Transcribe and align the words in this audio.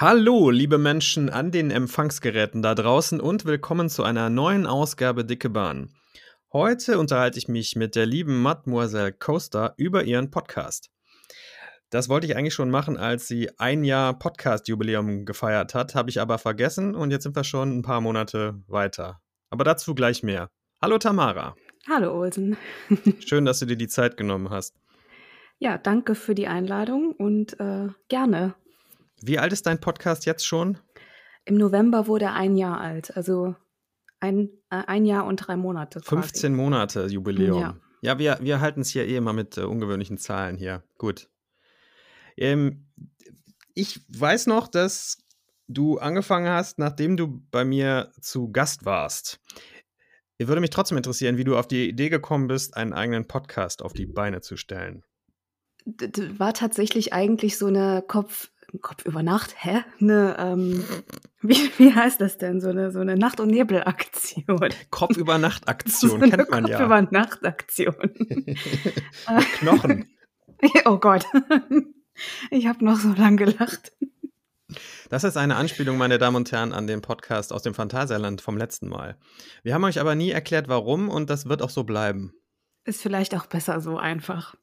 Hallo, 0.00 0.48
liebe 0.48 0.78
Menschen 0.78 1.28
an 1.28 1.50
den 1.50 1.70
Empfangsgeräten 1.70 2.62
da 2.62 2.74
draußen 2.74 3.20
und 3.20 3.44
willkommen 3.44 3.90
zu 3.90 4.02
einer 4.02 4.30
neuen 4.30 4.66
Ausgabe 4.66 5.26
Dicke 5.26 5.50
Bahn. 5.50 5.90
Heute 6.54 6.98
unterhalte 6.98 7.36
ich 7.36 7.48
mich 7.48 7.76
mit 7.76 7.96
der 7.96 8.06
lieben 8.06 8.40
Mademoiselle 8.40 9.12
Coaster 9.12 9.74
über 9.76 10.04
ihren 10.04 10.30
Podcast. 10.30 10.90
Das 11.90 12.08
wollte 12.08 12.26
ich 12.26 12.34
eigentlich 12.34 12.54
schon 12.54 12.70
machen, 12.70 12.96
als 12.96 13.28
sie 13.28 13.50
ein 13.58 13.84
Jahr 13.84 14.18
Podcast-Jubiläum 14.18 15.26
gefeiert 15.26 15.74
hat, 15.74 15.94
habe 15.94 16.08
ich 16.08 16.18
aber 16.18 16.38
vergessen 16.38 16.94
und 16.94 17.10
jetzt 17.10 17.24
sind 17.24 17.36
wir 17.36 17.44
schon 17.44 17.70
ein 17.80 17.82
paar 17.82 18.00
Monate 18.00 18.54
weiter. 18.68 19.20
Aber 19.50 19.64
dazu 19.64 19.94
gleich 19.94 20.22
mehr. 20.22 20.48
Hallo 20.80 20.96
Tamara. 20.96 21.56
Hallo 21.86 22.18
Olsen. 22.18 22.56
Schön, 23.18 23.44
dass 23.44 23.58
du 23.58 23.66
dir 23.66 23.76
die 23.76 23.88
Zeit 23.88 24.16
genommen 24.16 24.48
hast. 24.48 24.80
Ja, 25.58 25.76
danke 25.76 26.14
für 26.14 26.34
die 26.34 26.46
Einladung 26.46 27.12
und 27.12 27.60
äh, 27.60 27.88
gerne. 28.08 28.54
Wie 29.22 29.38
alt 29.38 29.52
ist 29.52 29.66
dein 29.66 29.80
Podcast 29.80 30.26
jetzt 30.26 30.46
schon? 30.46 30.78
Im 31.44 31.56
November 31.56 32.06
wurde 32.06 32.26
er 32.26 32.34
ein 32.34 32.56
Jahr 32.56 32.80
alt, 32.80 33.16
also 33.16 33.54
ein, 34.20 34.50
äh, 34.70 34.82
ein 34.86 35.04
Jahr 35.04 35.26
und 35.26 35.36
drei 35.36 35.56
Monate. 35.56 36.00
Quasi. 36.00 36.22
15 36.22 36.54
Monate 36.54 37.06
Jubiläum. 37.06 37.60
Ja, 37.60 37.76
ja 38.02 38.18
wir, 38.18 38.38
wir 38.40 38.60
halten 38.60 38.82
es 38.82 38.90
hier 38.90 39.06
eh 39.06 39.16
immer 39.16 39.32
mit 39.32 39.56
äh, 39.56 39.62
ungewöhnlichen 39.62 40.18
Zahlen 40.18 40.56
hier. 40.56 40.82
Gut. 40.98 41.28
Ähm, 42.36 42.86
ich 43.74 44.00
weiß 44.08 44.46
noch, 44.46 44.68
dass 44.68 45.18
du 45.68 45.98
angefangen 45.98 46.48
hast, 46.48 46.78
nachdem 46.78 47.16
du 47.16 47.42
bei 47.50 47.64
mir 47.64 48.12
zu 48.20 48.50
Gast 48.50 48.84
warst. 48.84 49.40
Würde 50.38 50.60
mich 50.60 50.70
trotzdem 50.70 50.96
interessieren, 50.96 51.36
wie 51.36 51.44
du 51.44 51.56
auf 51.56 51.68
die 51.68 51.88
Idee 51.88 52.08
gekommen 52.08 52.48
bist, 52.48 52.76
einen 52.76 52.94
eigenen 52.94 53.26
Podcast 53.26 53.82
auf 53.82 53.92
die 53.92 54.06
Beine 54.06 54.40
zu 54.40 54.56
stellen. 54.56 55.04
Das 55.84 56.38
war 56.38 56.54
tatsächlich 56.54 57.12
eigentlich 57.12 57.58
so 57.58 57.66
eine 57.66 58.02
Kopf, 58.06 58.50
Kopf 58.80 59.04
über 59.04 59.22
Nacht, 59.22 59.54
hä? 59.58 59.84
Eine, 60.00 60.36
ähm, 60.38 60.84
wie, 61.42 61.70
wie 61.78 61.94
heißt 61.94 62.20
das 62.20 62.38
denn? 62.38 62.60
So 62.60 62.68
eine, 62.68 62.92
so 62.92 63.00
eine 63.00 63.16
Nacht- 63.16 63.40
und 63.40 63.48
Nebelaktion. 63.48 64.60
Kopf 64.90 65.16
über 65.16 65.38
Nacht-Aktion, 65.38 66.10
so 66.20 66.30
kennt 66.30 66.50
man 66.50 66.64
Kopf 66.64 66.70
ja. 66.70 66.76
Kopf 66.78 66.86
über 66.86 67.02
Nacht-Aktion. 67.02 67.94
Knochen. 69.58 70.08
oh 70.84 70.98
Gott. 70.98 71.24
Ich 72.50 72.66
habe 72.66 72.84
noch 72.84 72.98
so 72.98 73.12
lange 73.12 73.36
gelacht. 73.36 73.92
Das 75.08 75.24
ist 75.24 75.36
eine 75.36 75.56
Anspielung, 75.56 75.98
meine 75.98 76.18
Damen 76.18 76.36
und 76.36 76.52
Herren, 76.52 76.72
an 76.72 76.86
den 76.86 77.02
Podcast 77.02 77.52
aus 77.52 77.62
dem 77.62 77.74
Phantasialand 77.74 78.40
vom 78.40 78.56
letzten 78.56 78.88
Mal. 78.88 79.16
Wir 79.64 79.74
haben 79.74 79.84
euch 79.84 79.98
aber 79.98 80.14
nie 80.14 80.30
erklärt, 80.30 80.68
warum 80.68 81.08
und 81.08 81.28
das 81.28 81.48
wird 81.48 81.62
auch 81.62 81.70
so 81.70 81.82
bleiben. 81.82 82.32
Ist 82.84 83.02
vielleicht 83.02 83.34
auch 83.34 83.46
besser 83.46 83.80
so 83.80 83.98
einfach. 83.98 84.54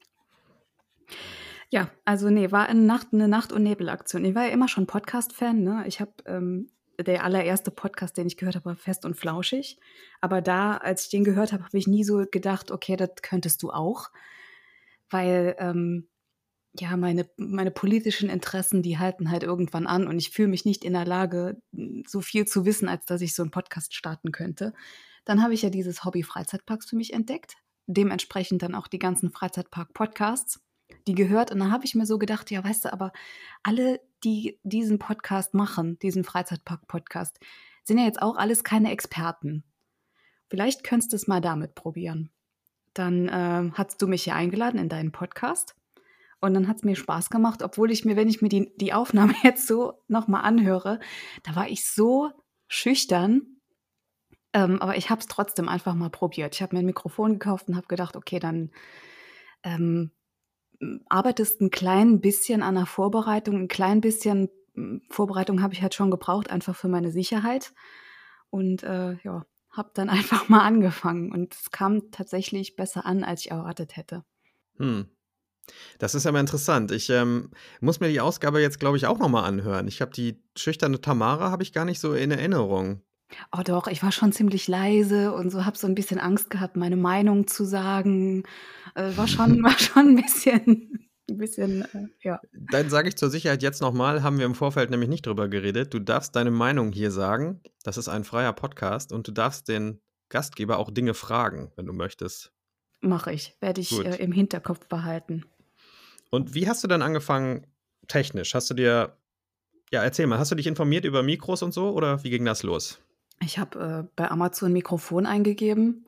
Ja, 1.70 1.90
also 2.04 2.30
nee, 2.30 2.50
war 2.50 2.66
eine 2.66 2.80
Nacht, 2.80 3.08
eine 3.12 3.28
Nacht- 3.28 3.52
und 3.52 3.62
Nebelaktion. 3.62 4.24
Ich 4.24 4.34
war 4.34 4.46
ja 4.46 4.52
immer 4.52 4.68
schon 4.68 4.86
Podcast-Fan, 4.86 5.62
ne? 5.62 5.84
Ich 5.86 6.00
habe 6.00 6.12
ähm, 6.24 6.70
der 6.98 7.24
allererste 7.24 7.70
Podcast, 7.70 8.16
den 8.16 8.26
ich 8.26 8.36
gehört 8.36 8.56
habe, 8.56 8.64
war 8.64 8.76
Fest 8.76 9.04
und 9.04 9.16
Flauschig. 9.16 9.78
Aber 10.20 10.40
da, 10.40 10.78
als 10.78 11.04
ich 11.04 11.10
den 11.10 11.24
gehört 11.24 11.52
habe, 11.52 11.64
habe 11.64 11.78
ich 11.78 11.86
nie 11.86 12.04
so 12.04 12.24
gedacht, 12.30 12.70
okay, 12.70 12.96
das 12.96 13.10
könntest 13.22 13.62
du 13.62 13.70
auch. 13.70 14.10
Weil 15.10 15.56
ähm, 15.58 16.08
ja, 16.78 16.96
meine, 16.96 17.28
meine 17.36 17.70
politischen 17.70 18.30
Interessen, 18.30 18.82
die 18.82 18.98
halten 18.98 19.30
halt 19.30 19.42
irgendwann 19.42 19.86
an 19.86 20.06
und 20.06 20.18
ich 20.18 20.30
fühle 20.30 20.48
mich 20.48 20.64
nicht 20.64 20.84
in 20.84 20.92
der 20.92 21.06
Lage, 21.06 21.60
so 22.06 22.20
viel 22.20 22.46
zu 22.46 22.64
wissen, 22.64 22.88
als 22.88 23.04
dass 23.04 23.20
ich 23.20 23.34
so 23.34 23.42
einen 23.42 23.50
Podcast 23.50 23.94
starten 23.94 24.32
könnte. 24.32 24.74
Dann 25.24 25.42
habe 25.42 25.54
ich 25.54 25.62
ja 25.62 25.70
dieses 25.70 26.04
Hobby 26.04 26.22
Freizeitparks 26.22 26.88
für 26.88 26.96
mich 26.96 27.12
entdeckt. 27.12 27.56
Dementsprechend 27.86 28.62
dann 28.62 28.74
auch 28.74 28.86
die 28.86 28.98
ganzen 28.98 29.30
Freizeitpark-Podcasts, 29.30 30.60
die 31.06 31.14
gehört. 31.14 31.50
Und 31.50 31.60
dann 31.60 31.72
habe 31.72 31.84
ich 31.84 31.94
mir 31.94 32.06
so 32.06 32.18
gedacht, 32.18 32.50
ja, 32.50 32.62
weißt 32.62 32.86
du, 32.86 32.92
aber 32.92 33.12
alle, 33.62 34.00
die 34.24 34.58
diesen 34.62 34.98
Podcast 34.98 35.54
machen, 35.54 35.98
diesen 36.00 36.24
Freizeitpark-Podcast, 36.24 37.38
sind 37.84 37.98
ja 37.98 38.04
jetzt 38.04 38.20
auch 38.20 38.36
alles 38.36 38.64
keine 38.64 38.90
Experten. 38.90 39.64
Vielleicht 40.48 40.84
könntest 40.84 41.12
du 41.12 41.16
es 41.16 41.28
mal 41.28 41.40
damit 41.40 41.74
probieren. 41.74 42.30
Dann 42.94 43.28
äh, 43.28 43.70
hast 43.74 44.00
du 44.02 44.06
mich 44.06 44.24
hier 44.24 44.34
eingeladen 44.34 44.78
in 44.78 44.88
deinen 44.88 45.12
Podcast. 45.12 45.74
Und 46.40 46.54
dann 46.54 46.68
hat 46.68 46.76
es 46.76 46.84
mir 46.84 46.96
Spaß 46.96 47.30
gemacht, 47.30 47.62
obwohl 47.62 47.90
ich 47.90 48.04
mir, 48.04 48.16
wenn 48.16 48.28
ich 48.28 48.42
mir 48.42 48.48
die, 48.48 48.72
die 48.76 48.92
Aufnahme 48.92 49.34
jetzt 49.42 49.66
so 49.66 50.02
nochmal 50.08 50.44
anhöre, 50.44 51.00
da 51.42 51.56
war 51.56 51.68
ich 51.68 51.88
so 51.88 52.30
schüchtern. 52.68 53.58
Ähm, 54.52 54.80
aber 54.80 54.96
ich 54.96 55.10
habe 55.10 55.20
es 55.20 55.26
trotzdem 55.26 55.68
einfach 55.68 55.94
mal 55.94 56.10
probiert. 56.10 56.54
Ich 56.54 56.62
habe 56.62 56.74
mir 56.74 56.80
ein 56.80 56.86
Mikrofon 56.86 57.34
gekauft 57.34 57.68
und 57.68 57.76
habe 57.76 57.86
gedacht, 57.86 58.16
okay, 58.16 58.38
dann 58.38 58.70
ähm, 59.62 60.12
arbeitest 61.08 61.60
ein 61.60 61.70
klein 61.70 62.20
bisschen 62.20 62.62
an 62.62 62.76
der 62.76 62.86
Vorbereitung. 62.86 63.56
Ein 63.56 63.68
klein 63.68 64.00
bisschen 64.00 64.48
Vorbereitung 65.10 65.62
habe 65.62 65.74
ich 65.74 65.82
halt 65.82 65.94
schon 65.94 66.10
gebraucht, 66.10 66.50
einfach 66.50 66.76
für 66.76 66.88
meine 66.88 67.10
Sicherheit. 67.10 67.72
Und 68.50 68.82
äh, 68.82 69.16
ja, 69.22 69.44
habe 69.70 69.90
dann 69.94 70.08
einfach 70.10 70.48
mal 70.48 70.62
angefangen. 70.62 71.32
Und 71.32 71.54
es 71.54 71.70
kam 71.70 72.10
tatsächlich 72.10 72.76
besser 72.76 73.06
an, 73.06 73.24
als 73.24 73.44
ich 73.44 73.50
erwartet 73.50 73.96
hätte. 73.96 74.24
Hm. 74.76 75.08
Das 75.98 76.14
ist 76.14 76.26
aber 76.26 76.40
interessant. 76.40 76.90
Ich 76.92 77.10
ähm, 77.10 77.50
muss 77.80 78.00
mir 78.00 78.08
die 78.08 78.20
Ausgabe 78.20 78.60
jetzt, 78.60 78.80
glaube 78.80 78.96
ich, 78.96 79.06
auch 79.06 79.18
nochmal 79.18 79.44
anhören. 79.44 79.86
Ich 79.86 80.00
habe 80.00 80.12
die 80.12 80.42
schüchterne 80.56 81.00
Tamara, 81.00 81.50
habe 81.50 81.62
ich 81.62 81.74
gar 81.74 81.84
nicht 81.84 82.00
so 82.00 82.14
in 82.14 82.30
Erinnerung. 82.30 83.02
Oh 83.56 83.62
doch, 83.64 83.86
ich 83.86 84.02
war 84.02 84.12
schon 84.12 84.32
ziemlich 84.32 84.68
leise 84.68 85.32
und 85.32 85.50
so 85.50 85.64
habe 85.64 85.76
so 85.76 85.86
ein 85.86 85.94
bisschen 85.94 86.18
Angst 86.18 86.50
gehabt, 86.50 86.76
meine 86.76 86.96
Meinung 86.96 87.46
zu 87.46 87.64
sagen. 87.64 88.44
Äh, 88.94 89.16
war, 89.16 89.28
schon, 89.28 89.62
war 89.62 89.78
schon 89.78 90.08
ein 90.08 90.16
bisschen, 90.16 91.08
ein 91.28 91.38
bisschen, 91.38 91.82
äh, 91.82 92.08
ja. 92.22 92.40
Dann 92.52 92.90
sage 92.90 93.08
ich 93.08 93.16
zur 93.16 93.30
Sicherheit 93.30 93.62
jetzt 93.62 93.80
nochmal, 93.80 94.22
haben 94.22 94.38
wir 94.38 94.46
im 94.46 94.54
Vorfeld 94.54 94.90
nämlich 94.90 95.08
nicht 95.08 95.26
drüber 95.26 95.48
geredet. 95.48 95.92
Du 95.92 95.98
darfst 95.98 96.36
deine 96.36 96.50
Meinung 96.50 96.92
hier 96.92 97.10
sagen. 97.10 97.60
Das 97.82 97.98
ist 97.98 98.08
ein 98.08 98.24
freier 98.24 98.52
Podcast 98.52 99.12
und 99.12 99.28
du 99.28 99.32
darfst 99.32 99.68
den 99.68 100.00
Gastgeber 100.30 100.78
auch 100.78 100.90
Dinge 100.90 101.14
fragen, 101.14 101.72
wenn 101.76 101.86
du 101.86 101.92
möchtest. 101.92 102.52
Mache 103.00 103.32
ich, 103.32 103.56
werde 103.60 103.80
ich 103.80 103.92
äh, 104.04 104.16
im 104.16 104.32
Hinterkopf 104.32 104.88
behalten. 104.88 105.44
Und 106.30 106.54
wie 106.54 106.68
hast 106.68 106.82
du 106.82 106.88
dann 106.88 107.02
angefangen 107.02 107.66
technisch? 108.08 108.54
Hast 108.54 108.68
du 108.70 108.74
dir, 108.74 109.16
ja, 109.90 110.02
erzähl 110.02 110.26
mal, 110.26 110.38
hast 110.38 110.50
du 110.50 110.56
dich 110.56 110.66
informiert 110.66 111.04
über 111.04 111.22
Mikros 111.22 111.62
und 111.62 111.72
so 111.72 111.90
oder 111.90 112.22
wie 112.24 112.30
ging 112.30 112.44
das 112.44 112.62
los? 112.62 113.00
Ich 113.40 113.58
habe 113.58 113.78
äh, 114.08 114.12
bei 114.16 114.30
Amazon 114.30 114.72
Mikrofon 114.72 115.26
eingegeben 115.26 116.06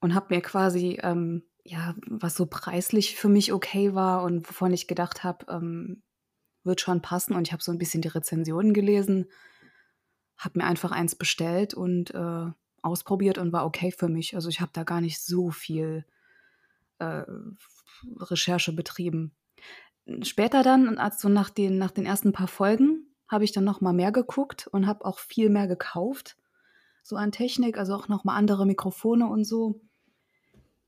und 0.00 0.14
habe 0.14 0.34
mir 0.34 0.42
quasi, 0.42 0.98
ähm, 1.02 1.42
ja, 1.64 1.94
was 2.06 2.34
so 2.34 2.46
preislich 2.46 3.16
für 3.16 3.28
mich 3.28 3.52
okay 3.52 3.94
war 3.94 4.22
und 4.22 4.48
wovon 4.48 4.72
ich 4.72 4.86
gedacht 4.86 5.24
habe, 5.24 5.46
ähm, 5.48 6.02
wird 6.62 6.80
schon 6.80 7.02
passen. 7.02 7.34
Und 7.34 7.46
ich 7.46 7.52
habe 7.52 7.62
so 7.62 7.72
ein 7.72 7.78
bisschen 7.78 8.02
die 8.02 8.08
Rezensionen 8.08 8.74
gelesen, 8.74 9.26
habe 10.36 10.58
mir 10.58 10.66
einfach 10.66 10.92
eins 10.92 11.14
bestellt 11.14 11.74
und 11.74 12.12
äh, 12.14 12.46
ausprobiert 12.82 13.38
und 13.38 13.52
war 13.52 13.64
okay 13.64 13.92
für 13.92 14.08
mich. 14.08 14.34
Also 14.34 14.48
ich 14.48 14.60
habe 14.60 14.70
da 14.74 14.84
gar 14.84 15.00
nicht 15.00 15.20
so 15.20 15.50
viel 15.50 16.04
äh, 16.98 17.22
Recherche 18.18 18.72
betrieben. 18.72 19.32
Später 20.22 20.62
dann, 20.62 20.98
also 20.98 21.30
nach 21.30 21.48
den, 21.48 21.78
nach 21.78 21.90
den 21.90 22.04
ersten 22.04 22.32
paar 22.32 22.48
Folgen, 22.48 22.93
habe 23.28 23.44
ich 23.44 23.52
dann 23.52 23.64
noch 23.64 23.80
mal 23.80 23.92
mehr 23.92 24.12
geguckt 24.12 24.68
und 24.68 24.86
habe 24.86 25.04
auch 25.04 25.18
viel 25.18 25.50
mehr 25.50 25.66
gekauft, 25.66 26.36
so 27.02 27.16
an 27.16 27.32
Technik, 27.32 27.78
also 27.78 27.94
auch 27.94 28.08
noch 28.08 28.24
mal 28.24 28.34
andere 28.34 28.66
Mikrofone 28.66 29.26
und 29.26 29.44
so. 29.44 29.80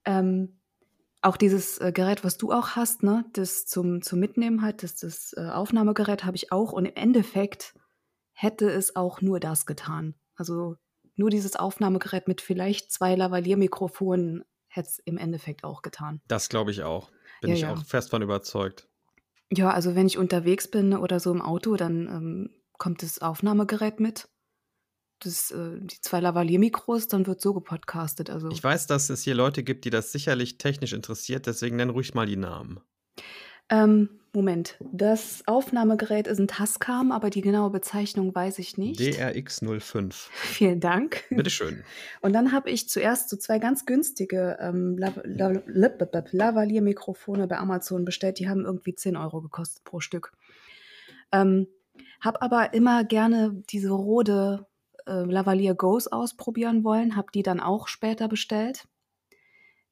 Ähm, 0.05 0.61
auch 1.23 1.37
dieses 1.37 1.79
äh, 1.79 1.93
Gerät, 1.93 2.25
was 2.25 2.39
du 2.39 2.53
auch 2.53 2.71
hast, 2.71 3.03
ne, 3.03 3.25
das 3.33 3.67
zum, 3.67 4.03
zum 4.03 4.21
Mitnehmen 4.21 4.63
halt, 4.63 4.83
das, 4.83 4.97
das 4.97 5.35
äh, 5.37 5.49
Aufnahmegerät 5.49 6.25
habe 6.25 6.37
ich 6.37 6.53
auch 6.53 6.73
und 6.73 6.85
im 6.87 6.95
Endeffekt 6.95 7.75
hätte 8.33 8.71
es 8.71 8.97
auch 8.97 9.21
nur 9.21 9.41
das 9.41 9.67
getan. 9.67 10.15
Also 10.37 10.77
nur 11.17 11.31
dieses 11.31 11.57
Aufnahmegerät 11.57 12.29
mit 12.29 12.41
vielleicht 12.41 12.93
zwei 12.93 13.15
Lavalier-Mikrofonen 13.15 14.45
hätte 14.69 14.89
es 14.89 14.99
im 15.01 15.17
Endeffekt 15.17 15.65
auch 15.65 15.83
getan. 15.83 16.21
Das 16.29 16.49
glaube 16.49 16.71
ich 16.71 16.83
auch. 16.83 17.11
Bin 17.41 17.51
Ja, 17.51 17.57
ich 17.57 17.63
ja. 17.63 17.73
auch 17.73 17.85
fest 17.85 18.11
von 18.11 18.23
überzeugt. 18.23 18.89
Ja, 19.53 19.71
also 19.71 19.95
wenn 19.95 20.07
ich 20.07 20.19
unterwegs 20.19 20.69
bin 20.69 20.95
oder 20.95 21.21
so 21.21 21.31
im 21.31 21.43
Auto, 21.43 21.77
dann 21.77 22.07
ähm, 22.09 22.51
kommt 22.79 23.03
das 23.03 23.21
Aufnahmegerät 23.21 24.01
mit. 24.01 24.29
Das, 25.21 25.51
äh, 25.51 25.79
die 25.81 26.01
zwei 26.01 26.21
Lavalier-Mikros, 26.21 27.09
dann 27.09 27.27
wird 27.27 27.41
so 27.41 27.55
gepodcastet. 27.55 28.29
Also 28.29 28.51
Ich 28.51 28.63
weiß, 28.63 28.87
dass 28.87 29.09
es 29.09 29.23
hier 29.23 29.35
Leute 29.35 29.63
gibt, 29.63 29.85
die 29.85 29.91
das 29.91 30.13
sicherlich 30.13 30.59
technisch 30.59 30.93
interessiert, 30.93 31.47
deswegen 31.47 31.77
nenn 31.77 31.91
ruhig 31.91 32.13
mal 32.15 32.27
die 32.27 32.37
Namen. 32.37 32.81
Ähm, 33.71 34.09
Moment, 34.37 34.77
das 34.81 35.43
Aufnahmegerät 35.47 36.27
ist 36.27 36.39
ein 36.39 36.47
Tascam, 36.47 37.11
aber 37.11 37.31
die 37.31 37.41
genaue 37.41 37.71
Bezeichnung 37.71 38.35
weiß 38.35 38.59
ich 38.59 38.77
nicht. 38.77 39.01
DRX05. 39.01 40.13
Vielen 40.31 40.79
Dank. 40.79 41.25
Bitteschön. 41.31 41.83
Und 42.21 42.35
dann 42.35 42.53
habe 42.53 42.69
ich 42.69 42.87
zuerst 42.87 43.31
so 43.31 43.39
zwei 43.39 43.59
ganz 43.59 43.87
günstige 43.87 44.59
ähm, 44.61 44.99
Lav 44.99 45.19
Lav 45.25 45.63
Lav 45.65 46.33
Lavalier-Mikrofone 46.33 47.47
bei 47.47 47.57
Amazon 47.57 48.05
bestellt. 48.05 48.39
Die 48.39 48.47
haben 48.47 48.67
irgendwie 48.67 48.95
10 48.95 49.17
Euro 49.17 49.41
gekostet 49.41 49.85
pro 49.85 50.01
Stück. 50.01 50.33
Ähm, 51.33 51.67
habe 52.21 52.43
aber 52.43 52.75
immer 52.75 53.05
gerne 53.05 53.63
diese 53.71 53.91
Rode 53.91 54.67
äh, 55.07 55.23
Lavalier 55.25 55.75
Goes 55.75 56.09
ausprobieren 56.09 56.85
wollen, 56.85 57.17
habe 57.17 57.29
die 57.33 57.43
dann 57.43 57.61
auch 57.61 57.89
später 57.89 58.29
bestellt. 58.29 58.87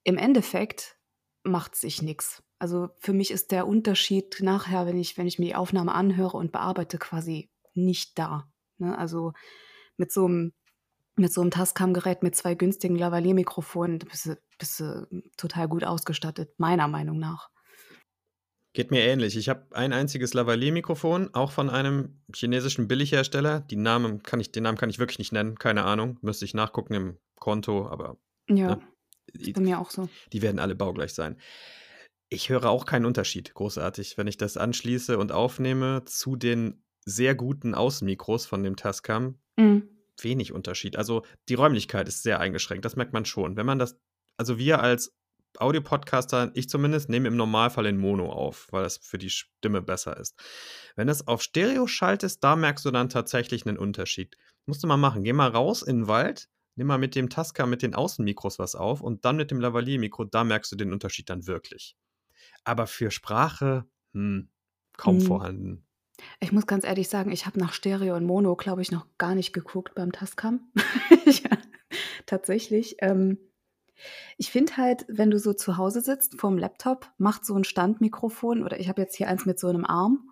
Im 0.03 0.19
Endeffekt 0.19 0.99
macht 1.45 1.77
sich 1.77 2.03
nichts. 2.03 2.43
Also 2.65 2.89
für 2.99 3.13
mich 3.13 3.31
ist 3.31 3.51
der 3.51 3.67
Unterschied 3.67 4.39
nachher, 4.41 4.87
wenn 4.87 4.97
ich, 4.97 5.19
wenn 5.19 5.27
ich 5.27 5.39
mir 5.39 5.45
die 5.45 5.55
Aufnahme 5.55 5.95
anhöre 5.95 6.39
und 6.39 6.51
bearbeite, 6.51 6.97
quasi 6.97 7.51
nicht 7.75 8.19
da. 8.19 8.49
Ne? 8.79 8.97
Also 8.97 9.35
mit 9.99 10.11
so 10.11 10.25
einem 10.25 10.55
mit 11.15 11.31
so 11.31 11.43
einem 11.43 11.51
Tascam-Gerät 11.51 12.23
mit 12.23 12.35
zwei 12.35 12.55
günstigen 12.55 12.97
Lavalier-Mikrofonen 12.97 13.99
bist 13.99 14.25
du, 14.25 14.39
bist 14.59 14.81
du 14.81 15.07
total 15.37 15.69
gut 15.69 15.85
ausgestattet, 15.85 16.59
meiner 16.59 16.89
Meinung 16.89 17.19
nach. 17.19 17.51
Geht 18.73 18.91
mir 18.91 19.03
ähnlich. 19.03 19.37
Ich 19.37 19.51
habe 19.51 19.67
ein 19.73 19.93
einziges 19.93 20.33
Lavalier-Mikrofon, 20.33 21.35
auch 21.35 21.53
von 21.53 21.69
einem 21.69 22.23
chinesischen 22.35 22.89
Billighersteller. 22.89 23.61
Die 23.61 23.77
Namen 23.77 24.23
kann 24.23 24.41
ich, 24.41 24.53
den 24.53 24.63
Namen 24.63 24.79
kann 24.79 24.89
ich 24.89 24.99
wirklich 24.99 25.19
nicht 25.19 25.33
nennen, 25.33 25.59
keine 25.59 25.85
Ahnung. 25.85 26.19
Müsste 26.23 26.47
ich 26.47 26.55
nachgucken 26.55 26.95
im 26.95 27.19
Konto, 27.39 27.87
aber. 27.89 28.17
Ja, 28.49 28.77
ne, 28.77 28.81
ist 29.35 29.53
bei 29.53 29.61
mir 29.61 29.79
auch 29.79 29.91
so. 29.91 30.09
Die 30.33 30.41
werden 30.41 30.59
alle 30.59 30.75
baugleich 30.75 31.13
sein. 31.13 31.39
Ich 32.29 32.49
höre 32.49 32.67
auch 32.67 32.87
keinen 32.87 33.07
Unterschied, 33.07 33.55
großartig, 33.55 34.17
wenn 34.19 34.27
ich 34.27 34.37
das 34.37 34.57
anschließe 34.57 35.19
und 35.19 35.33
aufnehme 35.33 36.05
zu 36.05 36.37
den 36.37 36.83
sehr 37.05 37.35
guten 37.35 37.75
Außenmikros 37.75 38.47
von 38.47 38.63
dem 38.63 38.77
Tascam. 38.77 39.39
Mhm. 39.57 39.89
Wenig 40.21 40.53
Unterschied. 40.53 40.97
Also 40.97 41.25
die 41.49 41.55
Räumlichkeit 41.55 42.09
ist 42.09 42.23
sehr 42.23 42.41
eingeschränkt, 42.41 42.85
das 42.85 42.97
merkt 42.97 43.13
man 43.13 43.25
schon. 43.25 43.57
Wenn 43.57 43.67
man 43.67 43.79
das, 43.79 43.99
also 44.37 44.59
wir 44.59 44.81
als 44.81 45.13
Audiopodcaster, 45.59 46.51
ich 46.55 46.69
zumindest, 46.69 47.09
nehme 47.09 47.29
im 47.29 47.37
Normalfall 47.37 47.87
in 47.87 47.99
Mono 47.99 48.33
auf, 48.33 48.67
weil 48.71 48.83
das 48.83 48.99
für 48.99 49.19
die 49.19 49.31
Stimme 49.31 49.83
besser 49.83 50.17
ist. 50.17 50.35
Wenn 50.97 51.09
es 51.09 51.27
auf 51.29 51.43
Stereo 51.43 51.87
schaltest, 51.87 52.43
da 52.43 52.57
merkst 52.57 52.85
du 52.85 52.91
dann 52.91 53.09
tatsächlich 53.09 53.67
einen 53.67 53.79
Unterschied. 53.79 54.37
Musst 54.67 54.83
du 54.83 54.87
mal 54.87 54.97
machen. 54.97 55.23
Geh 55.23 55.33
mal 55.33 55.51
raus 55.51 55.83
in 55.83 56.01
den 56.01 56.09
Wald, 56.09 56.49
nimm 56.77 56.87
mal 56.89 56.99
mit 56.99 57.15
dem 57.15 57.29
Tascam, 57.29 57.71
mit 57.71 57.83
den 57.83 57.95
Außenmikros 57.95 58.59
was 58.59 58.75
auf 58.75 59.01
und 59.01 59.25
dann 59.25 59.37
mit 59.37 59.51
dem 59.51 59.61
Lavalier-Mikro, 59.61 60.25
da 60.25 60.43
merkst 60.43 60.73
du 60.73 60.77
den 60.77 60.93
Unterschied 60.93 61.31
dann 61.31 61.47
wirklich. 61.47 61.97
Aber 62.65 62.87
für 62.87 63.11
Sprache, 63.11 63.87
hm, 64.13 64.49
kaum 64.97 65.17
mhm. 65.17 65.23
vorhanden. 65.23 65.87
Ich 66.41 66.53
muss 66.53 66.67
ganz 66.67 66.85
ehrlich 66.85 67.09
sagen, 67.09 67.33
ich 67.33 67.47
habe 67.47 67.59
nach 67.59 67.73
Stereo 67.73 68.17
und 68.17 68.25
Mono, 68.25 68.55
glaube 68.57 68.83
ich, 68.83 68.93
noch 68.93 69.07
gar 69.19 69.35
nicht 69.35 69.53
geguckt 69.53 69.95
beim 69.95 70.13
Tascam. 70.13 70.61
ja, 71.27 71.51
tatsächlich. 72.27 72.97
Ähm, 73.01 73.39
ich 74.37 74.51
finde 74.51 74.77
halt, 74.77 75.05
wenn 75.09 75.31
du 75.31 75.39
so 75.39 75.53
zu 75.53 75.77
Hause 75.77 76.01
sitzt 76.01 76.41
vorm 76.41 76.59
Laptop, 76.59 77.11
macht 77.19 77.45
so 77.45 77.55
ein 77.55 77.65
Standmikrofon 77.65 78.63
oder 78.63 78.79
ich 78.79 78.89
habe 78.89 79.03
jetzt 79.03 79.17
hier 79.17 79.29
eins 79.29 79.47
mit 79.47 79.59
so 79.59 79.69
einem 79.69 79.85
Arm, 79.85 80.31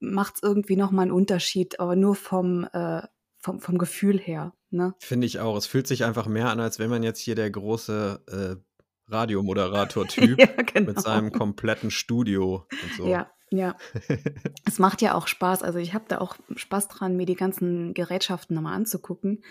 macht 0.00 0.36
es 0.36 0.42
irgendwie 0.42 0.76
nochmal 0.76 1.04
einen 1.04 1.12
Unterschied, 1.12 1.80
aber 1.80 1.96
nur 1.96 2.14
vom, 2.14 2.64
äh, 2.72 3.02
vom, 3.38 3.60
vom 3.60 3.78
Gefühl 3.78 4.18
her. 4.18 4.54
Ne? 4.70 4.94
Finde 4.98 5.26
ich 5.26 5.40
auch. 5.40 5.56
Es 5.56 5.66
fühlt 5.66 5.86
sich 5.86 6.04
einfach 6.04 6.26
mehr 6.26 6.48
an, 6.48 6.60
als 6.60 6.78
wenn 6.78 6.90
man 6.90 7.02
jetzt 7.02 7.20
hier 7.20 7.34
der 7.34 7.50
große 7.50 8.58
äh, 8.58 8.73
Radiomoderator-Typ 9.08 10.38
ja, 10.38 10.46
genau. 10.62 10.92
mit 10.92 11.00
seinem 11.00 11.32
kompletten 11.32 11.90
Studio 11.90 12.66
und 12.70 12.94
so. 12.96 13.06
Ja, 13.06 13.30
ja. 13.50 13.76
es 14.66 14.78
macht 14.78 15.02
ja 15.02 15.14
auch 15.14 15.28
Spaß. 15.28 15.62
Also 15.62 15.78
ich 15.78 15.94
habe 15.94 16.04
da 16.08 16.18
auch 16.18 16.36
Spaß 16.54 16.88
dran, 16.88 17.16
mir 17.16 17.26
die 17.26 17.36
ganzen 17.36 17.94
Gerätschaften 17.94 18.54
nochmal 18.54 18.74
anzugucken. 18.74 19.44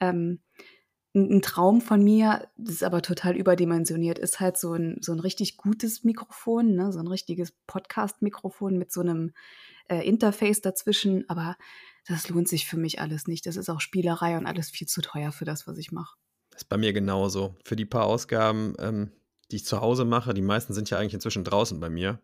Ähm, 0.00 0.40
ein 1.12 1.42
Traum 1.42 1.80
von 1.80 2.04
mir, 2.04 2.48
das 2.56 2.76
ist 2.76 2.84
aber 2.84 3.02
total 3.02 3.36
überdimensioniert, 3.36 4.18
ist 4.18 4.38
halt 4.38 4.56
so 4.56 4.74
ein, 4.74 4.98
so 5.00 5.10
ein 5.12 5.18
richtig 5.18 5.56
gutes 5.56 6.04
Mikrofon, 6.04 6.76
ne? 6.76 6.92
so 6.92 7.00
ein 7.00 7.08
richtiges 7.08 7.52
Podcast-Mikrofon 7.66 8.78
mit 8.78 8.92
so 8.92 9.00
einem 9.00 9.32
äh, 9.88 10.06
Interface 10.06 10.60
dazwischen. 10.60 11.28
Aber 11.28 11.56
das 12.06 12.28
lohnt 12.28 12.48
sich 12.48 12.66
für 12.66 12.76
mich 12.76 13.00
alles 13.00 13.26
nicht. 13.26 13.46
Das 13.46 13.56
ist 13.56 13.68
auch 13.68 13.80
Spielerei 13.80 14.38
und 14.38 14.46
alles 14.46 14.70
viel 14.70 14.86
zu 14.86 15.00
teuer 15.00 15.32
für 15.32 15.44
das, 15.44 15.66
was 15.66 15.78
ich 15.78 15.90
mache. 15.90 16.16
Ist 16.54 16.68
bei 16.68 16.76
mir 16.76 16.92
genauso. 16.92 17.56
Für 17.64 17.76
die 17.76 17.86
paar 17.86 18.04
Ausgaben, 18.04 18.74
ähm, 18.78 19.12
die 19.50 19.56
ich 19.56 19.64
zu 19.64 19.80
Hause 19.80 20.04
mache, 20.04 20.34
die 20.34 20.42
meisten 20.42 20.74
sind 20.74 20.90
ja 20.90 20.98
eigentlich 20.98 21.14
inzwischen 21.14 21.44
draußen 21.44 21.80
bei 21.80 21.90
mir. 21.90 22.20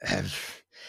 Äh, 0.00 0.22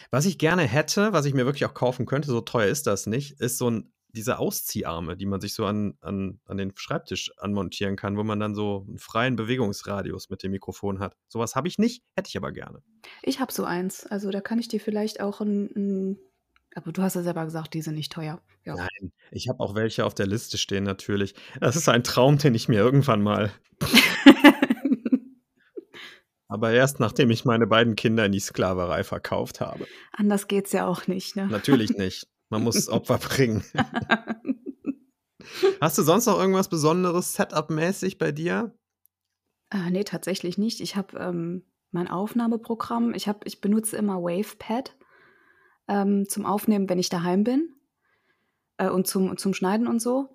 was 0.09 0.25
ich 0.25 0.37
gerne 0.37 0.63
hätte, 0.63 1.13
was 1.13 1.25
ich 1.25 1.33
mir 1.33 1.45
wirklich 1.45 1.65
auch 1.65 1.73
kaufen 1.73 2.05
könnte, 2.05 2.27
so 2.27 2.41
teuer 2.41 2.67
ist 2.67 2.87
das 2.87 3.07
nicht, 3.07 3.39
ist 3.39 3.57
so 3.57 3.69
ein 3.69 3.91
diese 4.13 4.39
Auszieharme, 4.39 5.15
die 5.15 5.25
man 5.25 5.41
sich 5.41 5.53
so 5.53 5.65
an, 5.65 5.97
an, 6.01 6.39
an 6.45 6.57
den 6.57 6.73
Schreibtisch 6.75 7.31
anmontieren 7.37 7.95
kann, 7.95 8.17
wo 8.17 8.23
man 8.23 8.39
dann 8.39 8.55
so 8.55 8.85
einen 8.87 8.97
freien 8.97 9.35
Bewegungsradius 9.35 10.29
mit 10.29 10.43
dem 10.43 10.51
Mikrofon 10.51 10.99
hat. 10.99 11.15
Sowas 11.27 11.55
habe 11.55 11.67
ich 11.67 11.77
nicht, 11.77 12.03
hätte 12.15 12.27
ich 12.27 12.37
aber 12.37 12.51
gerne. 12.51 12.83
Ich 13.23 13.39
habe 13.39 13.53
so 13.53 13.63
eins. 13.63 14.05
Also 14.05 14.29
da 14.31 14.41
kann 14.41 14.59
ich 14.59 14.67
dir 14.67 14.79
vielleicht 14.79 15.21
auch 15.21 15.41
ein, 15.41 15.69
ein 15.75 16.19
aber 16.75 16.91
du 16.91 17.01
hast 17.01 17.15
ja 17.15 17.23
selber 17.23 17.45
gesagt, 17.45 17.73
die 17.73 17.81
sind 17.81 17.95
nicht 17.95 18.11
teuer. 18.11 18.41
Ja. 18.63 18.75
Nein, 18.75 19.11
ich 19.31 19.49
habe 19.49 19.59
auch 19.59 19.75
welche 19.75 20.05
auf 20.05 20.13
der 20.13 20.27
Liste 20.27 20.57
stehen 20.57 20.83
natürlich. 20.83 21.35
Das 21.59 21.75
ist 21.75 21.89
ein 21.89 22.03
Traum, 22.03 22.37
den 22.37 22.53
ich 22.55 22.69
mir 22.69 22.79
irgendwann 22.79 23.21
mal. 23.21 23.51
Aber 26.47 26.71
erst 26.71 26.99
nachdem 26.99 27.29
ich 27.31 27.45
meine 27.45 27.65
beiden 27.65 27.95
Kinder 27.95 28.25
in 28.25 28.33
die 28.33 28.41
Sklaverei 28.41 29.05
verkauft 29.05 29.61
habe. 29.61 29.87
Anders 30.11 30.49
geht's 30.49 30.73
ja 30.73 30.85
auch 30.85 31.07
nicht, 31.07 31.37
ne? 31.37 31.47
Natürlich 31.47 31.91
nicht. 31.91 32.27
Man 32.49 32.63
muss 32.63 32.89
Opfer 32.89 33.19
bringen. 33.19 33.63
Hast 35.79 35.97
du 35.97 36.03
sonst 36.03 36.25
noch 36.25 36.37
irgendwas 36.37 36.67
Besonderes 36.67 37.33
Setup-mäßig 37.33 38.17
bei 38.17 38.33
dir? 38.33 38.75
Äh, 39.69 39.91
nee, 39.91 40.03
tatsächlich 40.03 40.57
nicht. 40.57 40.81
Ich 40.81 40.97
habe 40.97 41.17
ähm, 41.17 41.63
mein 41.91 42.09
Aufnahmeprogramm. 42.09 43.13
Ich, 43.13 43.29
hab, 43.29 43.45
ich 43.47 43.61
benutze 43.61 43.95
immer 43.95 44.21
WavePad 44.21 44.93
ähm, 45.91 46.27
zum 46.27 46.45
Aufnehmen, 46.45 46.89
wenn 46.89 46.99
ich 46.99 47.09
daheim 47.09 47.43
bin 47.43 47.75
äh, 48.77 48.89
und 48.89 49.07
zum, 49.07 49.37
zum 49.37 49.53
Schneiden 49.53 49.87
und 49.87 50.01
so. 50.01 50.29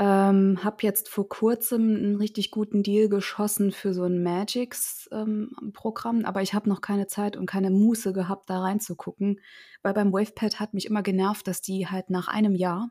Ähm, 0.00 0.62
habe 0.62 0.76
jetzt 0.82 1.08
vor 1.08 1.28
kurzem 1.28 1.96
einen 1.96 2.16
richtig 2.16 2.50
guten 2.50 2.82
Deal 2.84 3.08
geschossen 3.08 3.72
für 3.72 3.94
so 3.94 4.04
ein 4.04 4.22
Magix-Programm, 4.22 6.18
ähm, 6.18 6.24
aber 6.24 6.42
ich 6.42 6.54
habe 6.54 6.68
noch 6.68 6.80
keine 6.80 7.08
Zeit 7.08 7.36
und 7.36 7.46
keine 7.46 7.70
Muße 7.70 8.12
gehabt, 8.12 8.48
da 8.50 8.60
reinzugucken, 8.60 9.40
weil 9.82 9.94
beim 9.94 10.12
WavePad 10.12 10.60
hat 10.60 10.72
mich 10.74 10.86
immer 10.86 11.02
genervt, 11.02 11.48
dass 11.48 11.62
die 11.62 11.88
halt 11.88 12.10
nach 12.10 12.28
einem 12.28 12.54
Jahr 12.54 12.90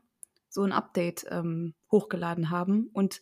so 0.50 0.62
ein 0.62 0.72
Update 0.72 1.24
ähm, 1.30 1.74
hochgeladen 1.90 2.50
haben 2.50 2.90
und 2.92 3.20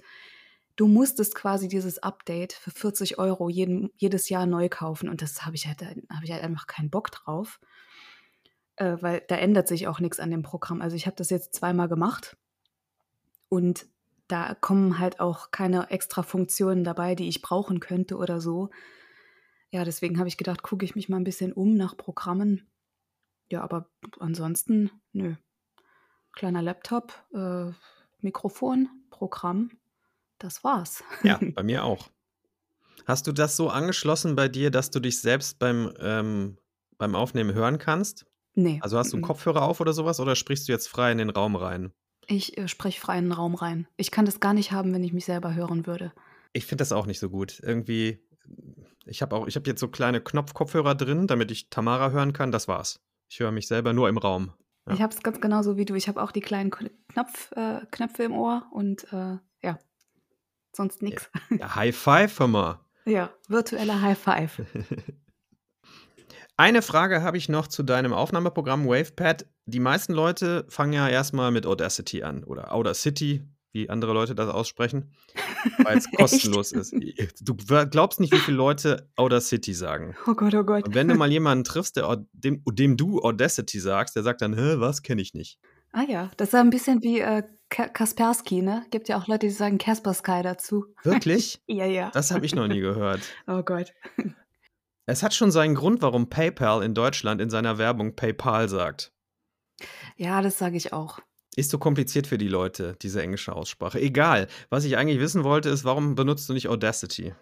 du 0.75 0.89
musstest 0.89 1.37
quasi 1.37 1.69
dieses 1.69 2.01
Update 2.01 2.55
für 2.55 2.73
40 2.73 3.19
Euro 3.19 3.49
jeden, 3.49 3.91
jedes 3.97 4.29
Jahr 4.29 4.47
neu 4.47 4.69
kaufen 4.69 5.09
und 5.09 5.23
das 5.23 5.47
habe 5.47 5.55
ich, 5.55 5.69
halt, 5.69 5.81
hab 5.83 6.25
ich 6.25 6.33
halt 6.33 6.43
einfach 6.43 6.67
keinen 6.67 6.91
Bock 6.91 7.13
drauf 7.13 7.61
äh, 8.77 8.97
weil 9.01 9.23
da 9.29 9.37
ändert 9.37 9.69
sich 9.69 9.87
auch 9.89 10.01
nichts 10.01 10.21
an 10.21 10.31
dem 10.31 10.43
Programm. 10.43 10.81
Also 10.81 10.97
ich 10.97 11.07
habe 11.07 11.17
das 11.17 11.31
jetzt 11.31 11.55
zweimal 11.55 11.89
gemacht 11.89 12.37
und 13.49 13.87
da 14.29 14.55
kommen 14.55 14.99
halt 14.99 15.21
auch 15.21 15.51
keine 15.51 15.91
extra 15.91 16.23
Funktionen 16.23 16.85
dabei, 16.85 17.15
die 17.15 17.29
ich 17.29 17.43
brauchen 17.43 17.81
könnte 17.81 18.17
oder 18.17 18.41
so. 18.41 18.71
Ja, 19.71 19.85
deswegen 19.85 20.19
habe 20.19 20.29
ich 20.29 20.37
gedacht, 20.37 20.63
gucke 20.63 20.85
ich 20.85 20.95
mich 20.95 21.09
mal 21.09 21.17
ein 21.17 21.25
bisschen 21.25 21.53
um 21.53 21.75
nach 21.75 21.97
Programmen. 21.97 22.67
Ja, 23.51 23.63
aber 23.63 23.89
ansonsten, 24.19 24.91
nö. 25.13 25.35
Kleiner 26.33 26.63
Laptop, 26.63 27.13
äh, 27.33 27.71
Mikrofon, 28.21 28.89
Programm, 29.11 29.71
das 30.39 30.65
war's. 30.65 31.03
Ja, 31.23 31.41
bei 31.55 31.63
mir 31.63 31.85
auch. 31.85 32.09
Hast 33.07 33.27
du 33.27 33.33
das 33.33 33.57
so 33.57 33.71
angeschlossen 33.71 34.35
bei 34.35 34.49
dir, 34.49 34.71
dass 34.71 34.91
du 34.91 35.01
dich 35.01 35.21
selbst 35.21 35.59
beim, 35.59 35.95
ähm, 36.01 36.59
beim 36.99 37.15
Aufnehmen 37.15 37.55
hören 37.55 37.79
kannst? 37.79 38.27
Nee. 38.57 38.81
Also 38.83 38.99
hast 38.99 39.13
du 39.13 39.17
einen 39.17 39.23
Kopfhörer 39.23 39.63
auf 39.63 39.81
oder 39.81 39.93
sowas 39.93 40.19
oder 40.19 40.35
sprichst 40.35 40.67
du 40.67 40.73
jetzt 40.73 40.89
frei 40.89 41.13
in 41.13 41.19
den 41.19 41.31
Raum 41.31 41.57
rein? 41.57 41.93
Ich 42.27 42.57
äh, 42.59 42.69
spreche 42.69 43.01
frei 43.01 43.19
in 43.19 43.27
den 43.27 43.33
Raum 43.33 43.55
rein. 43.55 43.87
Ich 43.97 44.11
kann 44.11 44.25
das 44.25 44.41
gar 44.41 44.55
nicht 44.55 44.73
haben, 44.73 44.93
wenn 44.95 45.05
ich 45.05 45.13
mich 45.13 45.27
selber 45.27 45.55
hören 45.55 45.87
würde. 45.87 46.13
Ich 46.55 46.65
finde 46.65 46.81
das 46.81 46.91
auch 46.91 47.05
nicht 47.05 47.21
so 47.21 47.29
gut. 47.29 47.61
Irgendwie, 47.63 48.19
ich 49.05 49.21
habe 49.21 49.37
auch, 49.37 49.47
ich 49.47 49.57
habe 49.57 49.69
jetzt 49.69 49.79
so 49.79 49.89
kleine 49.89 50.23
Knopfkopfhörer 50.23 50.95
drin, 50.95 51.27
damit 51.27 51.51
ich 51.51 51.69
Tamara 51.69 52.11
hören 52.11 52.33
kann. 52.33 52.51
Das 52.51 52.67
war's. 52.67 52.99
Ich 53.29 53.41
höre 53.41 53.53
mich 53.53 53.69
selber 53.69 53.93
nur 53.93 54.09
im 54.09 54.17
Raum. 54.17 54.53
Ja. 54.87 54.95
Ich 54.95 55.03
habe 55.03 55.15
es 55.15 55.23
ganz 55.23 55.41
genauso 55.41 55.77
wie 55.77 55.85
du. 55.85 55.95
Ich 55.95 56.09
habe 56.09 56.23
auch 56.23 56.33
die 56.33 56.41
kleinen 56.41 56.71
Knopf, 56.71 57.53
äh, 57.53 57.81
Knöpfe 57.91 58.23
im 58.23 58.33
Ohr 58.33 58.67
und 58.73 59.05
äh, 59.13 59.37
ja, 59.63 59.79
sonst 60.73 61.03
nichts. 61.03 61.31
Ja, 61.51 61.75
High 61.75 61.95
Five, 61.95 62.41
hör 62.41 62.49
mal. 62.49 62.81
Ja, 63.09 63.31
virtueller 63.47 64.03
High 64.03 64.19
Five. 64.19 64.63
Eine 66.59 66.81
Frage 66.81 67.23
habe 67.23 67.37
ich 67.37 67.51
noch 67.51 67.67
zu 67.67 67.83
deinem 67.83 68.15
Aufnahmeprogramm 68.15 68.87
WavePad. 68.87 69.47
Die 69.67 69.81
meisten 69.81 70.15
Leute 70.15 70.65
fangen 70.71 70.95
ja 70.95 71.07
erstmal 71.07 71.51
mit 71.51 71.67
Audacity 71.67 72.23
an 72.23 72.45
oder 72.45 72.73
Audacity, 72.73 73.47
wie 73.73 73.91
andere 73.91 74.15
Leute 74.15 74.35
das 74.35 74.49
aussprechen, 74.49 75.13
weil 75.85 75.99
es 75.99 76.11
kostenlos 76.11 76.73
ist. 76.73 76.95
Du 77.43 77.57
glaubst 77.91 78.21
nicht, 78.21 78.33
wie 78.33 78.39
viele 78.39 78.57
Leute 78.57 79.11
Audacity 79.17 79.75
sagen. 79.75 80.17
Oh 80.27 80.33
Gott, 80.33 80.55
oh 80.55 80.65
Gott. 80.65 80.87
Und 80.87 80.95
wenn 80.95 81.09
du 81.09 81.15
mal 81.15 81.31
jemanden 81.31 81.65
triffst, 81.65 81.97
der, 81.97 82.25
dem, 82.33 82.63
dem 82.65 82.97
du 82.97 83.21
Audacity 83.21 83.79
sagst, 83.79 84.17
der 84.17 84.23
sagt 84.23 84.41
dann, 84.41 84.55
Hä, 84.55 84.77
was 84.79 85.03
kenne 85.03 85.21
ich 85.21 85.35
nicht. 85.35 85.59
Ah 85.93 86.05
ja, 86.09 86.31
das 86.39 86.49
ist 86.49 86.55
ein 86.55 86.71
bisschen 86.71 87.03
wie 87.03 87.21
äh, 87.21 87.43
Kaspersky, 87.69 88.63
ne? 88.63 88.87
Gibt 88.91 89.09
ja 89.09 89.19
auch 89.19 89.27
Leute, 89.27 89.47
die 89.47 89.53
sagen 89.53 89.77
Kaspersky 89.77 90.43
dazu. 90.43 90.87
Wirklich? 91.03 91.61
ja, 91.67 91.85
ja. 91.85 92.11
Das 92.13 92.31
habe 92.31 92.47
ich 92.47 92.55
noch 92.55 92.67
nie 92.67 92.81
gehört. 92.81 93.21
Oh 93.47 93.63
Gott. 93.63 93.93
Es 95.07 95.23
hat 95.23 95.35
schon 95.35 95.53
seinen 95.53 95.77
Grund, 95.77 96.03
warum 96.03 96.29
PayPal 96.29 96.83
in 96.83 96.93
Deutschland 96.93 97.41
in 97.41 97.49
seiner 97.49 97.79
Werbung 97.79 98.17
PayPal 98.17 98.69
sagt. 98.69 99.13
Ja, 100.17 100.43
das 100.43 100.59
sage 100.59 100.77
ich 100.77 100.93
auch. 100.93 101.21
Ist 101.55 101.71
so 101.71 101.79
kompliziert 101.79 102.27
für 102.27 102.39
die 102.39 102.49
Leute, 102.49 102.97
diese 103.01 103.23
englische 103.23 103.55
Aussprache. 103.55 104.01
Egal. 104.01 104.49
Was 104.69 104.85
ich 104.85 104.97
eigentlich 104.97 105.21
wissen 105.21 105.45
wollte, 105.45 105.71
ist, 105.71 105.85
warum 105.85 106.17
benutzt 106.17 106.49
du 106.49 106.53
nicht 106.53 106.69
Audacity? 106.69 107.35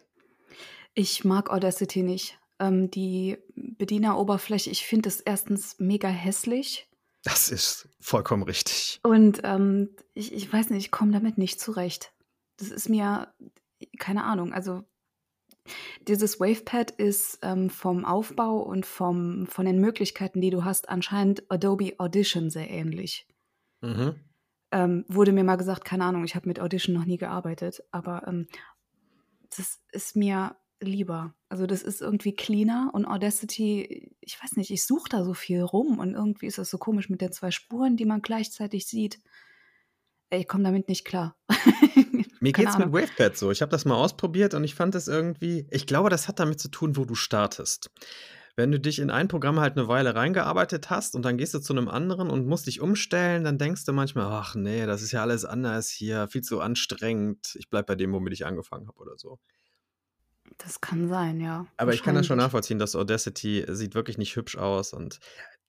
Ich 0.92 1.24
mag 1.24 1.50
Audacity 1.50 2.02
nicht. 2.02 2.38
Ähm, 2.60 2.90
die 2.90 3.38
Bedieneroberfläche, 3.56 4.70
ich 4.70 4.86
finde 4.86 5.08
es 5.08 5.20
erstens 5.20 5.76
mega 5.78 6.08
hässlich. 6.08 6.88
Das 7.24 7.48
ist 7.48 7.88
vollkommen 7.98 8.42
richtig. 8.42 9.00
Und 9.02 9.40
ähm, 9.42 9.96
ich, 10.12 10.32
ich 10.34 10.52
weiß 10.52 10.68
nicht, 10.68 10.84
ich 10.84 10.90
komme 10.90 11.12
damit 11.12 11.38
nicht 11.38 11.58
zurecht. 11.58 12.12
Das 12.58 12.68
ist 12.68 12.90
mir, 12.90 13.34
keine 13.98 14.24
Ahnung, 14.24 14.52
also 14.52 14.84
dieses 16.06 16.40
WavePad 16.40 16.90
ist 16.90 17.38
ähm, 17.42 17.70
vom 17.70 18.04
Aufbau 18.04 18.58
und 18.58 18.84
vom, 18.84 19.46
von 19.46 19.64
den 19.64 19.80
Möglichkeiten, 19.80 20.40
die 20.40 20.50
du 20.50 20.64
hast, 20.64 20.88
anscheinend 20.88 21.50
Adobe 21.50 21.94
Audition 21.98 22.50
sehr 22.50 22.70
ähnlich. 22.70 23.26
Mhm. 23.80 24.16
Ähm, 24.72 25.04
wurde 25.08 25.32
mir 25.32 25.44
mal 25.44 25.56
gesagt, 25.56 25.84
keine 25.84 26.04
Ahnung, 26.04 26.24
ich 26.24 26.34
habe 26.34 26.48
mit 26.48 26.60
Audition 26.60 26.94
noch 26.94 27.04
nie 27.04 27.18
gearbeitet, 27.18 27.82
aber 27.92 28.26
ähm, 28.26 28.48
das 29.56 29.80
ist 29.92 30.16
mir 30.16 30.56
lieber. 30.80 31.34
Also 31.48 31.66
das 31.66 31.82
ist 31.82 32.02
irgendwie 32.02 32.34
cleaner 32.34 32.90
und 32.92 33.06
Audacity, 33.06 34.12
ich 34.20 34.42
weiß 34.42 34.56
nicht, 34.56 34.70
ich 34.70 34.84
suche 34.84 35.08
da 35.08 35.24
so 35.24 35.34
viel 35.34 35.62
rum 35.62 35.98
und 35.98 36.14
irgendwie 36.14 36.46
ist 36.46 36.58
das 36.58 36.70
so 36.70 36.78
komisch 36.78 37.08
mit 37.08 37.20
den 37.20 37.32
zwei 37.32 37.50
Spuren, 37.50 37.96
die 37.96 38.04
man 38.04 38.22
gleichzeitig 38.22 38.86
sieht. 38.86 39.20
Ich 40.30 40.48
komme 40.48 40.64
damit 40.64 40.88
nicht 40.88 41.04
klar. 41.04 41.36
Mir 42.44 42.52
geht 42.52 42.68
es 42.68 42.76
mit 42.76 42.92
WavePad 42.92 43.38
so. 43.38 43.50
Ich 43.50 43.62
habe 43.62 43.70
das 43.70 43.86
mal 43.86 43.94
ausprobiert 43.94 44.52
und 44.52 44.64
ich 44.64 44.74
fand 44.74 44.94
es 44.94 45.08
irgendwie, 45.08 45.66
ich 45.70 45.86
glaube, 45.86 46.10
das 46.10 46.28
hat 46.28 46.38
damit 46.38 46.60
zu 46.60 46.68
tun, 46.68 46.94
wo 46.94 47.06
du 47.06 47.14
startest. 47.14 47.90
Wenn 48.54 48.70
du 48.70 48.78
dich 48.78 48.98
in 48.98 49.10
ein 49.10 49.28
Programm 49.28 49.60
halt 49.60 49.78
eine 49.78 49.88
Weile 49.88 50.14
reingearbeitet 50.14 50.90
hast 50.90 51.16
und 51.16 51.24
dann 51.24 51.38
gehst 51.38 51.54
du 51.54 51.58
zu 51.58 51.72
einem 51.72 51.88
anderen 51.88 52.28
und 52.28 52.46
musst 52.46 52.66
dich 52.66 52.82
umstellen, 52.82 53.44
dann 53.44 53.56
denkst 53.56 53.86
du 53.86 53.94
manchmal, 53.94 54.26
ach 54.26 54.54
nee, 54.56 54.84
das 54.84 55.00
ist 55.00 55.12
ja 55.12 55.22
alles 55.22 55.46
anders 55.46 55.88
hier, 55.88 56.28
viel 56.28 56.42
zu 56.42 56.60
anstrengend. 56.60 57.56
Ich 57.58 57.70
bleibe 57.70 57.86
bei 57.86 57.94
dem, 57.94 58.12
womit 58.12 58.34
ich 58.34 58.44
angefangen 58.44 58.88
habe 58.88 58.98
oder 58.98 59.16
so. 59.16 59.38
Das 60.58 60.82
kann 60.82 61.08
sein, 61.08 61.40
ja. 61.40 61.66
Aber 61.78 61.94
ich 61.94 62.02
kann 62.02 62.14
das 62.14 62.26
schon 62.26 62.36
nachvollziehen, 62.36 62.78
dass 62.78 62.94
Audacity 62.94 63.64
sieht 63.68 63.94
wirklich 63.94 64.18
nicht 64.18 64.36
hübsch 64.36 64.58
aus 64.58 64.92
und 64.92 65.18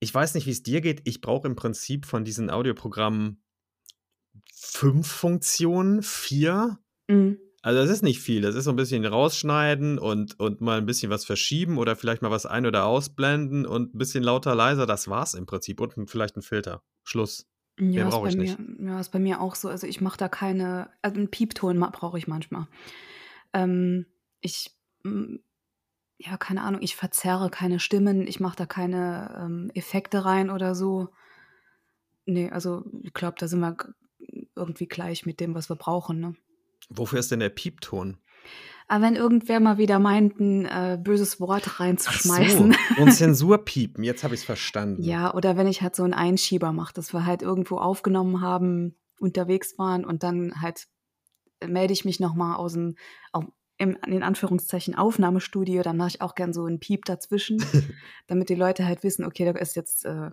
ich 0.01 0.13
weiß 0.13 0.33
nicht, 0.33 0.45
wie 0.45 0.51
es 0.51 0.61
dir 0.61 0.81
geht. 0.81 1.01
Ich 1.05 1.21
brauche 1.21 1.47
im 1.47 1.55
Prinzip 1.55 2.05
von 2.05 2.25
diesen 2.25 2.49
Audioprogrammen 2.49 3.41
fünf 4.53 5.07
Funktionen, 5.07 6.01
vier. 6.03 6.79
Mhm. 7.07 7.39
Also 7.61 7.81
das 7.81 7.89
ist 7.89 8.03
nicht 8.03 8.19
viel. 8.19 8.41
Das 8.41 8.53
ist 8.53 8.65
so 8.65 8.69
ein 8.69 8.75
bisschen 8.75 9.03
rausschneiden 9.03 9.97
und, 9.97 10.39
und 10.39 10.61
mal 10.61 10.77
ein 10.77 10.85
bisschen 10.85 11.09
was 11.09 11.25
verschieben 11.25 11.79
oder 11.79 11.95
vielleicht 11.95 12.21
mal 12.21 12.29
was 12.29 12.45
ein- 12.45 12.67
oder 12.67 12.85
ausblenden 12.85 13.65
und 13.65 13.95
ein 13.95 13.97
bisschen 13.97 14.23
lauter, 14.23 14.53
leiser. 14.53 14.85
Das 14.85 15.07
war's 15.07 15.33
im 15.33 15.47
Prinzip. 15.47 15.81
Und 15.81 16.07
vielleicht 16.09 16.37
ein 16.37 16.43
Filter. 16.43 16.83
Schluss. 17.03 17.47
Ja, 17.79 18.07
brauche 18.07 18.29
ich 18.29 18.37
nicht. 18.37 18.57
ja, 18.79 18.99
ist 18.99 19.11
bei 19.11 19.19
mir 19.19 19.41
auch 19.41 19.55
so. 19.55 19.67
Also 19.67 19.87
ich 19.87 19.99
mache 19.99 20.17
da 20.17 20.29
keine, 20.29 20.89
also 21.01 21.17
einen 21.17 21.29
Piepton 21.29 21.79
brauche 21.91 22.17
ich 22.17 22.27
manchmal. 22.27 22.67
Ähm, 23.51 24.05
ich, 24.41 24.71
mm, 25.03 25.37
ja, 26.17 26.37
keine 26.37 26.61
Ahnung, 26.61 26.81
ich 26.81 26.95
verzerre 26.95 27.49
keine 27.49 27.79
Stimmen, 27.79 28.27
ich 28.27 28.39
mache 28.39 28.55
da 28.55 28.65
keine 28.65 29.35
ähm, 29.41 29.71
Effekte 29.73 30.23
rein 30.23 30.49
oder 30.49 30.75
so. 30.75 31.09
Nee, 32.25 32.49
also 32.49 32.85
ich 33.01 33.13
glaube, 33.13 33.35
da 33.39 33.47
sind 33.47 33.59
wir 33.59 33.75
irgendwie 34.55 34.87
gleich 34.87 35.25
mit 35.25 35.39
dem, 35.39 35.55
was 35.55 35.69
wir 35.69 35.75
brauchen. 35.75 36.19
Ne? 36.19 36.35
Wofür 36.89 37.19
ist 37.19 37.31
denn 37.31 37.39
der 37.39 37.49
Piepton? 37.49 38.17
Aber 38.87 39.03
wenn 39.03 39.15
irgendwer 39.15 39.59
mal 39.59 39.77
wieder 39.79 39.97
meint, 39.97 40.39
ein 40.39 40.65
äh, 40.65 40.99
böses 41.01 41.39
Wort 41.39 41.79
reinzuschmeißen. 41.79 42.75
Ach 42.75 42.95
so, 42.95 43.01
und 43.01 43.11
Zensurpiepen, 43.13 44.03
jetzt 44.03 44.23
habe 44.23 44.35
ich 44.35 44.41
es 44.41 44.45
verstanden. 44.45 45.01
Ja, 45.01 45.33
oder 45.33 45.57
wenn 45.57 45.67
ich 45.67 45.81
halt 45.81 45.95
so 45.95 46.03
einen 46.03 46.13
Einschieber 46.13 46.71
mache, 46.71 46.93
dass 46.93 47.11
wir 47.11 47.25
halt 47.25 47.41
irgendwo 47.41 47.77
aufgenommen 47.77 48.41
haben, 48.41 48.95
unterwegs 49.19 49.79
waren 49.79 50.05
und 50.05 50.21
dann 50.21 50.61
halt 50.61 50.87
melde 51.65 51.93
ich 51.93 52.05
mich 52.05 52.19
nochmal 52.19 52.57
aus 52.57 52.73
dem, 52.73 52.95
im, 53.77 53.97
in 54.07 54.23
Anführungszeichen, 54.23 54.95
Aufnahmestudio, 54.95 55.81
dann 55.81 55.97
mache 55.97 56.09
ich 56.09 56.21
auch 56.21 56.35
gern 56.35 56.53
so 56.53 56.65
einen 56.65 56.79
Piep 56.79 57.05
dazwischen, 57.05 57.63
damit 58.27 58.49
die 58.49 58.55
Leute 58.55 58.85
halt 58.85 59.03
wissen, 59.03 59.25
okay, 59.25 59.45
da 59.45 59.59
ist 59.59 59.75
jetzt 59.75 60.05
äh, 60.05 60.29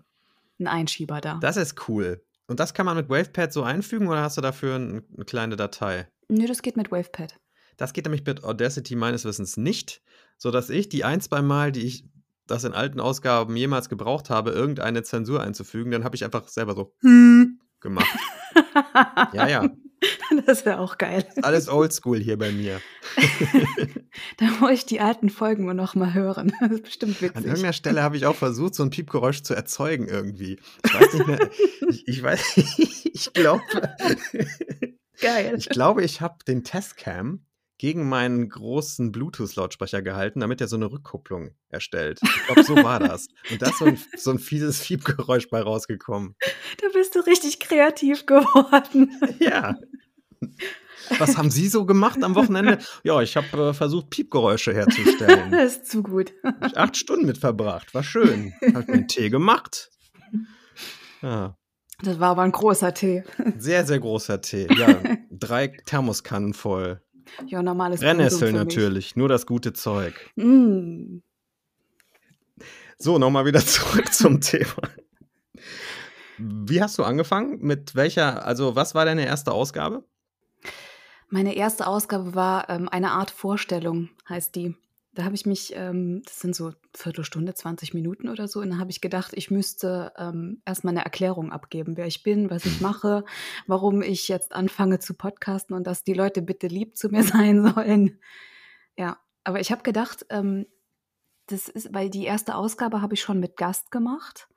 ein 0.58 0.66
Einschieber 0.66 1.20
da. 1.20 1.38
Das 1.40 1.56
ist 1.56 1.88
cool. 1.88 2.22
Und 2.46 2.60
das 2.60 2.74
kann 2.74 2.86
man 2.86 2.96
mit 2.96 3.08
WavePad 3.08 3.52
so 3.52 3.62
einfügen 3.62 4.08
oder 4.08 4.22
hast 4.22 4.36
du 4.36 4.40
dafür 4.40 4.76
eine 4.76 5.02
kleine 5.24 5.56
Datei? 5.56 6.08
Nö, 6.28 6.46
das 6.46 6.62
geht 6.62 6.76
mit 6.76 6.90
WavePad. 6.90 7.38
Das 7.76 7.92
geht 7.92 8.04
nämlich 8.04 8.24
mit 8.24 8.44
Audacity 8.44 8.96
meines 8.96 9.24
Wissens 9.24 9.56
nicht, 9.56 10.02
sodass 10.36 10.70
ich 10.70 10.88
die 10.88 11.04
ein, 11.04 11.20
zwei 11.20 11.42
Mal, 11.42 11.72
die 11.72 11.86
ich 11.86 12.04
das 12.46 12.64
in 12.64 12.72
alten 12.72 13.00
Ausgaben 13.00 13.56
jemals 13.56 13.88
gebraucht 13.88 14.28
habe, 14.28 14.50
irgendeine 14.50 15.02
Zensur 15.02 15.42
einzufügen, 15.42 15.90
dann 15.90 16.04
habe 16.04 16.16
ich 16.16 16.24
einfach 16.24 16.48
selber 16.48 16.74
so 16.74 16.94
gemacht. 17.80 18.06
ja, 19.32 19.48
ja. 19.48 19.70
Das 20.46 20.64
wäre 20.64 20.78
auch 20.78 20.98
geil. 20.98 21.26
Alles 21.42 21.68
oldschool 21.68 22.18
hier 22.18 22.38
bei 22.38 22.52
mir. 22.52 22.80
da 24.38 24.46
muss 24.60 24.70
ich 24.70 24.86
die 24.86 25.00
alten 25.00 25.30
Folgen 25.30 25.64
noch 25.74 25.94
mal 25.94 26.14
hören. 26.14 26.52
Das 26.60 26.70
ist 26.70 26.84
bestimmt 26.84 27.20
witzig. 27.20 27.36
An 27.36 27.44
irgendeiner 27.44 27.72
Stelle 27.72 28.02
habe 28.02 28.16
ich 28.16 28.26
auch 28.26 28.36
versucht, 28.36 28.74
so 28.74 28.82
ein 28.82 28.90
Piepgeräusch 28.90 29.42
zu 29.42 29.54
erzeugen 29.54 30.08
irgendwie. 30.08 30.58
Ich 30.84 30.94
weiß 30.94 31.14
nicht 31.14 31.26
mehr. 31.26 31.50
ich, 31.88 32.08
ich 32.08 32.22
weiß, 32.22 32.56
ich 32.56 33.32
glaube. 33.32 33.62
Geil. 35.20 35.54
Ich 35.56 35.68
glaube, 35.68 36.02
ich 36.04 36.20
habe 36.20 36.36
den 36.46 36.64
Testcam 36.64 37.44
gegen 37.82 38.08
meinen 38.08 38.48
großen 38.48 39.10
Bluetooth-Lautsprecher 39.10 40.02
gehalten, 40.02 40.38
damit 40.38 40.60
er 40.60 40.68
so 40.68 40.76
eine 40.76 40.92
Rückkupplung 40.92 41.50
erstellt. 41.68 42.20
Ich 42.22 42.46
glaube, 42.46 42.62
so 42.62 42.76
war 42.76 43.00
das. 43.00 43.26
Und 43.50 43.60
da 43.60 43.70
ist 43.70 43.78
so 43.78 43.86
ein, 43.86 43.98
so 44.16 44.30
ein 44.30 44.38
fieses 44.38 44.80
Fiebgeräusch 44.80 45.50
bei 45.50 45.60
rausgekommen. 45.60 46.36
Da 46.80 46.86
bist 46.92 47.16
du 47.16 47.20
richtig 47.20 47.58
kreativ 47.58 48.26
geworden. 48.26 49.10
Ja. 49.40 49.76
Was 51.18 51.36
haben 51.36 51.50
Sie 51.50 51.68
so 51.68 51.84
gemacht 51.84 52.22
am 52.22 52.34
Wochenende? 52.34 52.78
Ja, 53.02 53.20
ich 53.20 53.36
habe 53.36 53.70
äh, 53.70 53.74
versucht, 53.74 54.10
Piepgeräusche 54.10 54.72
herzustellen. 54.74 55.50
Das 55.50 55.76
ist 55.76 55.90
zu 55.90 56.02
gut. 56.02 56.32
Ich 56.66 56.76
acht 56.76 56.96
Stunden 56.96 57.26
mit 57.26 57.38
verbracht. 57.38 57.92
War 57.94 58.02
schön. 58.02 58.52
Hab 58.74 58.88
mir 58.88 58.94
einen 58.94 59.08
Tee 59.08 59.30
gemacht. 59.30 59.90
Ja. 61.20 61.56
Das 62.02 62.18
war 62.18 62.30
aber 62.30 62.42
ein 62.42 62.52
großer 62.52 62.94
Tee. 62.94 63.24
Sehr, 63.58 63.86
sehr 63.86 64.00
großer 64.00 64.40
Tee. 64.40 64.66
Ja, 64.76 65.00
drei 65.30 65.68
Thermoskannen 65.86 66.54
voll. 66.54 67.00
Ja, 67.46 67.62
normales 67.62 68.00
Brennnessel 68.00 68.52
natürlich, 68.52 69.14
nur 69.14 69.28
das 69.28 69.46
gute 69.46 69.72
Zeug. 69.72 70.14
Mm. 70.36 71.18
So, 72.98 73.18
nochmal 73.18 73.46
wieder 73.46 73.64
zurück 73.64 74.12
zum 74.12 74.40
Thema. 74.40 74.82
Wie 76.38 76.82
hast 76.82 76.98
du 76.98 77.04
angefangen? 77.04 77.58
Mit 77.60 77.94
welcher, 77.94 78.44
also 78.44 78.74
was 78.74 78.94
war 78.94 79.04
deine 79.04 79.24
erste 79.24 79.52
Ausgabe? 79.52 80.04
Meine 81.32 81.54
erste 81.54 81.86
Ausgabe 81.86 82.34
war 82.34 82.68
ähm, 82.68 82.90
eine 82.90 83.12
Art 83.12 83.30
Vorstellung, 83.30 84.10
heißt 84.28 84.54
die. 84.54 84.76
Da 85.14 85.24
habe 85.24 85.34
ich 85.34 85.46
mich, 85.46 85.72
ähm, 85.74 86.20
das 86.26 86.40
sind 86.40 86.54
so 86.54 86.74
Viertelstunde, 86.94 87.54
20 87.54 87.94
Minuten 87.94 88.28
oder 88.28 88.48
so, 88.48 88.60
und 88.60 88.68
dann 88.68 88.78
habe 88.78 88.90
ich 88.90 89.00
gedacht, 89.00 89.32
ich 89.34 89.50
müsste 89.50 90.12
ähm, 90.18 90.60
erstmal 90.66 90.92
eine 90.92 91.06
Erklärung 91.06 91.50
abgeben, 91.50 91.96
wer 91.96 92.06
ich 92.06 92.22
bin, 92.22 92.50
was 92.50 92.66
ich 92.66 92.82
mache, 92.82 93.24
warum 93.66 94.02
ich 94.02 94.28
jetzt 94.28 94.52
anfange 94.52 94.98
zu 94.98 95.14
podcasten 95.14 95.74
und 95.74 95.86
dass 95.86 96.04
die 96.04 96.12
Leute 96.12 96.42
bitte 96.42 96.66
lieb 96.66 96.98
zu 96.98 97.08
mir 97.08 97.22
sein 97.22 97.66
sollen. 97.66 98.20
Ja, 98.98 99.16
aber 99.42 99.58
ich 99.58 99.72
habe 99.72 99.82
gedacht, 99.84 100.26
ähm, 100.28 100.66
das 101.46 101.70
ist, 101.70 101.94
weil 101.94 102.10
die 102.10 102.24
erste 102.24 102.56
Ausgabe 102.56 103.00
habe 103.00 103.14
ich 103.14 103.22
schon 103.22 103.40
mit 103.40 103.56
Gast 103.56 103.90
gemacht. 103.90 104.48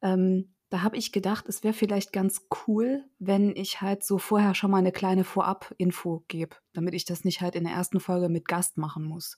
Ähm, 0.00 0.54
da 0.70 0.82
habe 0.82 0.96
ich 0.96 1.10
gedacht, 1.10 1.48
es 1.48 1.64
wäre 1.64 1.74
vielleicht 1.74 2.12
ganz 2.12 2.46
cool, 2.66 3.04
wenn 3.18 3.54
ich 3.56 3.80
halt 3.80 4.04
so 4.04 4.18
vorher 4.18 4.54
schon 4.54 4.70
mal 4.70 4.78
eine 4.78 4.92
kleine 4.92 5.24
Vorab-Info 5.24 6.24
gebe, 6.28 6.56
damit 6.72 6.94
ich 6.94 7.04
das 7.04 7.24
nicht 7.24 7.40
halt 7.40 7.56
in 7.56 7.64
der 7.64 7.72
ersten 7.72 7.98
Folge 7.98 8.28
mit 8.28 8.46
Gast 8.46 8.78
machen 8.78 9.04
muss. 9.04 9.36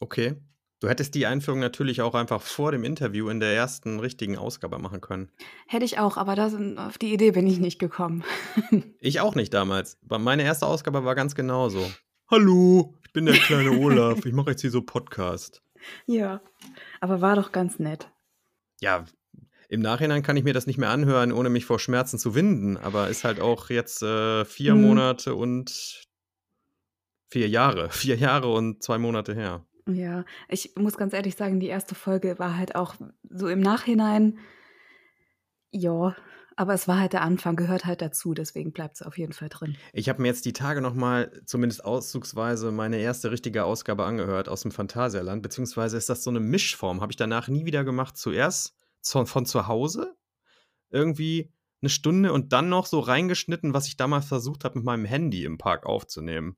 Okay. 0.00 0.34
Du 0.80 0.88
hättest 0.88 1.14
die 1.14 1.26
Einführung 1.26 1.60
natürlich 1.60 2.02
auch 2.02 2.16
einfach 2.16 2.42
vor 2.42 2.72
dem 2.72 2.82
Interview 2.82 3.28
in 3.28 3.38
der 3.38 3.54
ersten 3.54 4.00
richtigen 4.00 4.36
Ausgabe 4.36 4.80
machen 4.80 5.00
können. 5.00 5.30
Hätte 5.68 5.84
ich 5.84 6.00
auch, 6.00 6.16
aber 6.16 6.34
das, 6.34 6.56
auf 6.76 6.98
die 6.98 7.14
Idee 7.14 7.30
bin 7.30 7.46
ich 7.46 7.60
nicht 7.60 7.78
gekommen. 7.78 8.24
ich 8.98 9.20
auch 9.20 9.36
nicht 9.36 9.54
damals. 9.54 9.96
Meine 10.08 10.42
erste 10.42 10.66
Ausgabe 10.66 11.04
war 11.04 11.14
ganz 11.14 11.36
genauso. 11.36 11.88
Hallo, 12.28 12.96
ich 13.04 13.12
bin 13.12 13.26
der 13.26 13.36
kleine 13.36 13.78
Olaf. 13.78 14.26
Ich 14.26 14.32
mache 14.32 14.50
jetzt 14.50 14.62
hier 14.62 14.72
so 14.72 14.82
Podcast. 14.82 15.62
Ja, 16.06 16.42
aber 17.00 17.20
war 17.20 17.36
doch 17.36 17.52
ganz 17.52 17.78
nett. 17.78 18.10
Ja, 18.80 19.04
im 19.72 19.80
Nachhinein 19.80 20.22
kann 20.22 20.36
ich 20.36 20.44
mir 20.44 20.52
das 20.52 20.66
nicht 20.66 20.76
mehr 20.76 20.90
anhören, 20.90 21.32
ohne 21.32 21.48
mich 21.48 21.64
vor 21.64 21.78
Schmerzen 21.78 22.18
zu 22.18 22.34
winden. 22.34 22.76
Aber 22.76 23.08
ist 23.08 23.24
halt 23.24 23.40
auch 23.40 23.70
jetzt 23.70 24.02
äh, 24.02 24.44
vier 24.44 24.72
hm. 24.72 24.82
Monate 24.82 25.34
und 25.34 26.02
vier 27.30 27.48
Jahre. 27.48 27.88
Vier 27.90 28.16
Jahre 28.16 28.52
und 28.52 28.82
zwei 28.82 28.98
Monate 28.98 29.34
her. 29.34 29.64
Ja, 29.88 30.26
ich 30.50 30.74
muss 30.76 30.98
ganz 30.98 31.14
ehrlich 31.14 31.36
sagen, 31.36 31.58
die 31.58 31.68
erste 31.68 31.94
Folge 31.94 32.38
war 32.38 32.58
halt 32.58 32.74
auch 32.74 32.96
so 33.30 33.48
im 33.48 33.60
Nachhinein, 33.60 34.38
ja, 35.70 36.14
aber 36.54 36.74
es 36.74 36.86
war 36.86 37.00
halt 37.00 37.14
der 37.14 37.22
Anfang, 37.22 37.56
gehört 37.56 37.86
halt 37.86 38.02
dazu, 38.02 38.34
deswegen 38.34 38.72
bleibt 38.72 38.96
es 38.96 39.02
auf 39.02 39.16
jeden 39.16 39.32
Fall 39.32 39.48
drin. 39.48 39.74
Ich 39.94 40.10
habe 40.10 40.20
mir 40.20 40.28
jetzt 40.28 40.44
die 40.44 40.52
Tage 40.52 40.82
nochmal, 40.82 41.32
zumindest 41.46 41.84
auszugsweise, 41.84 42.70
meine 42.70 42.98
erste 42.98 43.30
richtige 43.30 43.64
Ausgabe 43.64 44.04
angehört 44.04 44.50
aus 44.50 44.60
dem 44.60 44.70
Phantasialand, 44.70 45.42
beziehungsweise 45.42 45.96
ist 45.96 46.10
das 46.10 46.22
so 46.22 46.30
eine 46.30 46.40
Mischform, 46.40 47.00
habe 47.00 47.10
ich 47.10 47.16
danach 47.16 47.48
nie 47.48 47.64
wieder 47.64 47.82
gemacht. 47.82 48.18
Zuerst 48.18 48.76
von, 49.02 49.26
von 49.26 49.46
zu 49.46 49.66
Hause, 49.66 50.16
irgendwie 50.90 51.52
eine 51.82 51.90
Stunde 51.90 52.32
und 52.32 52.52
dann 52.52 52.68
noch 52.68 52.86
so 52.86 53.00
reingeschnitten, 53.00 53.74
was 53.74 53.88
ich 53.88 53.96
damals 53.96 54.26
versucht 54.26 54.64
habe, 54.64 54.78
mit 54.78 54.84
meinem 54.84 55.04
Handy 55.04 55.44
im 55.44 55.58
Park 55.58 55.84
aufzunehmen. 55.84 56.56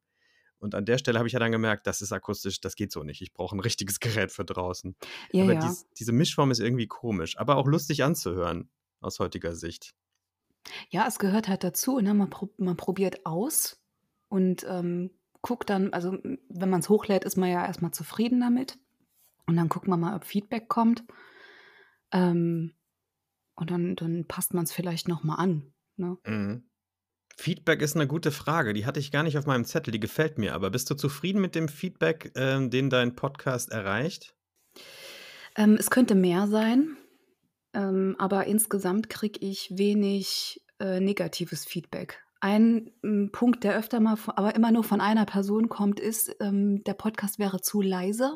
Und 0.59 0.75
an 0.75 0.87
der 0.87 0.99
Stelle 0.99 1.19
habe 1.19 1.27
ich 1.27 1.35
ja 1.35 1.39
dann 1.39 1.53
gemerkt, 1.53 1.87
das 1.87 2.01
ist 2.01 2.13
akustisch, 2.13 2.61
das 2.61 2.75
geht 2.75 2.91
so 2.91 3.03
nicht. 3.03 3.21
Ich 3.21 3.35
brauche 3.35 3.55
ein 3.55 3.61
richtiges 3.61 4.01
Gerät 4.01 4.33
für 4.33 4.45
draußen. 4.45 4.97
Ja, 5.33 5.45
Aber 5.45 5.55
ja. 5.55 5.61
Dies, 5.61 5.87
diese 5.99 6.13
Mischform 6.13 6.51
ist 6.51 6.61
irgendwie 6.61 6.87
komisch, 6.87 7.39
aber 7.39 7.57
auch 7.57 7.67
lustig 7.67 8.03
anzuhören. 8.03 8.71
aus 9.01 9.19
heutiger 9.19 9.55
Sicht? 9.55 9.95
Ja, 10.89 11.07
es 11.07 11.19
gehört 11.19 11.49
halt 11.49 11.65
dazu, 11.65 12.01
ne? 12.01 12.15
Man, 12.15 12.31
prob 12.31 12.59
man 12.59 12.77
probiert 12.77 13.27
aus 13.27 13.79
und 14.29 14.65
ähm, 14.69 15.11
guckt 15.43 15.69
dann, 15.69 15.93
also 15.93 16.17
wenn 16.49 16.71
man 16.71 16.81
es 16.81 16.89
hochlädt, 16.89 17.25
ist 17.25 17.37
man 17.37 17.51
ja 17.51 17.67
erstmal 17.67 17.91
zufrieden 17.93 18.41
damit. 18.41 18.79
Und 19.47 19.57
dann 19.57 19.69
guckt 19.69 19.89
man 19.89 20.01
mal, 20.01 20.17
ob 20.17 20.25
Feedback 20.25 20.69
kommt. 20.69 21.05
Ähm, 22.15 22.73
und 23.57 23.71
dann, 23.71 23.97
dann 23.97 24.27
passt 24.27 24.55
man 24.55 24.65
es 24.65 24.73
vielleicht 24.73 25.09
nochmal 25.09 25.39
an. 25.39 25.75
Ne? 25.97 26.17
Mhm. 26.27 26.65
Feedback 27.37 27.83
ist 27.83 27.97
eine 27.97 28.07
gute 28.07 28.31
Frage. 28.31 28.73
Die 28.73 28.87
hatte 28.87 29.01
ich 29.01 29.11
gar 29.11 29.25
nicht 29.25 29.37
auf 29.37 29.47
meinem 29.47 29.65
Zettel. 29.65 29.91
Die 29.91 30.01
gefällt 30.01 30.39
mir. 30.39 30.55
Aber 30.55 30.71
bist 30.71 30.89
du 30.91 30.95
zufrieden 30.95 31.41
mit 31.41 31.55
dem 31.55 31.69
Feedback, 31.69 32.33
ähm, 32.37 32.71
den 32.71 32.91
dein 32.91 33.17
Podcast 33.17 33.73
erreicht? 33.73 34.37
Ähm, 35.57 35.77
es 35.79 35.91
könnte 35.91 36.15
mehr 36.15 36.47
sein. 36.47 36.97
Ähm, 37.75 38.15
aber 38.19 38.47
insgesamt 38.47 39.11
kriege 39.11 39.41
ich 39.41 39.77
wenig 39.77 40.65
äh, 40.79 41.01
negatives 41.01 41.65
Feedback. 41.65 42.23
Ein 42.41 42.93
ähm, 43.03 43.31
Punkt, 43.33 43.65
der 43.65 43.77
öfter 43.77 43.99
mal, 43.99 44.17
aber 44.37 44.55
immer 44.55 44.71
nur 44.71 44.85
von 44.85 45.01
einer 45.01 45.27
Person 45.27 45.69
kommt, 45.69 45.99
ist, 45.99 46.37
ähm, 46.41 46.85
der 46.85 46.95
Podcast 46.95 47.41
wäre 47.41 47.61
zu 47.61 47.81
leise. 47.81 48.33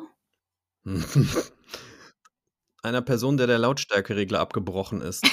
Einer 2.83 3.01
Person, 3.01 3.37
der 3.37 3.47
der 3.47 3.57
Lautstärkeregler 3.59 4.39
abgebrochen 4.39 5.01
ist. 5.01 5.25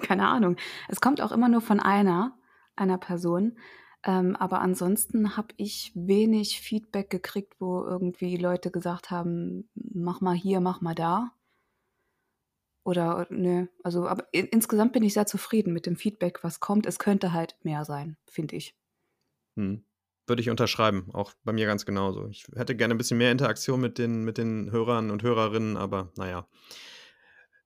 Keine 0.00 0.28
Ahnung. 0.28 0.56
Es 0.88 1.00
kommt 1.00 1.20
auch 1.20 1.32
immer 1.32 1.48
nur 1.48 1.60
von 1.60 1.80
einer, 1.80 2.36
einer 2.76 2.98
Person. 2.98 3.58
Ähm, 4.04 4.34
aber 4.36 4.60
ansonsten 4.60 5.36
habe 5.36 5.54
ich 5.56 5.92
wenig 5.94 6.60
Feedback 6.60 7.08
gekriegt, 7.08 7.54
wo 7.60 7.84
irgendwie 7.84 8.36
Leute 8.36 8.70
gesagt 8.70 9.10
haben, 9.10 9.70
mach 9.74 10.20
mal 10.20 10.34
hier, 10.34 10.60
mach 10.60 10.80
mal 10.80 10.94
da. 10.94 11.32
Oder 12.84 13.28
ne, 13.30 13.68
also 13.84 14.08
aber 14.08 14.26
in, 14.32 14.46
insgesamt 14.46 14.92
bin 14.92 15.04
ich 15.04 15.14
sehr 15.14 15.26
zufrieden 15.26 15.72
mit 15.72 15.86
dem 15.86 15.94
Feedback, 15.94 16.42
was 16.42 16.58
kommt. 16.58 16.86
Es 16.86 16.98
könnte 16.98 17.32
halt 17.32 17.56
mehr 17.62 17.84
sein, 17.84 18.16
finde 18.26 18.56
ich. 18.56 18.74
Hm. 19.56 19.84
Würde 20.32 20.40
ich 20.40 20.48
unterschreiben, 20.48 21.10
auch 21.12 21.34
bei 21.44 21.52
mir 21.52 21.66
ganz 21.66 21.84
genauso. 21.84 22.26
Ich 22.28 22.46
hätte 22.56 22.74
gerne 22.74 22.94
ein 22.94 22.96
bisschen 22.96 23.18
mehr 23.18 23.30
Interaktion 23.30 23.82
mit 23.82 23.98
den, 23.98 24.24
mit 24.24 24.38
den 24.38 24.70
Hörern 24.70 25.10
und 25.10 25.22
Hörerinnen, 25.22 25.76
aber 25.76 26.10
naja. 26.16 26.48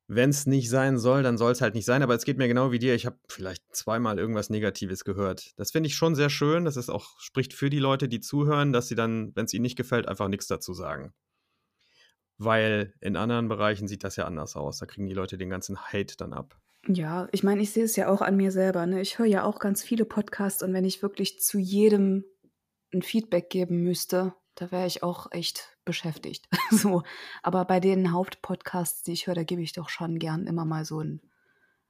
Wenn 0.09 0.31
es 0.31 0.47
nicht 0.47 0.69
sein 0.69 0.99
soll, 0.99 1.23
dann 1.23 1.39
soll 1.39 1.53
es 1.53 1.61
halt 1.61 1.77
nicht 1.77 1.85
sein. 1.85 2.03
Aber 2.03 2.17
es 2.17 2.25
geht 2.25 2.39
mir 2.39 2.49
genau 2.49 2.73
wie 2.73 2.81
dir. 2.81 2.97
Ich 2.97 3.07
habe 3.07 3.21
vielleicht 3.29 3.63
zweimal 3.71 4.19
irgendwas 4.19 4.51
Negatives 4.51 5.05
gehört. 5.05 5.53
Das 5.57 5.71
finde 5.71 5.87
ich 5.87 5.95
schon 5.95 6.17
sehr 6.17 6.29
schön. 6.29 6.65
Das 6.65 6.77
ist 6.77 6.91
auch, 6.91 7.21
spricht 7.21 7.55
für 7.55 7.71
die 7.71 7.79
Leute, 7.79 8.09
die 8.09 8.19
zuhören, 8.19 8.73
dass 8.73 8.89
sie 8.89 8.97
dann, 8.97 9.31
wenn 9.37 9.45
es 9.45 9.55
ihnen 9.55 9.63
nicht 9.63 9.77
gefällt, 9.77 10.09
einfach 10.09 10.27
nichts 10.27 10.49
dazu 10.49 10.75
sagen. 10.75 11.15
Weil 12.37 12.95
in 13.01 13.15
anderen 13.15 13.47
Bereichen 13.47 13.87
sieht 13.87 14.03
das 14.03 14.17
ja 14.17 14.25
anders 14.25 14.57
aus. 14.57 14.79
Da 14.79 14.87
kriegen 14.87 15.07
die 15.07 15.15
Leute 15.15 15.39
den 15.39 15.51
ganzen 15.51 15.79
Hate 15.79 16.17
dann 16.17 16.33
ab. 16.33 16.59
Ja, 16.89 17.29
ich 17.33 17.43
meine, 17.43 17.63
ich 17.63 17.71
sehe 17.71 17.85
es 17.85 17.95
ja 17.95 18.09
auch 18.09 18.23
an 18.23 18.37
mir 18.37 18.51
selber. 18.51 18.87
Ne? 18.87 19.01
Ich 19.01 19.21
höre 19.21 19.27
ja 19.27 19.45
auch 19.45 19.61
ganz 19.61 19.85
viele 19.85 20.05
Podcasts 20.05 20.65
und 20.65 20.73
wenn 20.73 20.85
ich 20.85 21.03
wirklich 21.03 21.41
zu 21.41 21.59
jedem 21.59 22.25
ein 22.97 23.03
Feedback 23.03 23.51
geben 23.51 23.83
müsste, 23.83 24.35
da 24.55 24.71
wäre 24.71 24.87
ich 24.87 25.03
auch 25.03 25.31
echt 25.33 25.77
beschäftigt. 25.85 26.49
so. 26.71 27.03
Aber 27.43 27.65
bei 27.65 27.81
den 27.81 28.13
Hauptpodcasts, 28.13 29.03
die 29.03 29.13
ich 29.13 29.27
höre, 29.27 29.35
da 29.35 29.45
gebe 29.45 29.63
ich 29.63 29.73
doch 29.73 29.89
schon 29.89 30.19
gern 30.19 30.47
immer 30.47 30.65
mal 30.65 30.85
so 30.85 31.01
ein 31.01 31.21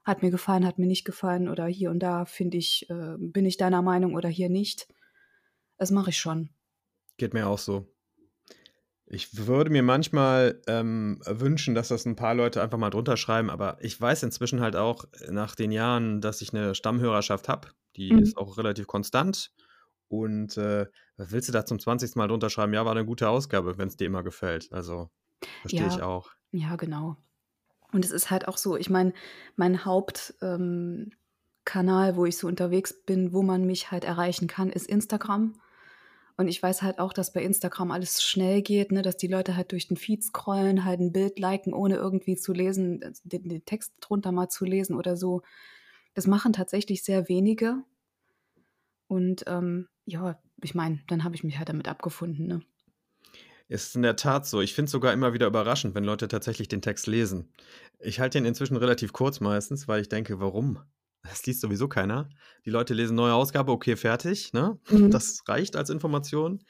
hat 0.07 0.23
mir 0.23 0.31
gefallen, 0.31 0.65
hat 0.65 0.79
mir 0.79 0.87
nicht 0.87 1.05
gefallen 1.05 1.49
oder 1.49 1.67
hier 1.67 1.91
und 1.91 1.99
da 1.99 2.25
finde 2.25 2.57
ich, 2.57 2.89
äh, 2.89 3.17
bin 3.19 3.45
ich 3.45 3.57
deiner 3.57 3.83
Meinung 3.83 4.15
oder 4.15 4.29
hier 4.29 4.49
nicht. 4.49 4.87
Das 5.79 5.91
mache 5.91 6.11
ich 6.11 6.19
schon. 6.19 6.51
Geht 7.17 7.35
mir 7.35 7.49
auch 7.49 7.59
so. 7.59 7.93
Ich 9.09 9.47
würde 9.47 9.71
mir 9.71 9.83
manchmal 9.83 10.63
ähm, 10.69 11.21
wünschen, 11.27 11.75
dass 11.75 11.89
das 11.89 12.07
ein 12.07 12.17
paar 12.17 12.35
Leute 12.35 12.63
einfach 12.63 12.79
mal 12.79 12.91
drunter 12.91 13.17
schreiben, 13.17 13.51
aber 13.51 13.79
ich 13.81 14.01
weiß 14.01 14.23
inzwischen 14.23 14.61
halt 14.61 14.77
auch 14.77 15.05
nach 15.29 15.57
den 15.57 15.73
Jahren, 15.73 16.21
dass 16.21 16.41
ich 16.41 16.55
eine 16.55 16.75
Stammhörerschaft 16.77 17.49
habe. 17.49 17.69
Die 17.97 18.13
mhm. 18.13 18.21
ist 18.21 18.37
auch 18.37 18.59
relativ 18.59 18.87
konstant. 18.87 19.53
Und 20.09 20.57
äh, 20.57 20.87
was 21.17 21.33
willst 21.33 21.49
du 21.49 21.53
da 21.53 21.65
zum 21.65 21.79
20. 21.79 22.15
Mal 22.17 22.29
drunter 22.29 22.51
schreiben? 22.51 22.75
Ja, 22.75 22.85
war 22.85 22.93
eine 22.93 23.07
gute 23.07 23.29
Ausgabe, 23.29 23.79
wenn 23.79 23.89
es 23.89 23.97
dir 23.97 24.07
immer 24.07 24.23
gefällt. 24.23 24.73
Also 24.73 25.11
verstehe 25.61 25.81
ja, 25.81 25.89
ich 25.89 26.03
auch. 26.03 26.31
Ja, 26.53 26.77
genau. 26.77 27.17
Und 27.93 28.05
es 28.05 28.11
ist 28.11 28.31
halt 28.31 28.49
auch 28.49 28.57
so, 28.57 28.77
ich 28.77 28.91
meine, 28.91 29.13
mein 29.57 29.85
Hauptkanal, 29.85 31.11
ähm, 32.11 32.17
wo 32.17 32.27
ich 32.27 32.37
so 32.37 32.47
unterwegs 32.47 33.05
bin, 33.05 33.33
wo 33.33 33.43
man 33.43 33.65
mich 33.65 33.91
halt 33.91 34.05
erreichen 34.05 34.49
kann, 34.49 34.71
ist 34.71 34.87
Instagram. 34.87 35.55
Und 36.37 36.49
ich 36.49 36.63
weiß 36.63 36.83
halt 36.83 36.99
auch, 36.99 37.15
dass 37.15 37.33
bei 37.33 37.43
Instagram 37.43 37.91
alles 37.91 38.23
schnell 38.23 38.61
geht, 38.61 38.93
ne, 38.93 39.01
dass 39.01 39.17
die 39.17 39.27
Leute 39.27 39.57
halt 39.57 39.73
durch 39.73 39.89
den 39.89 39.97
Feed 39.97 40.23
scrollen, 40.23 40.85
halt 40.85 41.01
ein 41.01 41.13
Bild 41.13 41.39
liken, 41.39 41.73
ohne 41.73 41.97
irgendwie 41.97 42.37
zu 42.37 42.53
lesen, 42.53 43.01
äh, 43.01 43.13
den, 43.25 43.49
den 43.49 43.65
Text 43.65 43.95
drunter 44.01 44.33
mal 44.33 44.49
zu 44.49 44.65
lesen 44.65 44.97
oder 44.97 45.17
so. 45.17 45.43
Das 46.15 46.27
machen 46.27 46.53
tatsächlich 46.53 47.03
sehr 47.05 47.29
wenige. 47.29 47.83
Und 49.09 49.45
ähm, 49.47 49.89
ja, 50.07 50.39
ich 50.63 50.75
meine, 50.75 51.01
dann 51.09 51.25
habe 51.25 51.35
ich 51.35 51.45
mich 51.45 51.59
halt 51.59 51.69
damit 51.69 51.89
abgefunden. 51.89 52.47
Ne? 52.47 52.63
Ist 53.69 53.97
in 53.97 54.03
der 54.03 54.17
Tat 54.17 54.47
so. 54.47 54.61
Ich 54.61 54.75
finde 54.75 54.87
es 54.87 54.93
sogar 54.93 55.13
immer 55.13 55.33
wieder 55.33 55.49
überraschend, 55.49 55.95
wenn 55.95 56.05
Leute 56.05 56.29
tatsächlich 56.29 56.69
den 56.69 56.81
Text 56.81 57.07
lesen. 57.09 57.53
Ich 57.99 58.21
halte 58.21 58.39
ihn 58.39 58.45
inzwischen 58.45 58.77
relativ 58.77 59.13
kurz 59.13 59.41
meistens, 59.41 59.89
weil 59.89 60.01
ich 60.01 60.09
denke, 60.09 60.41
warum? 60.41 60.79
Das 61.23 61.45
liest 61.45 61.61
sowieso 61.61 61.89
keiner. 61.89 62.29
Die 62.65 62.71
Leute 62.71 62.95
lesen 62.95 63.17
neue 63.17 63.35
Ausgabe, 63.35 63.73
okay, 63.73 63.97
fertig. 63.97 64.53
Ne? 64.53 64.79
Mhm. 64.89 65.11
Das 65.11 65.43
reicht 65.49 65.75
als 65.75 65.91
Information. 65.91 66.63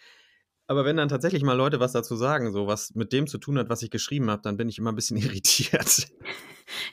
Aber 0.69 0.85
wenn 0.85 0.97
dann 0.97 1.09
tatsächlich 1.09 1.43
mal 1.43 1.57
Leute 1.57 1.79
was 1.79 1.93
dazu 1.93 2.17
sagen, 2.17 2.53
so 2.53 2.67
was 2.67 2.95
mit 2.95 3.13
dem 3.13 3.27
zu 3.27 3.39
tun 3.39 3.59
hat, 3.59 3.69
was 3.69 3.83
ich 3.83 3.91
geschrieben 3.91 4.31
habe, 4.31 4.43
dann 4.43 4.57
bin 4.57 4.69
ich 4.69 4.79
immer 4.79 4.91
ein 4.93 4.97
bisschen 4.97 5.17
irritiert. 5.17 6.09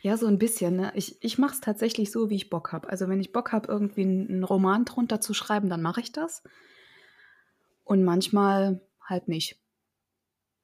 Ja, 0.02 0.18
so 0.18 0.28
ein 0.28 0.38
bisschen. 0.38 0.76
Ne? 0.76 0.92
Ich, 0.96 1.18
ich 1.24 1.38
mache 1.38 1.54
es 1.54 1.62
tatsächlich 1.62 2.12
so, 2.12 2.30
wie 2.30 2.36
ich 2.36 2.50
Bock 2.50 2.72
habe. 2.72 2.90
Also 2.90 3.08
wenn 3.08 3.20
ich 3.20 3.32
Bock 3.32 3.52
habe, 3.52 3.68
irgendwie 3.68 4.04
einen 4.04 4.44
Roman 4.44 4.86
drunter 4.86 5.22
zu 5.22 5.34
schreiben, 5.34 5.70
dann 5.70 5.82
mache 5.82 6.02
ich 6.02 6.12
das. 6.12 6.44
Und 7.84 8.04
manchmal 8.04 8.82
halt 9.02 9.28
nicht. 9.28 9.60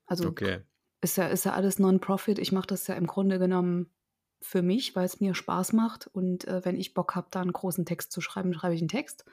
Also 0.06 0.28
okay. 0.28 0.62
ist, 1.02 1.18
ja, 1.18 1.28
ist 1.28 1.46
ja 1.46 1.54
alles 1.54 1.80
Non-Profit. 1.80 2.40
Ich 2.40 2.52
mache 2.52 2.68
das 2.68 2.88
ja 2.88 2.96
im 2.96 3.08
Grunde 3.08 3.40
genommen 3.40 3.92
für 4.42 4.62
mich, 4.62 4.96
weil 4.96 5.06
es 5.06 5.20
mir 5.20 5.34
Spaß 5.34 5.74
macht. 5.74 6.08
Und 6.08 6.48
äh, 6.48 6.64
wenn 6.64 6.78
ich 6.78 6.94
Bock 6.94 7.16
habe, 7.16 7.28
da 7.32 7.42
einen 7.42 7.54
großen 7.54 7.86
Text 7.86 8.12
zu 8.12 8.22
schreiben, 8.22 8.54
schreibe 8.54 8.76
ich 8.76 8.82
einen 8.82 8.88
Text. 8.88 9.26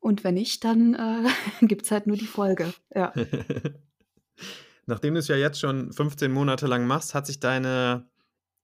Und 0.00 0.24
wenn 0.24 0.34
nicht, 0.34 0.64
dann 0.64 0.94
äh, 0.94 1.28
gibt 1.66 1.82
es 1.82 1.90
halt 1.90 2.06
nur 2.06 2.16
die 2.16 2.26
Folge. 2.26 2.72
Ja. 2.94 3.12
Nachdem 4.86 5.14
du 5.14 5.20
es 5.20 5.28
ja 5.28 5.36
jetzt 5.36 5.60
schon 5.60 5.92
15 5.92 6.32
Monate 6.32 6.66
lang 6.66 6.86
machst, 6.86 7.14
hat 7.14 7.26
sich 7.26 7.40
deine 7.40 8.08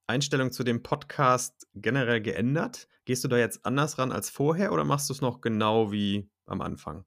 Einstellung 0.06 0.52
zu 0.52 0.64
dem 0.64 0.82
Podcast 0.82 1.66
generell 1.74 2.20
geändert? 2.20 2.88
Gehst 3.04 3.24
du 3.24 3.28
da 3.28 3.36
jetzt 3.36 3.66
anders 3.66 3.98
ran 3.98 4.12
als 4.12 4.30
vorher 4.30 4.72
oder 4.72 4.84
machst 4.84 5.08
du 5.10 5.12
es 5.12 5.20
noch 5.20 5.40
genau 5.40 5.92
wie 5.92 6.30
am 6.46 6.60
Anfang? 6.60 7.04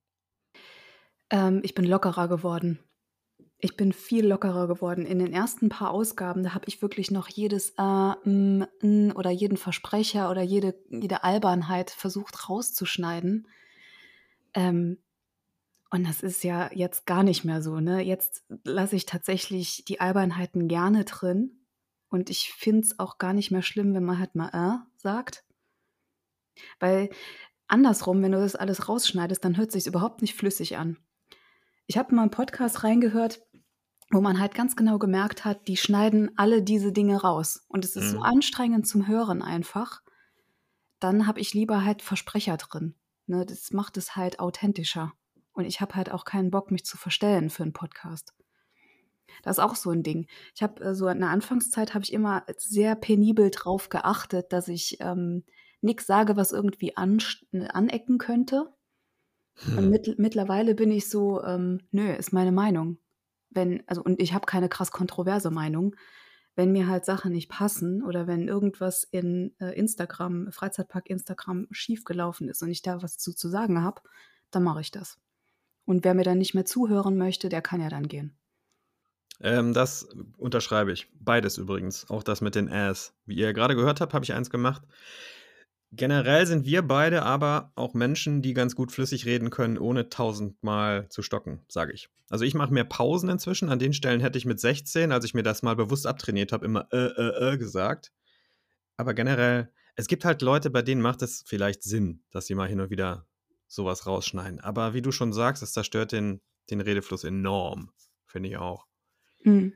Ähm, 1.29 1.61
ich 1.63 1.73
bin 1.73 1.85
lockerer 1.85 2.27
geworden. 2.27 2.79
Ich 3.59 3.75
bin 3.75 3.91
viel 3.91 4.27
lockerer 4.27 4.67
geworden. 4.67 5.05
In 5.05 5.17
den 5.17 5.33
ersten 5.33 5.69
paar 5.69 5.89
Ausgaben, 5.89 6.43
da 6.43 6.53
habe 6.53 6.65
ich 6.67 6.81
wirklich 6.83 7.09
noch 7.09 7.27
jedes 7.27 7.71
äh, 7.71 8.11
m, 8.23 8.67
n 8.81 9.11
oder 9.13 9.31
jeden 9.31 9.57
Versprecher 9.57 10.29
oder 10.29 10.43
jede, 10.43 10.75
jede 10.89 11.23
Albernheit 11.23 11.89
versucht 11.89 12.49
rauszuschneiden. 12.49 13.47
Ähm, 14.57 14.97
und 15.89 16.05
das 16.05 16.21
ist 16.21 16.43
ja 16.43 16.69
jetzt 16.73 17.05
gar 17.05 17.23
nicht 17.23 17.45
mehr 17.45 17.61
so. 17.61 17.79
Ne? 17.79 18.01
Jetzt 18.01 18.43
lasse 18.63 18.95
ich 18.95 19.05
tatsächlich 19.05 19.85
die 19.87 20.01
Albernheiten 20.01 20.67
gerne 20.67 21.05
drin. 21.05 21.61
Und 22.09 22.29
ich 22.29 22.51
finde 22.53 22.81
es 22.81 22.99
auch 22.99 23.19
gar 23.19 23.33
nicht 23.33 23.51
mehr 23.51 23.61
schlimm, 23.61 23.93
wenn 23.93 24.03
man 24.03 24.19
halt 24.19 24.35
mal 24.35 24.49
äh 24.49 24.99
sagt. 24.99 25.45
Weil 26.79 27.09
andersrum, 27.67 28.21
wenn 28.23 28.31
du 28.31 28.39
das 28.39 28.55
alles 28.55 28.89
rausschneidest, 28.89 29.45
dann 29.45 29.57
hört 29.57 29.71
sich 29.71 29.87
überhaupt 29.87 30.21
nicht 30.21 30.33
flüssig 30.33 30.77
an. 30.77 30.97
Ich 31.85 31.97
habe 31.97 32.15
mal 32.15 32.23
einen 32.23 32.31
Podcast 32.31 32.83
reingehört, 32.83 33.41
wo 34.09 34.21
man 34.21 34.39
halt 34.39 34.55
ganz 34.55 34.75
genau 34.75 34.97
gemerkt 34.97 35.45
hat, 35.45 35.67
die 35.67 35.77
schneiden 35.77 36.31
alle 36.37 36.63
diese 36.63 36.91
Dinge 36.91 37.21
raus. 37.21 37.65
Und 37.67 37.85
es 37.85 37.95
ist 37.95 38.05
mhm. 38.05 38.17
so 38.17 38.21
anstrengend 38.21 38.87
zum 38.87 39.07
Hören 39.07 39.41
einfach. 39.41 40.01
Dann 40.99 41.27
habe 41.27 41.39
ich 41.39 41.53
lieber 41.53 41.85
halt 41.85 42.01
Versprecher 42.01 42.57
drin. 42.57 42.95
Ne, 43.27 43.45
das 43.45 43.71
macht 43.71 43.97
es 43.97 44.15
halt 44.15 44.39
authentischer. 44.39 45.13
Und 45.53 45.65
ich 45.65 45.81
habe 45.81 45.95
halt 45.95 46.11
auch 46.11 46.23
keinen 46.23 46.49
Bock, 46.49 46.71
mich 46.71 46.85
zu 46.85 46.97
verstellen 46.97 47.49
für 47.49 47.63
einen 47.63 47.73
Podcast. 47.73 48.33
Das 49.43 49.57
ist 49.57 49.63
auch 49.63 49.75
so 49.75 49.91
ein 49.91 50.03
Ding. 50.03 50.27
Ich 50.55 50.63
habe 50.63 50.83
äh, 50.83 50.95
so 50.95 51.07
in 51.07 51.19
der 51.19 51.29
Anfangszeit 51.29 51.93
habe 51.93 52.03
ich 52.03 52.13
immer 52.13 52.45
sehr 52.57 52.95
penibel 52.95 53.51
drauf 53.51 53.89
geachtet, 53.89 54.53
dass 54.53 54.67
ich 54.67 54.97
ähm, 55.01 55.43
nichts 55.81 56.07
sage, 56.07 56.35
was 56.37 56.51
irgendwie 56.51 56.95
an, 56.95 57.19
anecken 57.69 58.17
könnte. 58.17 58.73
Hm. 59.55 59.77
Und 59.77 59.89
mit, 59.89 60.19
mittlerweile 60.19 60.75
bin 60.75 60.91
ich 60.91 61.09
so, 61.09 61.43
ähm, 61.43 61.81
nö, 61.91 62.11
ist 62.13 62.33
meine 62.33 62.51
Meinung. 62.51 62.97
Wenn, 63.49 63.83
also, 63.87 64.01
und 64.03 64.21
ich 64.21 64.33
habe 64.33 64.45
keine 64.45 64.69
krass 64.69 64.91
kontroverse 64.91 65.51
Meinung. 65.51 65.95
Wenn 66.57 66.73
mir 66.73 66.87
halt 66.87 67.05
Sachen 67.05 67.31
nicht 67.31 67.49
passen 67.49 68.03
oder 68.03 68.27
wenn 68.27 68.49
irgendwas 68.49 69.03
in 69.03 69.55
äh, 69.59 69.71
Instagram, 69.79 70.51
Freizeitpark 70.51 71.09
Instagram 71.09 71.67
schiefgelaufen 71.71 72.49
ist 72.49 72.61
und 72.61 72.69
ich 72.69 72.81
da 72.81 73.01
was 73.01 73.17
zu, 73.17 73.33
zu 73.33 73.47
sagen 73.47 73.81
habe, 73.81 74.01
dann 74.51 74.63
mache 74.63 74.81
ich 74.81 74.91
das. 74.91 75.17
Und 75.85 76.03
wer 76.03 76.15
mir 76.15 76.23
dann 76.23 76.39
nicht 76.39 76.55
mehr 76.55 76.65
zuhören 76.65 77.15
möchte, 77.15 77.47
der 77.47 77.61
kann 77.61 77.79
ja 77.79 77.89
dann 77.89 78.07
gehen. 78.09 78.35
Ähm, 79.39 79.73
das 79.73 80.09
unterschreibe 80.37 80.91
ich. 80.91 81.07
Beides 81.19 81.57
übrigens. 81.57 82.09
Auch 82.09 82.23
das 82.23 82.41
mit 82.41 82.55
den 82.55 82.69
Ass. 82.69 83.13
Wie 83.25 83.35
ihr 83.35 83.53
gerade 83.53 83.75
gehört 83.75 84.01
habt, 84.01 84.13
habe 84.13 84.25
ich 84.25 84.33
eins 84.33 84.49
gemacht. 84.49 84.81
Generell 85.91 86.45
sind 86.45 86.65
wir 86.65 86.81
beide 86.81 87.23
aber 87.23 87.71
auch 87.75 87.93
Menschen, 87.93 88.41
die 88.41 88.53
ganz 88.53 88.75
gut 88.75 88.91
flüssig 88.91 89.25
reden 89.25 89.49
können, 89.49 89.77
ohne 89.77 90.09
tausendmal 90.09 91.07
zu 91.09 91.21
stocken, 91.21 91.63
sage 91.69 91.93
ich. 91.93 92.09
Also 92.29 92.43
ich 92.43 92.55
mache 92.55 92.73
mehr 92.73 92.83
Pausen 92.83 93.29
inzwischen. 93.29 93.69
An 93.69 93.79
den 93.79 93.93
Stellen 93.93 94.19
hätte 94.19 94.37
ich 94.37 94.45
mit 94.45 94.59
16, 94.59 95.13
als 95.13 95.23
ich 95.23 95.33
mir 95.33 95.43
das 95.43 95.63
mal 95.63 95.77
bewusst 95.77 96.05
abtrainiert 96.05 96.51
habe, 96.51 96.65
immer 96.65 96.87
äh, 96.91 96.97
äh, 96.97 97.53
äh 97.53 97.57
gesagt. 97.57 98.11
Aber 98.97 99.13
generell, 99.13 99.71
es 99.95 100.07
gibt 100.07 100.25
halt 100.25 100.41
Leute, 100.41 100.69
bei 100.69 100.81
denen 100.81 101.01
macht 101.01 101.21
es 101.21 101.43
vielleicht 101.47 101.83
Sinn, 101.83 102.23
dass 102.31 102.47
sie 102.47 102.55
mal 102.55 102.67
hin 102.67 102.81
und 102.81 102.89
wieder 102.89 103.25
sowas 103.67 104.05
rausschneiden. 104.05 104.59
Aber 104.59 104.93
wie 104.93 105.01
du 105.01 105.11
schon 105.11 105.31
sagst, 105.31 105.63
es 105.63 105.71
zerstört 105.71 106.11
den, 106.11 106.41
den 106.69 106.81
Redefluss 106.81 107.23
enorm, 107.23 107.91
finde 108.25 108.49
ich 108.49 108.57
auch. 108.57 108.87
Mhm. 109.43 109.73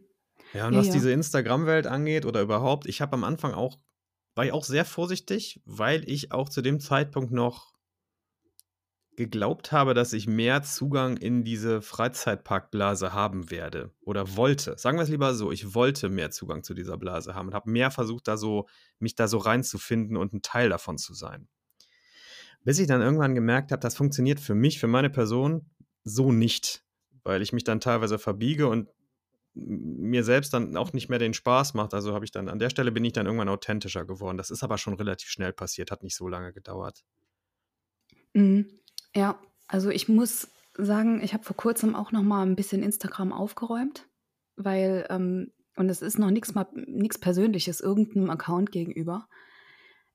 Ja, 0.54 0.68
und 0.68 0.74
ja, 0.74 0.80
was 0.80 0.88
ja. 0.88 0.94
diese 0.94 1.12
Instagram-Welt 1.12 1.88
angeht 1.88 2.26
oder 2.26 2.42
überhaupt, 2.42 2.86
ich 2.86 3.00
habe 3.00 3.14
am 3.14 3.24
Anfang 3.24 3.54
auch 3.54 3.80
war 4.36 4.46
ich 4.46 4.52
auch 4.52 4.64
sehr 4.64 4.86
vorsichtig, 4.86 5.62
weil 5.66 6.08
ich 6.10 6.32
auch 6.32 6.50
zu 6.50 6.62
dem 6.62 6.80
Zeitpunkt 6.80 7.32
noch 7.32 7.72
geglaubt 9.18 9.72
habe, 9.72 9.94
dass 9.94 10.14
ich 10.14 10.26
mehr 10.26 10.64
Zugang 10.64 11.18
in 11.18 11.44
diese 11.44 11.82
Freizeitparkblase 11.82 13.14
haben 13.14 13.52
werde 13.52 13.92
oder 14.02 14.36
wollte. 14.36 14.78
Sagen 14.78 14.98
wir 14.98 15.04
es 15.04 15.10
lieber 15.10 15.36
so, 15.36 15.52
ich 15.52 15.76
wollte 15.76 16.10
mehr 16.10 16.32
Zugang 16.32 16.64
zu 16.64 16.74
dieser 16.74 16.98
Blase 16.98 17.36
haben 17.36 17.50
und 17.50 17.54
habe 17.54 17.70
mehr 17.70 17.92
versucht, 17.92 18.28
da 18.28 18.38
so 18.38 18.68
mich 19.00 19.16
da 19.16 19.28
so 19.28 19.38
reinzufinden 19.38 20.16
und 20.16 20.34
ein 20.34 20.42
Teil 20.42 20.70
davon 20.70 20.98
zu 20.98 21.14
sein. 21.14 21.48
Bis 22.64 22.80
ich 22.80 22.88
dann 22.88 23.02
irgendwann 23.02 23.36
gemerkt 23.36 23.72
habe, 23.72 23.82
das 23.82 23.96
funktioniert 23.96 24.40
für 24.40 24.56
mich, 24.56 24.80
für 24.80 24.88
meine 24.88 25.10
Person 25.10 25.70
so 26.04 26.32
nicht, 26.32 26.86
weil 27.24 27.42
ich 27.42 27.54
mich 27.54 27.64
dann 27.64 27.80
teilweise 27.80 28.18
verbiege 28.18 28.68
und 28.68 28.88
mir 29.54 30.24
selbst 30.24 30.54
dann 30.54 30.78
auch 30.78 30.94
nicht 30.94 31.10
mehr 31.10 31.20
den 31.20 31.34
Spaß 31.34 31.74
macht. 31.74 31.94
Also 31.94 32.14
habe 32.14 32.26
ich 32.26 32.32
dann, 32.32 32.48
an 32.48 32.60
der 32.60 32.70
Stelle 32.70 32.92
bin 32.92 33.04
ich 33.04 33.14
dann 33.14 33.26
irgendwann 33.26 33.50
authentischer 33.50 34.06
geworden. 34.06 34.38
Das 34.38 34.50
ist 34.50 34.64
aber 34.64 34.78
schon 34.78 34.94
relativ 34.94 35.30
schnell 35.30 35.54
passiert, 35.54 35.92
hat 35.92 36.04
nicht 36.04 36.16
so 36.16 36.28
lange 36.28 36.54
gedauert. 36.54 37.04
Mhm. 38.34 38.68
Ja, 39.14 39.40
also 39.68 39.90
ich 39.90 40.08
muss 40.08 40.48
sagen, 40.78 41.22
ich 41.22 41.34
habe 41.34 41.44
vor 41.44 41.58
kurzem 41.58 41.96
auch 41.96 42.12
noch 42.12 42.24
mal 42.24 42.44
ein 42.44 42.56
bisschen 42.56 42.82
Instagram 42.82 43.34
aufgeräumt, 43.34 44.08
weil, 44.56 45.06
ähm, 45.10 45.52
und 45.76 45.90
es 45.90 46.02
ist 46.02 46.18
noch 46.18 46.32
nichts 46.32 46.54
nichts 46.74 47.18
Persönliches 47.18 47.82
irgendeinem 47.82 48.30
Account 48.30 48.72
gegenüber. 48.72 49.28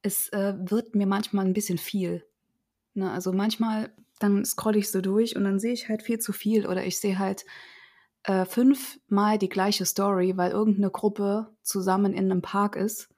Es 0.02 0.28
äh, 0.30 0.54
wird 0.58 0.94
mir 0.94 1.06
manchmal 1.06 1.44
ein 1.44 1.52
bisschen 1.52 1.78
viel. 1.78 2.24
Ne? 2.94 3.10
Also 3.10 3.32
manchmal, 3.32 3.92
dann 4.18 4.44
scrolle 4.44 4.78
ich 4.78 4.90
so 4.90 5.00
durch 5.02 5.36
und 5.36 5.44
dann 5.44 5.58
sehe 5.58 5.72
ich 5.72 5.88
halt 5.88 6.02
viel 6.02 6.18
zu 6.18 6.32
viel 6.32 6.66
oder 6.66 6.84
ich 6.84 6.98
sehe 6.98 7.18
halt 7.18 7.44
äh, 8.26 8.44
fünfmal 8.44 9.38
die 9.38 9.48
gleiche 9.48 9.86
Story, 9.86 10.36
weil 10.36 10.50
irgendeine 10.50 10.90
Gruppe 10.90 11.54
zusammen 11.62 12.12
in 12.12 12.30
einem 12.30 12.42
Park 12.42 12.74
ist. 12.74 13.08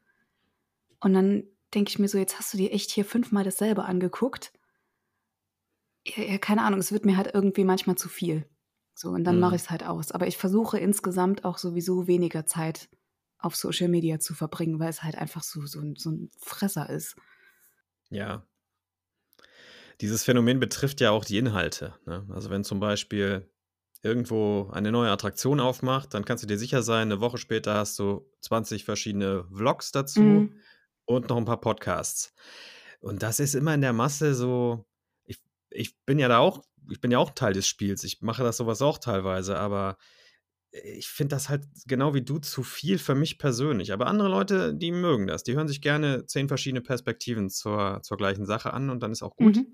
Und 1.01 1.15
dann 1.15 1.45
denke 1.75 1.89
ich 1.89 1.99
mir 1.99 2.09
so, 2.09 2.19
jetzt 2.19 2.39
hast 2.39 2.53
du 2.53 2.59
dir 2.59 2.73
echt 2.73 2.91
hier 2.91 3.07
fünfmal 3.07 3.43
dasselbe 3.43 3.85
angeguckt. 3.85 4.53
Ja, 6.07 6.23
ja 6.23 6.37
keine 6.37 6.63
Ahnung, 6.63 6.79
es 6.79 6.93
wird 6.93 7.07
mir 7.07 7.17
halt 7.17 7.33
irgendwie 7.33 7.65
manchmal 7.65 7.97
zu 7.97 8.11
viel. 8.11 8.47
So, 8.95 9.09
und 9.09 9.25
dann 9.25 9.37
mhm. 9.37 9.41
mache 9.41 9.57
ich 9.57 9.63
es 9.63 9.71
halt 9.71 9.83
aus. 9.83 10.13
Aber 10.13 10.27
ich 10.27 10.37
versuche 10.37 10.79
insgesamt 10.79 11.45
auch 11.45 11.57
sowieso 11.57 12.07
weniger 12.07 12.45
Zeit 12.45 12.91
auf 13.39 13.57
Social 13.57 13.89
Media 13.89 14.21
zu 14.21 14.35
verbringen, 14.35 14.79
weil 14.79 14.91
es 14.91 15.03
halt 15.03 15.17
einfach 15.17 15.43
so, 15.43 15.65
so, 15.65 15.81
so 15.97 16.11
ein 16.11 16.31
Fresser 16.39 16.91
ist. 16.91 17.17
Ja. 18.11 18.47
Dieses 20.03 20.23
Phänomen 20.23 20.61
betrifft 20.61 21.01
ja 21.01 21.13
auch 21.13 21.25
die 21.25 21.39
Inhalte. 21.39 21.95
Ne? 22.05 22.27
Also 22.31 22.51
wenn 22.51 22.63
zum 22.63 22.79
Beispiel 22.79 23.49
irgendwo 24.03 24.71
eine 24.73 24.93
neue 24.93 25.11
Attraktion 25.11 25.61
aufmacht, 25.61 26.15
dann 26.15 26.25
kannst 26.25 26.45
du 26.45 26.49
dir 26.49 26.59
sicher 26.59 26.83
sein, 26.83 27.09
eine 27.09 27.21
Woche 27.21 27.39
später 27.39 27.75
hast 27.75 27.99
du 27.99 28.31
20 28.43 28.85
verschiedene 28.85 29.45
Vlogs 29.53 29.91
dazu 29.93 30.21
mhm. 30.21 30.61
und 31.05 31.29
noch 31.29 31.37
ein 31.37 31.45
paar 31.45 31.61
Podcasts. 31.61 32.33
Und 33.01 33.23
das 33.23 33.41
ist 33.41 33.55
immer 33.55 33.75
in 33.75 33.81
der 33.81 33.93
Masse 33.93 34.35
so, 34.35 34.87
ich, 35.25 35.39
ich 35.71 35.99
bin 36.05 36.19
ja 36.19 36.29
da 36.29 36.39
auch, 36.39 36.63
ich 36.91 37.01
bin 37.01 37.11
ja 37.11 37.19
auch 37.19 37.31
Teil 37.31 37.53
des 37.53 37.67
Spiels, 37.67 38.05
ich 38.05 38.23
mache 38.23 38.43
das 38.43 38.57
sowas 38.57 38.83
auch 38.83 38.99
teilweise, 38.99 39.59
aber 39.59 39.99
ich 40.71 41.09
finde 41.09 41.35
das 41.35 41.49
halt 41.49 41.67
genau 41.87 42.15
wie 42.15 42.23
du 42.23 42.39
zu 42.39 42.63
viel 42.63 42.99
für 42.99 43.15
mich 43.15 43.39
persönlich. 43.39 43.93
Aber 43.93 44.07
andere 44.07 44.29
Leute, 44.29 44.75
die 44.75 44.93
mögen 44.93 45.27
das. 45.27 45.43
Die 45.43 45.55
hören 45.55 45.69
sich 45.69 45.81
gerne 45.81 46.27
zehn 46.27 46.49
verschiedene 46.49 46.83
Perspektiven 46.83 47.49
zur, 47.49 48.01
zur 48.03 48.17
gleichen 48.17 48.45
Sache 48.45 48.73
an 48.73 48.91
und 48.91 49.03
dann 49.03 49.13
ist 49.13 49.23
auch 49.23 49.37
gut. 49.37 49.57
Mhm. 49.57 49.67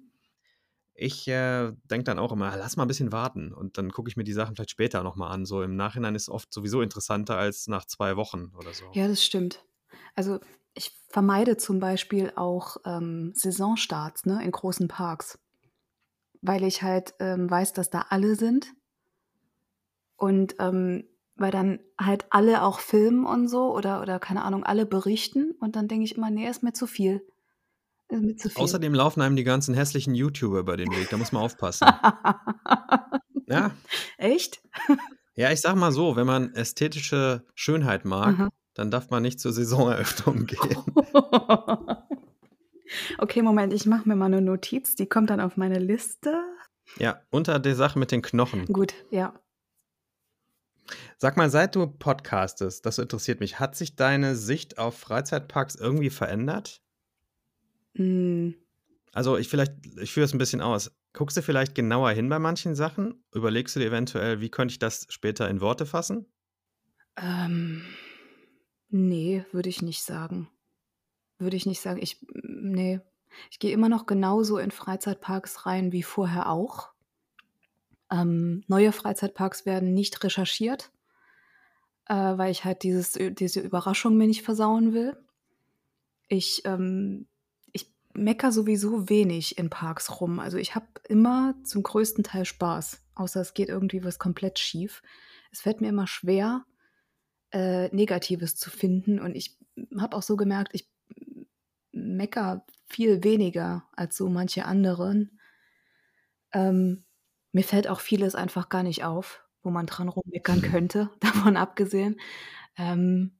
Ich 0.97 1.27
äh, 1.27 1.73
denke 1.91 2.05
dann 2.05 2.21
auch 2.21 2.31
immer, 2.31 2.57
lass 2.57 2.77
mal 2.77 2.85
ein 2.85 2.89
bisschen 2.89 3.11
warten 3.11 3.53
und 3.53 3.79
dann 3.79 3.91
gucke 3.91 4.09
ich 4.09 4.17
mir 4.17 4.25
die 4.25 4.33
Sachen 4.33 4.55
vielleicht 4.55 4.71
später 4.71 5.03
nochmal 5.03 5.33
an. 5.33 5.45
So 5.45 5.63
im 5.63 5.75
Nachhinein 5.75 6.15
ist 6.15 6.29
oft 6.29 6.53
sowieso 6.53 6.83
interessanter 6.83 7.37
als 7.37 7.67
nach 7.67 7.85
zwei 7.85 8.17
Wochen 8.17 8.53
oder 8.57 8.73
so. 8.73 8.85
Ja, 8.93 9.09
das 9.09 9.25
stimmt. 9.25 9.65
Also 10.15 10.39
ich 10.75 10.93
vermeide 11.09 11.57
zum 11.57 11.81
Beispiel 11.81 12.33
auch 12.37 12.77
ähm, 12.85 13.33
Saisonstarts 13.35 14.27
ne, 14.27 14.43
in 14.45 14.53
großen 14.53 14.87
Parks, 14.87 15.39
weil 16.43 16.63
ich 16.63 16.83
halt 16.83 17.15
ähm, 17.19 17.51
weiß, 17.51 17.73
dass 17.73 17.91
da 17.91 18.07
alle 18.11 18.37
sind 18.37 18.73
und 20.17 20.55
ähm, 20.61 21.05
weil 21.37 21.51
dann 21.51 21.81
halt 22.01 22.27
alle 22.31 22.63
auch 22.63 22.79
filmen 22.79 23.27
und 23.27 23.49
so 23.49 23.75
oder, 23.75 24.01
oder 24.01 24.21
keine 24.21 24.45
Ahnung, 24.45 24.65
alle 24.65 24.87
berichten 24.87 25.53
und 25.59 25.75
dann 25.75 25.89
denke 25.89 26.05
ich 26.05 26.17
immer, 26.17 26.31
nee, 26.31 26.49
ist 26.49 26.63
mir 26.63 26.73
zu 26.73 26.87
viel. 26.87 27.27
Mit 28.11 28.41
zu 28.41 28.49
viel. 28.49 28.63
Außerdem 28.63 28.95
laufen 28.95 29.21
einem 29.23 29.37
die 29.37 29.45
ganzen 29.45 29.75
hässlichen 29.75 30.15
YouTuber 30.15 30.61
über 30.61 30.77
den 30.77 30.91
Weg, 30.91 31.11
da 31.11 31.17
muss 31.17 31.33
man 31.33 31.43
aufpassen. 31.43 31.87
ja. 33.47 33.71
Echt? 34.19 34.63
Ja, 35.37 35.51
ich 35.51 35.61
sag 35.61 35.75
mal 35.75 35.91
so, 35.91 36.15
wenn 36.15 36.29
man 36.29 36.55
ästhetische 36.55 37.45
Schönheit 37.57 38.05
mag, 38.05 38.35
Aha. 38.39 38.51
dann 38.75 38.93
darf 38.93 39.11
man 39.11 39.23
nicht 39.23 39.41
zur 39.41 39.53
Saisoneröffnung 39.53 40.47
gehen. 40.47 40.77
okay, 43.19 43.43
Moment, 43.43 43.73
ich 43.73 43.85
mache 43.85 44.09
mir 44.09 44.15
mal 44.15 44.27
eine 44.27 44.41
Notiz, 44.41 44.95
die 44.95 45.07
kommt 45.07 45.31
dann 45.31 45.41
auf 45.41 45.57
meine 45.57 45.81
Liste. 45.81 46.41
Ja, 46.99 47.21
unter 47.31 47.59
der 47.59 47.75
Sache 47.75 47.99
mit 47.99 48.13
den 48.13 48.23
Knochen. 48.23 48.67
Gut, 48.67 48.95
ja. 49.11 49.35
Sag 51.19 51.37
mal, 51.37 51.51
seit 51.51 51.75
du 51.75 51.87
podcastest, 51.87 52.87
das 52.87 52.99
interessiert 52.99 53.41
mich, 53.41 53.59
hat 53.59 53.75
sich 53.75 53.97
deine 53.97 54.37
Sicht 54.37 54.79
auf 54.79 54.97
Freizeitparks 54.99 55.75
irgendwie 55.75 56.11
verändert? 56.11 56.84
Mhm. 57.95 58.55
Also 59.13 59.37
ich 59.37 59.49
vielleicht, 59.49 59.73
ich 60.01 60.13
führe 60.13 60.25
es 60.25 60.35
ein 60.35 60.39
bisschen 60.39 60.61
aus. 60.61 60.91
Guckst 61.13 61.37
du 61.37 61.43
vielleicht 61.43 61.75
genauer 61.77 62.11
hin 62.11 62.29
bei 62.29 62.41
manchen 62.41 62.75
Sachen? 62.75 63.25
Überlegst 63.33 63.77
du 63.77 63.81
dir 63.81 63.87
eventuell, 63.87 64.41
wie 64.41 64.51
könnte 64.51 64.73
ich 64.73 64.81
das 64.81 65.07
später 65.09 65.49
in 65.49 65.61
Worte 65.61 65.87
fassen? 65.87 66.27
Ähm, 67.17 67.85
nee, 68.89 69.45
würde 69.53 69.69
ich 69.69 69.83
nicht 69.83 70.03
sagen. 70.03 70.49
Würde 71.39 71.57
ich 71.57 71.67
nicht 71.67 71.81
sagen. 71.81 72.03
Ich, 72.03 72.27
nee. 72.43 73.01
Ich 73.51 73.61
gehe 73.61 73.73
immer 73.73 73.89
noch 73.89 74.07
genauso 74.07 74.59
in 74.59 74.73
Freizeitparks 74.73 75.67
rein 75.67 75.93
wie 75.93 76.03
vorher 76.03 76.51
auch. 76.51 76.93
Ähm, 78.11 78.65
neue 78.67 78.93
Freizeitparks 78.93 79.67
werden 79.67 79.95
nicht 79.95 80.23
recherchiert, 80.25 80.91
äh, 82.07 82.15
weil 82.15 82.51
ich 82.51 82.65
halt 82.65 82.83
dieses, 82.83 83.13
diese 83.13 83.61
Überraschung 83.61 84.17
mir 84.17 84.27
nicht 84.27 84.43
versauen 84.43 84.93
will. 84.93 85.17
Ich 86.29 86.63
ähm, 86.65 87.27
mecker 88.15 88.53
sowieso 88.53 89.09
wenig 89.09 89.59
in 89.59 89.71
Parks 89.71 90.21
rum. 90.21 90.39
Also 90.41 90.57
ich 90.57 90.75
habe 90.75 90.87
immer 91.09 91.55
zum 91.65 91.83
größten 91.83 92.25
Teil 92.25 92.45
Spaß, 92.45 93.03
außer 93.15 93.41
es 93.41 93.55
geht 93.55 93.69
irgendwie 93.69 94.05
was 94.05 94.19
komplett 94.19 94.59
schief. 94.59 95.03
Es 95.51 95.61
fällt 95.61 95.81
mir 95.81 95.89
immer 95.89 96.07
schwer, 96.07 96.65
äh, 97.53 97.89
Negatives 97.95 98.57
zu 98.57 98.71
finden 98.71 99.21
und 99.21 99.35
ich 99.37 99.59
habe 99.99 100.17
auch 100.17 100.23
so 100.23 100.37
gemerkt, 100.37 100.71
ich 100.73 100.89
mecker 101.93 102.65
viel 102.87 103.23
weniger 103.25 103.85
als 103.93 104.17
so 104.17 104.29
manche 104.29 104.65
anderen. 104.65 105.41
Ähm, 106.53 107.05
mir 107.53 107.65
fällt 107.65 107.89
auch 107.89 108.01
vieles 108.01 108.35
einfach 108.35 108.69
gar 108.69 108.83
nicht 108.83 109.05
auf, 109.05 109.45
wo 109.63 109.71
man 109.71 109.87
dran 109.87 110.09
rummeckern 110.09 110.63
könnte, 110.63 111.11
davon 111.21 111.57
abgesehen. 111.57 112.21
Ähm, 112.77 113.39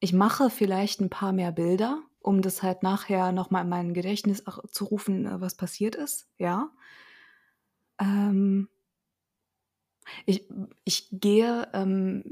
ich 0.00 0.12
mache 0.12 0.50
vielleicht 0.50 1.00
ein 1.00 1.10
paar 1.10 1.32
mehr 1.32 1.52
Bilder, 1.52 2.02
um 2.20 2.42
das 2.42 2.62
halt 2.62 2.82
nachher 2.82 3.32
nochmal 3.32 3.64
in 3.64 3.68
mein 3.68 3.94
Gedächtnis 3.94 4.44
zu 4.70 4.84
rufen, 4.84 5.26
äh, 5.26 5.40
was 5.40 5.56
passiert 5.56 5.94
ist, 5.94 6.28
ja. 6.38 6.70
Ähm, 7.98 8.68
ich, 10.26 10.48
ich 10.84 11.08
gehe 11.12 11.68
ähm, 11.72 12.24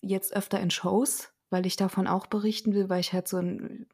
jetzt 0.00 0.34
öfter 0.34 0.60
in 0.60 0.70
Shows, 0.70 1.32
weil 1.50 1.66
ich 1.66 1.76
davon 1.76 2.06
auch 2.06 2.26
berichten 2.26 2.74
will, 2.74 2.88
weil 2.88 3.00
ich 3.00 3.12
halt 3.12 3.28
so 3.28 3.38
ein, 3.38 3.88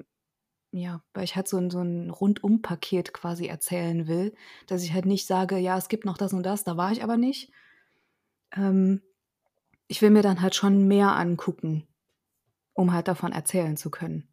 ja, 0.72 1.02
weil 1.14 1.24
ich 1.24 1.36
halt 1.36 1.48
so 1.48 1.56
ein, 1.56 1.70
so 1.70 1.80
ein 1.80 2.10
Rundum-Paket 2.10 3.12
quasi 3.12 3.46
erzählen 3.46 4.06
will, 4.06 4.34
dass 4.66 4.82
ich 4.82 4.92
halt 4.92 5.06
nicht 5.06 5.26
sage, 5.26 5.56
ja, 5.58 5.76
es 5.78 5.88
gibt 5.88 6.04
noch 6.04 6.18
das 6.18 6.32
und 6.32 6.42
das, 6.42 6.64
da 6.64 6.76
war 6.76 6.92
ich 6.92 7.02
aber 7.02 7.16
nicht. 7.16 7.50
Ähm, 8.52 9.02
ich 9.88 10.02
will 10.02 10.10
mir 10.10 10.22
dann 10.22 10.42
halt 10.42 10.54
schon 10.54 10.86
mehr 10.86 11.16
angucken, 11.16 11.86
um 12.74 12.92
halt 12.92 13.08
davon 13.08 13.32
erzählen 13.32 13.76
zu 13.76 13.90
können. 13.90 14.28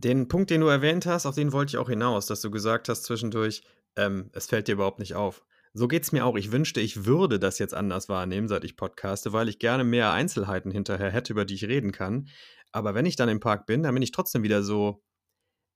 Den 0.00 0.28
Punkt, 0.28 0.50
den 0.50 0.60
du 0.60 0.68
erwähnt 0.68 1.06
hast, 1.06 1.26
auf 1.26 1.34
den 1.34 1.52
wollte 1.52 1.70
ich 1.70 1.78
auch 1.78 1.88
hinaus, 1.88 2.26
dass 2.26 2.40
du 2.40 2.50
gesagt 2.50 2.88
hast 2.88 3.02
zwischendurch, 3.04 3.62
ähm, 3.96 4.30
es 4.32 4.46
fällt 4.46 4.68
dir 4.68 4.72
überhaupt 4.72 4.98
nicht 4.98 5.14
auf. 5.14 5.44
So 5.72 5.86
geht 5.88 6.02
es 6.02 6.12
mir 6.12 6.24
auch. 6.24 6.36
Ich 6.36 6.50
wünschte, 6.52 6.80
ich 6.80 7.04
würde 7.04 7.38
das 7.38 7.58
jetzt 7.58 7.74
anders 7.74 8.08
wahrnehmen, 8.08 8.48
seit 8.48 8.64
ich 8.64 8.76
podcaste, 8.76 9.32
weil 9.32 9.48
ich 9.48 9.58
gerne 9.58 9.84
mehr 9.84 10.12
Einzelheiten 10.12 10.70
hinterher 10.70 11.10
hätte, 11.10 11.32
über 11.32 11.44
die 11.44 11.54
ich 11.54 11.64
reden 11.64 11.92
kann. 11.92 12.28
Aber 12.72 12.94
wenn 12.94 13.06
ich 13.06 13.16
dann 13.16 13.28
im 13.28 13.40
Park 13.40 13.66
bin, 13.66 13.82
dann 13.82 13.94
bin 13.94 14.02
ich 14.02 14.10
trotzdem 14.12 14.42
wieder 14.42 14.62
so 14.62 15.02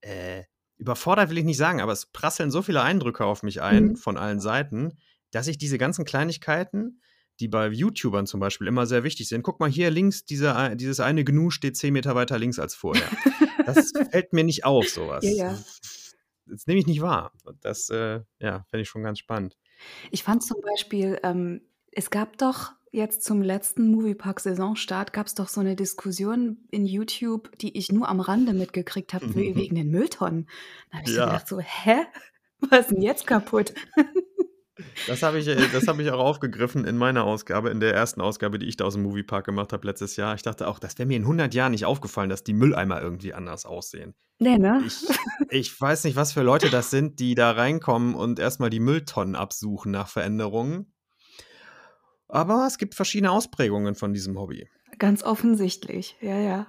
äh, 0.00 0.44
überfordert, 0.76 1.30
will 1.30 1.38
ich 1.38 1.44
nicht 1.44 1.56
sagen, 1.56 1.80
aber 1.80 1.92
es 1.92 2.06
prasseln 2.06 2.50
so 2.50 2.62
viele 2.62 2.82
Eindrücke 2.82 3.24
auf 3.24 3.42
mich 3.42 3.62
ein 3.62 3.90
Mhm. 3.90 3.96
von 3.96 4.16
allen 4.16 4.40
Seiten, 4.40 4.98
dass 5.30 5.46
ich 5.46 5.58
diese 5.58 5.78
ganzen 5.78 6.04
Kleinigkeiten, 6.04 7.00
die 7.40 7.48
bei 7.48 7.68
YouTubern 7.68 8.26
zum 8.26 8.40
Beispiel 8.40 8.66
immer 8.66 8.86
sehr 8.86 9.02
wichtig 9.04 9.28
sind, 9.28 9.42
guck 9.42 9.60
mal 9.60 9.68
hier 9.70 9.90
links, 9.90 10.24
diese, 10.24 10.54
ein- 10.56 10.78
dieses 10.78 11.00
eine 11.00 11.24
Gnu 11.24 11.50
steht 11.50 11.76
10 11.76 11.92
Meter 11.92 12.14
weiter 12.14 12.38
links 12.38 12.58
als 12.58 12.74
vorher. 12.74 13.08
Das 13.66 13.92
fällt 14.10 14.34
mir 14.34 14.44
nicht 14.44 14.66
auf, 14.66 14.86
sowas. 14.90 15.24
Ja, 15.24 15.32
ja. 15.52 15.58
Das 16.44 16.66
nehme 16.66 16.80
ich 16.80 16.86
nicht 16.86 17.00
wahr. 17.00 17.32
Das, 17.62 17.88
äh, 17.88 18.20
ja, 18.38 18.66
finde 18.68 18.82
ich 18.82 18.88
schon 18.90 19.02
ganz 19.02 19.18
spannend. 19.20 19.56
Ich 20.10 20.22
fand 20.22 20.42
zum 20.42 20.60
Beispiel, 20.60 21.18
ähm, 21.22 21.62
es 21.90 22.10
gab 22.10 22.36
doch 22.36 22.72
jetzt 22.92 23.24
zum 23.24 23.40
letzten 23.40 23.90
Moviepark-Saisonstart 23.90 25.14
gab 25.14 25.28
es 25.28 25.34
doch 25.34 25.48
so 25.48 25.62
eine 25.62 25.76
Diskussion 25.76 26.58
in 26.70 26.84
YouTube, 26.84 27.56
die 27.58 27.78
ich 27.78 27.90
nur 27.90 28.06
am 28.08 28.20
Rande 28.20 28.52
mitgekriegt 28.52 29.14
habe, 29.14 29.24
we 29.34 29.56
wegen 29.56 29.76
den 29.76 29.88
Mülltonnen. 29.90 30.46
Da 30.90 30.98
habe 30.98 31.06
ich 31.08 31.14
so 31.14 31.20
Ja. 31.20 31.26
gedacht 31.26 31.48
so: 31.48 31.58
„Hä? 31.60 32.04
Was 32.68 32.80
ist 32.80 32.90
denn 32.90 33.00
jetzt 33.02 33.26
kaputt?“ 33.26 33.72
Das 35.06 35.22
habe 35.22 35.38
ich, 35.38 35.46
äh, 35.46 35.68
das 35.72 35.86
habe 35.86 36.02
ich 36.02 36.10
auch 36.10 36.18
aufgegriffen 36.18 36.84
in 36.84 36.96
meiner 36.96 37.24
Ausgabe, 37.24 37.70
in 37.70 37.80
der 37.80 37.94
ersten 37.94 38.20
Ausgabe, 38.20 38.58
die 38.58 38.66
ich 38.66 38.76
da 38.76 38.84
aus 38.84 38.94
dem 38.94 39.02
Moviepark 39.04 39.44
gemacht 39.44 39.72
habe 39.72 39.86
letztes 39.86 40.16
Jahr. 40.16 40.34
Ich 40.34 40.42
dachte 40.42 40.66
auch, 40.66 40.78
das 40.78 40.98
wäre 40.98 41.06
mir 41.06 41.16
in 41.16 41.22
100 41.22 41.54
Jahren 41.54 41.72
nicht 41.72 41.84
aufgefallen, 41.84 42.28
dass 42.28 42.42
die 42.42 42.54
Mülleimer 42.54 43.00
irgendwie 43.00 43.34
anders 43.34 43.66
aussehen. 43.66 44.14
Ne, 44.40 44.58
ne? 44.58 44.82
Ich, 44.84 45.06
ich 45.50 45.80
weiß 45.80 46.04
nicht, 46.04 46.16
was 46.16 46.32
für 46.32 46.42
Leute 46.42 46.70
das 46.70 46.90
sind, 46.90 47.20
die 47.20 47.34
da 47.34 47.52
reinkommen 47.52 48.14
und 48.14 48.38
erstmal 48.38 48.70
die 48.70 48.80
Mülltonnen 48.80 49.36
absuchen 49.36 49.92
nach 49.92 50.08
Veränderungen. 50.08 50.92
Aber 52.26 52.66
es 52.66 52.78
gibt 52.78 52.94
verschiedene 52.96 53.30
Ausprägungen 53.30 53.94
von 53.94 54.12
diesem 54.12 54.36
Hobby. 54.38 54.68
Ganz 54.98 55.22
offensichtlich, 55.22 56.16
ja, 56.20 56.38
ja. 56.38 56.66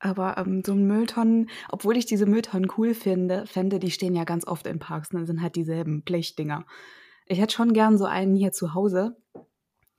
Aber, 0.00 0.36
ähm, 0.38 0.62
so 0.66 0.74
Mülltonnen 0.74 1.48
obwohl 1.68 1.96
ich 1.96 2.04
diese 2.04 2.26
Mülltonnen 2.26 2.70
cool 2.76 2.94
finde 2.94 3.46
fände, 3.46 3.78
die 3.78 3.90
stehen 3.90 4.14
ja 4.14 4.24
ganz 4.24 4.46
oft 4.46 4.66
in 4.66 4.78
Parks, 4.78 5.12
ne, 5.12 5.24
sind 5.24 5.40
halt 5.40 5.56
dieselben 5.56 6.02
Blechdinger. 6.02 6.66
Ich 7.26 7.38
hätte 7.40 7.54
schon 7.54 7.72
gern 7.72 7.96
so 7.98 8.04
einen 8.04 8.34
hier 8.36 8.52
zu 8.52 8.74
Hause, 8.74 9.16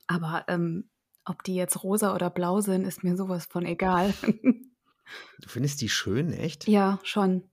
aber, 0.06 0.44
ähm, 0.48 0.88
ob 1.24 1.42
die 1.42 1.54
jetzt 1.56 1.82
rosa 1.82 2.14
oder 2.14 2.30
blau 2.30 2.60
sind, 2.60 2.84
ist 2.84 3.02
mir 3.02 3.16
so 3.16 3.28
was 3.28 3.46
von 3.46 3.64
egal. 3.66 4.12
Du 5.40 5.48
findest 5.48 5.80
die 5.82 5.88
schön, 5.88 6.32
echt? 6.32 6.66
Ja, 6.66 6.98
schon. 7.04 7.44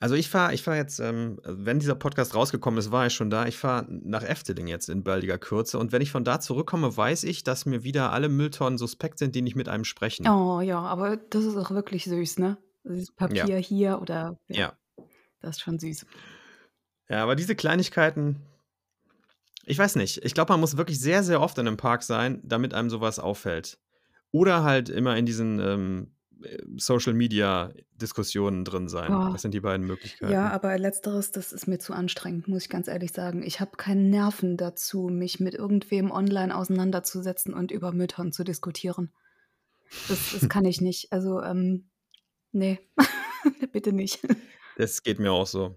Also 0.00 0.16
ich 0.16 0.28
fahre 0.28 0.52
ich 0.52 0.64
fahre 0.64 0.76
jetzt, 0.78 0.98
ähm, 0.98 1.38
wenn 1.44 1.78
dieser 1.78 1.94
Podcast 1.94 2.34
rausgekommen 2.34 2.78
ist, 2.78 2.90
war 2.90 3.06
ich 3.06 3.12
schon 3.14 3.30
da. 3.30 3.46
Ich 3.46 3.56
fahre 3.56 3.86
nach 3.88 4.24
Efteling 4.24 4.66
jetzt 4.66 4.88
in 4.88 5.04
baldiger 5.04 5.38
Kürze. 5.38 5.78
Und 5.78 5.92
wenn 5.92 6.02
ich 6.02 6.10
von 6.10 6.24
da 6.24 6.40
zurückkomme, 6.40 6.96
weiß 6.96 7.22
ich, 7.22 7.44
dass 7.44 7.66
mir 7.66 7.84
wieder 7.84 8.10
alle 8.12 8.28
Mülltonnen 8.28 8.78
suspekt 8.78 9.20
sind, 9.20 9.36
die 9.36 9.42
nicht 9.42 9.54
mit 9.54 9.68
einem 9.68 9.84
sprechen. 9.84 10.26
Oh 10.28 10.60
ja, 10.60 10.80
aber 10.80 11.16
das 11.18 11.44
ist 11.44 11.56
auch 11.56 11.70
wirklich 11.70 12.02
süß, 12.04 12.38
ne? 12.40 12.58
Dieses 12.82 13.10
Ja. 13.10 13.14
Papier 13.28 13.58
hier 13.58 14.00
oder 14.02 14.36
ja, 14.48 14.56
Ja. 14.58 15.06
das 15.40 15.50
ist 15.58 15.60
schon 15.62 15.78
süß. 15.78 16.04
Ja, 17.12 17.22
aber 17.22 17.36
diese 17.36 17.54
Kleinigkeiten, 17.54 18.36
ich 19.66 19.78
weiß 19.78 19.96
nicht. 19.96 20.24
Ich 20.24 20.32
glaube, 20.32 20.54
man 20.54 20.60
muss 20.60 20.78
wirklich 20.78 20.98
sehr, 20.98 21.22
sehr 21.22 21.42
oft 21.42 21.58
in 21.58 21.66
einem 21.66 21.76
Park 21.76 22.02
sein, 22.02 22.40
damit 22.42 22.72
einem 22.72 22.88
sowas 22.88 23.18
auffällt. 23.18 23.78
Oder 24.30 24.64
halt 24.64 24.88
immer 24.88 25.14
in 25.18 25.26
diesen 25.26 25.60
ähm, 25.60 26.14
Social 26.78 27.12
Media 27.12 27.70
Diskussionen 27.92 28.64
drin 28.64 28.88
sein. 28.88 29.12
Oh. 29.12 29.30
Das 29.30 29.42
sind 29.42 29.52
die 29.52 29.60
beiden 29.60 29.86
Möglichkeiten. 29.86 30.32
Ja, 30.32 30.48
aber 30.52 30.78
letzteres, 30.78 31.30
das 31.30 31.52
ist 31.52 31.68
mir 31.68 31.78
zu 31.78 31.92
anstrengend, 31.92 32.48
muss 32.48 32.62
ich 32.62 32.70
ganz 32.70 32.88
ehrlich 32.88 33.12
sagen. 33.12 33.42
Ich 33.42 33.60
habe 33.60 33.72
keine 33.76 34.00
Nerven 34.00 34.56
dazu, 34.56 35.10
mich 35.12 35.38
mit 35.38 35.52
irgendwem 35.52 36.10
online 36.10 36.56
auseinanderzusetzen 36.56 37.52
und 37.52 37.70
über 37.72 37.92
Müttern 37.92 38.32
zu 38.32 38.42
diskutieren. 38.42 39.12
Das, 40.08 40.32
das 40.32 40.48
kann 40.48 40.64
ich 40.64 40.80
nicht. 40.80 41.12
Also, 41.12 41.42
ähm, 41.42 41.90
nee, 42.52 42.80
bitte 43.72 43.92
nicht. 43.92 44.26
Das 44.78 45.02
geht 45.02 45.18
mir 45.18 45.32
auch 45.32 45.46
so. 45.46 45.76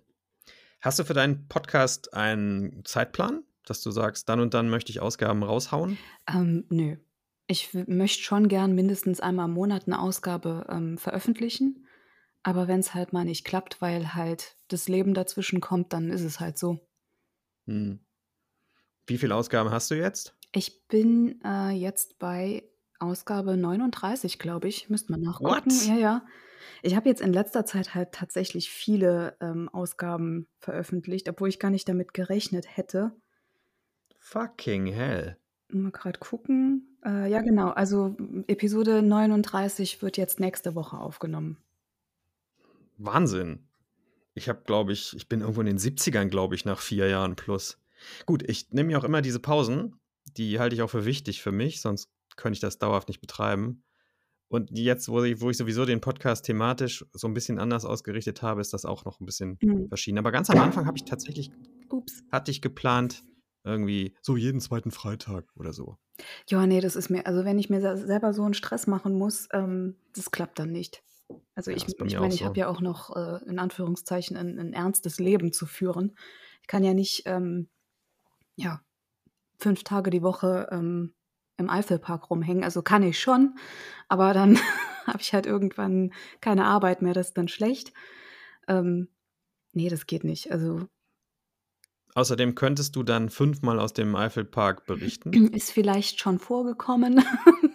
Hast 0.86 1.00
du 1.00 1.04
für 1.04 1.16
deinen 1.16 1.48
Podcast 1.48 2.14
einen 2.14 2.86
Zeitplan, 2.86 3.44
dass 3.66 3.82
du 3.82 3.90
sagst, 3.90 4.30
dann 4.30 4.40
und 4.40 4.54
dann 4.54 4.70
möchte 4.70 4.92
ich 4.92 5.00
Ausgaben 5.00 5.42
raushauen? 5.42 5.98
Ähm, 6.28 6.66
nö. 6.70 6.98
Ich 7.48 7.74
möchte 7.88 8.22
schon 8.22 8.48
gern 8.50 8.76
mindestens 8.76 9.20
einmal 9.20 9.48
im 9.48 9.56
Monat 9.56 9.88
eine 9.88 10.00
Ausgabe 10.00 10.68
ähm, 10.70 11.00
veröffentlichen. 11.00 11.88
Aber 12.44 12.68
wenn 12.68 12.82
es 12.82 12.94
halt 12.94 13.14
mal 13.14 13.26
nicht 13.26 13.46
klappt, 13.46 13.82
weil 13.82 14.14
halt 14.14 14.58
das 14.68 14.88
Leben 14.88 15.16
dazwischen 15.16 15.60
kommt, 15.60 15.92
dann 15.92 16.12
ist 16.12 16.22
es 16.22 16.40
halt 16.40 16.60
so. 16.60 16.88
Hm. 17.66 18.06
Wie 19.08 19.18
viele 19.18 19.34
Ausgaben 19.34 19.72
hast 19.72 19.90
du 19.90 19.96
jetzt? 19.96 20.38
Ich 20.52 20.88
bin 20.88 21.42
äh, 21.44 21.72
jetzt 21.72 22.20
bei 22.20 22.62
Ausgabe 23.00 23.58
39, 23.58 24.38
glaube 24.38 24.68
ich. 24.68 24.88
Müsste 24.92 25.14
man 25.14 25.22
nachgucken. 25.22 25.72
What? 25.72 25.88
Ja, 25.88 25.96
ja. 25.96 26.26
Ich 26.82 26.96
habe 26.96 27.10
jetzt 27.10 27.22
in 27.22 27.34
letzter 27.34 27.66
Zeit 27.66 27.96
halt 27.96 28.12
tatsächlich 28.12 28.70
viele 28.70 29.36
ähm, 29.42 29.70
Ausgaben 29.70 30.48
veröffentlicht, 30.60 31.28
obwohl 31.30 31.50
ich 31.50 31.60
gar 31.60 31.72
nicht 31.72 31.88
damit 31.90 32.14
gerechnet 32.14 32.78
hätte. 32.78 33.12
Fucking 34.20 34.88
hell. 34.88 35.38
Mal 35.70 35.92
gerade 35.92 36.20
gucken. 36.20 36.98
Äh, 37.06 37.30
ja, 37.30 37.42
genau. 37.42 37.70
Also 37.70 38.16
Episode 38.48 39.02
39 39.02 40.02
wird 40.02 40.18
jetzt 40.18 40.40
nächste 40.40 40.76
Woche 40.76 40.98
aufgenommen. 40.98 41.58
Wahnsinn. 42.98 43.68
Ich 44.34 44.50
habe, 44.50 44.62
glaube 44.66 44.92
ich, 44.92 45.16
ich 45.16 45.30
bin 45.30 45.42
irgendwo 45.42 45.62
in 45.62 45.68
den 45.68 45.78
70ern, 45.78 46.28
glaube 46.28 46.56
ich, 46.56 46.66
nach 46.66 46.82
vier 46.82 47.08
Jahren 47.08 47.36
plus. 47.36 47.80
Gut, 48.26 48.44
ich 48.48 48.72
nehme 48.72 48.88
mir 48.88 49.00
auch 49.00 49.04
immer 49.04 49.22
diese 49.22 49.40
Pausen. 49.40 50.00
Die 50.38 50.60
halte 50.60 50.76
ich 50.76 50.82
auch 50.82 50.90
für 50.90 51.06
wichtig 51.06 51.42
für 51.42 51.52
mich, 51.52 51.82
sonst 51.82 52.10
könnte 52.36 52.56
ich 52.56 52.60
das 52.60 52.78
dauerhaft 52.78 53.08
nicht 53.08 53.22
betreiben. 53.22 53.85
Und 54.48 54.70
jetzt, 54.78 55.10
wo 55.10 55.24
ich, 55.24 55.42
wo 55.42 55.50
ich 55.50 55.58
sowieso 55.58 55.86
den 55.86 56.02
Podcast 56.02 56.46
thematisch 56.46 57.06
so 57.14 57.28
ein 57.28 57.34
bisschen 57.34 57.58
anders 57.60 57.84
ausgerichtet 57.84 58.42
habe, 58.42 58.62
ist 58.62 58.74
das 58.74 58.86
auch 58.86 59.04
noch 59.06 59.20
ein 59.20 59.26
bisschen 59.26 59.58
Hm. 59.62 59.88
verschieden. 59.88 60.20
Aber 60.20 60.32
ganz 60.32 60.50
am 60.50 60.60
Anfang 60.60 60.86
habe 60.86 60.98
ich 60.98 61.06
tatsächlich, 61.06 61.52
Ups. 61.90 62.24
hatte 62.32 62.52
ich 62.52 62.62
geplant, 62.62 63.24
irgendwie 63.64 64.16
so 64.22 64.38
jeden 64.38 64.62
zweiten 64.62 64.92
Freitag 64.92 65.46
oder 65.56 65.74
so. 65.74 65.98
Ja, 66.48 66.66
nee, 66.68 66.80
das 66.80 66.96
ist 66.96 67.10
mir, 67.10 67.26
also 67.26 67.44
wenn 67.44 67.58
ich 67.58 67.70
mir 67.70 67.82
se- 67.82 68.06
selber 68.06 68.34
so 68.34 68.44
einen 68.44 68.54
Stress 68.54 68.86
machen 68.86 69.18
muss, 69.18 69.48
ähm, 69.52 69.96
das 70.14 70.30
klappt 70.30 70.60
dann 70.60 70.72
nicht. 70.72 71.04
Also 71.56 71.72
Ja, 71.72 71.78
ich, 71.78 71.88
ich 71.88 72.00
meine, 72.00 72.28
auch 72.28 72.34
ich 72.34 72.44
habe 72.44 72.60
ja 72.60 72.68
auch 72.68 72.82
noch 72.82 73.16
äh, 73.16 73.44
in 73.50 73.58
Anführungszeichen 73.58 74.38
ein, 74.38 74.60
ein 74.60 74.74
ernstes 74.74 75.18
Leben 75.20 75.52
zu 75.52 75.66
führen. 75.66 76.16
Ich 76.62 76.68
kann 76.68 76.84
ja 76.84 76.94
nicht, 76.94 77.24
ähm, 77.26 77.70
ja, 78.56 78.82
fünf 79.58 79.84
Tage 79.84 80.12
die 80.12 80.22
Woche 80.22 80.68
ähm, 80.72 81.15
im 81.58 81.70
Eifelpark 81.70 82.30
rumhängen. 82.30 82.64
Also 82.64 82.82
kann 82.82 83.04
ich 83.04 83.20
schon, 83.20 83.58
aber 84.08 84.34
dann 84.34 84.58
habe 85.08 85.20
ich 85.22 85.34
halt 85.34 85.46
irgendwann 85.46 86.14
keine 86.42 86.66
Arbeit 86.66 87.02
mehr, 87.02 87.14
das 87.14 87.28
ist 87.30 87.38
dann 87.38 87.48
schlecht. 87.48 87.94
Ähm, 88.68 89.10
nee, 89.74 89.90
das 89.90 90.06
geht 90.06 90.24
nicht. 90.24 90.52
Also 90.52 90.88
Außerdem 92.16 92.56
könntest 92.56 92.96
du 92.96 93.04
dann 93.04 93.30
fünfmal 93.30 93.78
aus 93.78 93.92
dem 93.92 94.16
Eifelpark 94.16 94.86
berichten. 94.86 95.34
ist 95.54 95.72
vielleicht 95.72 96.22
schon 96.22 96.40
vorgekommen. 96.40 97.24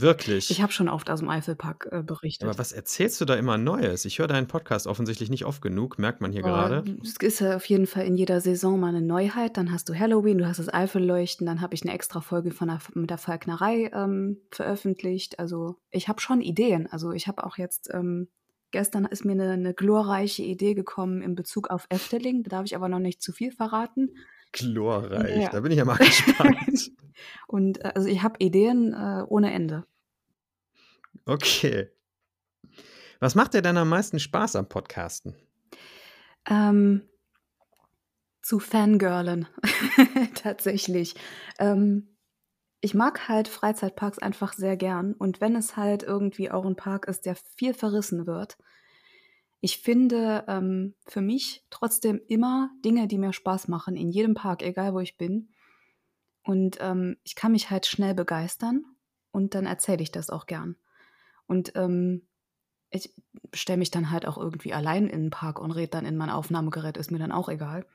Wirklich. 0.00 0.50
Ich 0.50 0.62
habe 0.62 0.72
schon 0.72 0.88
oft 0.88 1.10
aus 1.10 1.20
dem 1.20 1.28
Eifelpark 1.28 1.88
äh, 1.90 2.02
berichtet. 2.02 2.48
Aber 2.48 2.58
was 2.58 2.72
erzählst 2.72 3.20
du 3.20 3.24
da 3.24 3.34
immer 3.34 3.58
Neues? 3.58 4.04
Ich 4.04 4.18
höre 4.18 4.26
deinen 4.26 4.46
Podcast 4.46 4.86
offensichtlich 4.86 5.30
nicht 5.30 5.44
oft 5.44 5.62
genug, 5.62 5.98
merkt 5.98 6.20
man 6.20 6.32
hier 6.32 6.42
Boah, 6.42 6.68
gerade. 6.68 6.96
Es 7.02 7.16
ist 7.20 7.40
ja 7.40 7.56
auf 7.56 7.64
jeden 7.66 7.86
Fall 7.86 8.04
in 8.06 8.16
jeder 8.16 8.40
Saison 8.40 8.78
mal 8.80 8.88
eine 8.88 9.02
Neuheit. 9.02 9.56
Dann 9.56 9.72
hast 9.72 9.88
du 9.88 9.94
Halloween, 9.98 10.38
du 10.38 10.46
hast 10.46 10.58
das 10.58 10.72
Eifelleuchten, 10.72 11.46
dann 11.46 11.60
habe 11.60 11.74
ich 11.74 11.82
eine 11.82 11.92
extra 11.92 12.20
Folge 12.20 12.50
von 12.50 12.68
der, 12.68 12.80
mit 12.94 13.10
der 13.10 13.18
Falknerei 13.18 13.90
ähm, 13.94 14.38
veröffentlicht. 14.50 15.38
Also 15.38 15.76
ich 15.90 16.08
habe 16.08 16.20
schon 16.20 16.40
Ideen. 16.40 16.86
Also 16.90 17.12
ich 17.12 17.28
habe 17.28 17.44
auch 17.44 17.58
jetzt, 17.58 17.90
ähm, 17.92 18.28
gestern 18.70 19.04
ist 19.04 19.24
mir 19.24 19.32
eine, 19.32 19.50
eine 19.52 19.74
glorreiche 19.74 20.42
Idee 20.42 20.74
gekommen 20.74 21.22
in 21.22 21.34
Bezug 21.34 21.70
auf 21.70 21.86
Efteling. 21.90 22.42
Da 22.44 22.50
darf 22.56 22.64
ich 22.66 22.76
aber 22.76 22.88
noch 22.88 23.00
nicht 23.00 23.22
zu 23.22 23.32
viel 23.32 23.52
verraten. 23.52 24.10
Glorreich, 24.52 25.42
Ja. 25.42 25.50
da 25.50 25.60
bin 25.60 25.72
ich 25.72 25.78
ja 25.78 25.84
mal 25.84 25.96
gespannt. 25.98 26.90
Und 27.46 27.84
äh, 27.84 27.92
also 27.94 28.08
ich 28.08 28.22
habe 28.22 28.36
Ideen 28.38 28.92
äh, 28.92 29.24
ohne 29.28 29.52
Ende. 29.52 29.84
Okay. 31.26 31.88
Was 33.18 33.34
macht 33.34 33.54
dir 33.54 33.62
denn 33.62 33.76
am 33.76 33.88
meisten 33.88 34.18
Spaß 34.18 34.56
am 34.56 34.68
Podcasten? 34.68 35.34
Ähm, 36.48 37.02
zu 38.42 38.58
Fangirlen. 38.58 39.46
Tatsächlich. 40.34 41.14
Ähm, 41.58 42.16
ich 42.80 42.94
mag 42.94 43.28
halt 43.28 43.48
Freizeitparks 43.48 44.18
einfach 44.18 44.54
sehr 44.54 44.76
gern. 44.76 45.12
Und 45.12 45.40
wenn 45.40 45.54
es 45.54 45.76
halt 45.76 46.02
irgendwie 46.02 46.50
auch 46.50 46.64
ein 46.64 46.76
Park 46.76 47.06
ist, 47.06 47.26
der 47.26 47.36
viel 47.56 47.74
verrissen 47.74 48.26
wird, 48.26 48.56
ich 49.60 49.78
finde 49.78 50.44
ähm, 50.48 50.94
für 51.06 51.20
mich 51.20 51.66
trotzdem 51.68 52.20
immer 52.28 52.70
Dinge, 52.82 53.06
die 53.06 53.18
mir 53.18 53.34
Spaß 53.34 53.68
machen, 53.68 53.94
in 53.94 54.08
jedem 54.08 54.34
Park, 54.34 54.62
egal 54.62 54.94
wo 54.94 55.00
ich 55.00 55.18
bin. 55.18 55.50
Und 56.42 56.78
ähm, 56.80 57.16
ich 57.22 57.34
kann 57.34 57.52
mich 57.52 57.70
halt 57.70 57.86
schnell 57.86 58.14
begeistern 58.14 58.84
und 59.30 59.54
dann 59.54 59.66
erzähle 59.66 60.02
ich 60.02 60.10
das 60.10 60.30
auch 60.30 60.46
gern. 60.46 60.76
Und 61.46 61.72
ähm, 61.76 62.26
ich 62.90 63.14
stelle 63.54 63.78
mich 63.78 63.90
dann 63.90 64.10
halt 64.10 64.26
auch 64.26 64.38
irgendwie 64.38 64.72
allein 64.72 65.06
in 65.06 65.22
den 65.22 65.30
Park 65.30 65.60
und 65.60 65.70
rede 65.70 65.90
dann 65.90 66.06
in 66.06 66.16
mein 66.16 66.30
Aufnahmegerät, 66.30 66.96
ist 66.96 67.10
mir 67.10 67.18
dann 67.18 67.32
auch 67.32 67.48
egal. 67.48 67.86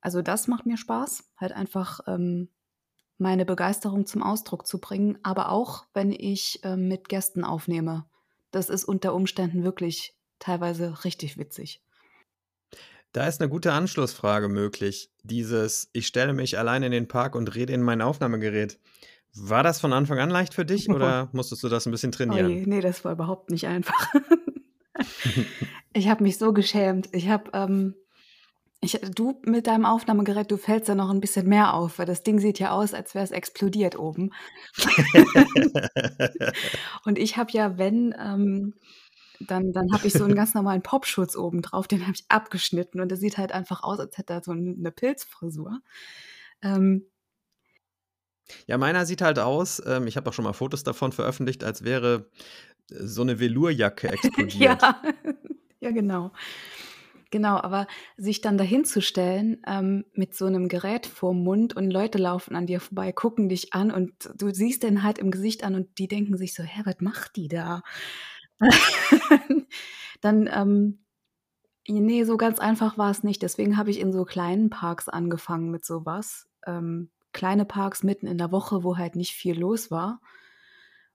Also 0.00 0.22
das 0.22 0.48
macht 0.48 0.66
mir 0.66 0.76
Spaß, 0.76 1.30
halt 1.36 1.52
einfach 1.52 2.00
ähm, 2.06 2.48
meine 3.18 3.44
Begeisterung 3.44 4.06
zum 4.06 4.22
Ausdruck 4.22 4.66
zu 4.66 4.80
bringen, 4.80 5.18
aber 5.22 5.50
auch 5.50 5.84
wenn 5.92 6.12
ich 6.12 6.60
ähm, 6.62 6.88
mit 6.88 7.08
Gästen 7.08 7.44
aufnehme. 7.44 8.06
Das 8.50 8.70
ist 8.70 8.84
unter 8.84 9.14
Umständen 9.14 9.62
wirklich 9.62 10.16
teilweise 10.38 11.04
richtig 11.04 11.36
witzig. 11.36 11.82
Da 13.12 13.26
ist 13.26 13.40
eine 13.40 13.50
gute 13.50 13.72
Anschlussfrage 13.72 14.48
möglich. 14.48 15.10
Dieses, 15.24 15.90
ich 15.92 16.06
stelle 16.06 16.32
mich 16.32 16.58
allein 16.58 16.84
in 16.84 16.92
den 16.92 17.08
Park 17.08 17.34
und 17.34 17.54
rede 17.54 17.72
in 17.72 17.82
mein 17.82 18.02
Aufnahmegerät. 18.02 18.78
War 19.34 19.62
das 19.62 19.80
von 19.80 19.92
Anfang 19.92 20.18
an 20.18 20.30
leicht 20.30 20.54
für 20.54 20.64
dich 20.64 20.88
oder 20.90 21.28
musstest 21.32 21.62
du 21.62 21.68
das 21.68 21.86
ein 21.86 21.90
bisschen 21.90 22.12
trainieren? 22.12 22.46
Oh 22.46 22.68
nee, 22.68 22.80
das 22.80 23.04
war 23.04 23.12
überhaupt 23.12 23.50
nicht 23.50 23.66
einfach. 23.66 24.14
ich 25.92 26.08
habe 26.08 26.22
mich 26.22 26.38
so 26.38 26.52
geschämt. 26.52 27.08
Ich 27.12 27.28
habe, 27.28 27.50
ähm, 27.52 27.94
ich, 28.80 29.00
du 29.14 29.40
mit 29.44 29.66
deinem 29.66 29.86
Aufnahmegerät, 29.86 30.50
du 30.50 30.56
fällst 30.56 30.88
ja 30.88 30.94
noch 30.94 31.10
ein 31.10 31.20
bisschen 31.20 31.48
mehr 31.48 31.74
auf, 31.74 31.98
weil 31.98 32.06
das 32.06 32.22
Ding 32.22 32.38
sieht 32.38 32.60
ja 32.60 32.70
aus, 32.70 32.94
als 32.94 33.14
wäre 33.14 33.24
es 33.24 33.32
explodiert 33.32 33.98
oben. 33.98 34.30
und 37.04 37.18
ich 37.18 37.36
habe 37.36 37.50
ja, 37.52 37.76
wenn, 37.76 38.14
ähm, 38.18 38.74
dann, 39.40 39.72
dann 39.72 39.92
habe 39.92 40.06
ich 40.06 40.12
so 40.12 40.24
einen 40.24 40.34
ganz 40.34 40.54
normalen 40.54 40.82
Popschutz 40.82 41.36
oben 41.36 41.62
drauf, 41.62 41.88
den 41.88 42.02
habe 42.02 42.14
ich 42.14 42.24
abgeschnitten 42.28 43.00
und 43.00 43.08
der 43.08 43.18
sieht 43.18 43.38
halt 43.38 43.52
einfach 43.52 43.82
aus, 43.82 43.98
als 43.98 44.16
hätte 44.18 44.34
er 44.34 44.42
so 44.42 44.52
eine 44.52 44.90
Pilzfrisur. 44.90 45.80
Ähm, 46.62 47.06
ja, 48.66 48.78
meiner 48.78 49.06
sieht 49.06 49.22
halt 49.22 49.38
aus, 49.38 49.82
ähm, 49.86 50.06
ich 50.06 50.16
habe 50.16 50.28
auch 50.28 50.34
schon 50.34 50.44
mal 50.44 50.52
Fotos 50.52 50.82
davon 50.82 51.12
veröffentlicht, 51.12 51.64
als 51.64 51.84
wäre 51.84 52.30
äh, 52.90 52.94
so 53.00 53.22
eine 53.22 53.40
Velourjacke 53.40 54.08
explodiert. 54.12 54.82
ja. 54.82 55.02
ja, 55.80 55.90
genau. 55.90 56.32
Genau, 57.32 57.58
aber 57.58 57.86
sich 58.16 58.40
dann 58.40 58.58
dahinzustellen 58.58 59.62
ähm, 59.64 60.04
mit 60.14 60.34
so 60.34 60.46
einem 60.46 60.68
Gerät 60.68 61.06
vorm 61.06 61.44
Mund 61.44 61.76
und 61.76 61.92
Leute 61.92 62.18
laufen 62.18 62.56
an 62.56 62.66
dir 62.66 62.80
vorbei, 62.80 63.12
gucken 63.12 63.48
dich 63.48 63.72
an 63.72 63.92
und 63.92 64.12
du 64.36 64.52
siehst 64.52 64.82
den 64.82 65.04
halt 65.04 65.18
im 65.18 65.30
Gesicht 65.30 65.62
an 65.62 65.76
und 65.76 65.98
die 65.98 66.08
denken 66.08 66.36
sich 66.36 66.54
so, 66.54 66.64
hä, 66.64 66.82
was 66.84 66.96
macht 66.98 67.36
die 67.36 67.46
da? 67.46 67.82
dann, 70.20 70.48
ähm, 70.52 71.04
nee, 71.88 72.24
so 72.24 72.36
ganz 72.36 72.58
einfach 72.58 72.98
war 72.98 73.10
es 73.10 73.22
nicht. 73.22 73.42
Deswegen 73.42 73.76
habe 73.76 73.90
ich 73.90 74.00
in 74.00 74.12
so 74.12 74.24
kleinen 74.24 74.70
Parks 74.70 75.08
angefangen 75.08 75.70
mit 75.70 75.84
sowas. 75.84 76.48
Ähm, 76.66 77.10
kleine 77.32 77.64
Parks 77.64 78.02
mitten 78.02 78.26
in 78.26 78.38
der 78.38 78.52
Woche, 78.52 78.84
wo 78.84 78.96
halt 78.96 79.16
nicht 79.16 79.32
viel 79.32 79.58
los 79.58 79.90
war. 79.90 80.20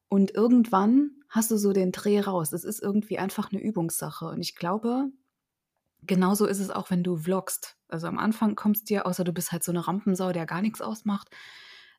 Und 0.07 0.31
irgendwann 0.31 1.11
hast 1.29 1.51
du 1.51 1.57
so 1.57 1.73
den 1.73 1.91
Dreh 1.91 2.19
raus. 2.21 2.53
Es 2.53 2.63
ist 2.63 2.81
irgendwie 2.81 3.19
einfach 3.19 3.51
eine 3.51 3.61
Übungssache. 3.61 4.25
Und 4.25 4.41
ich 4.41 4.55
glaube, 4.55 5.09
genauso 6.03 6.45
ist 6.45 6.59
es 6.59 6.69
auch, 6.69 6.89
wenn 6.89 7.03
du 7.03 7.17
vlogst. 7.17 7.77
Also 7.87 8.07
am 8.07 8.19
Anfang 8.19 8.55
kommst 8.55 8.89
dir, 8.89 9.05
außer 9.05 9.23
du 9.23 9.33
bist 9.33 9.51
halt 9.51 9.63
so 9.63 9.71
eine 9.71 9.87
Rampensau, 9.87 10.31
der 10.31 10.45
gar 10.45 10.61
nichts 10.61 10.81
ausmacht. 10.81 11.29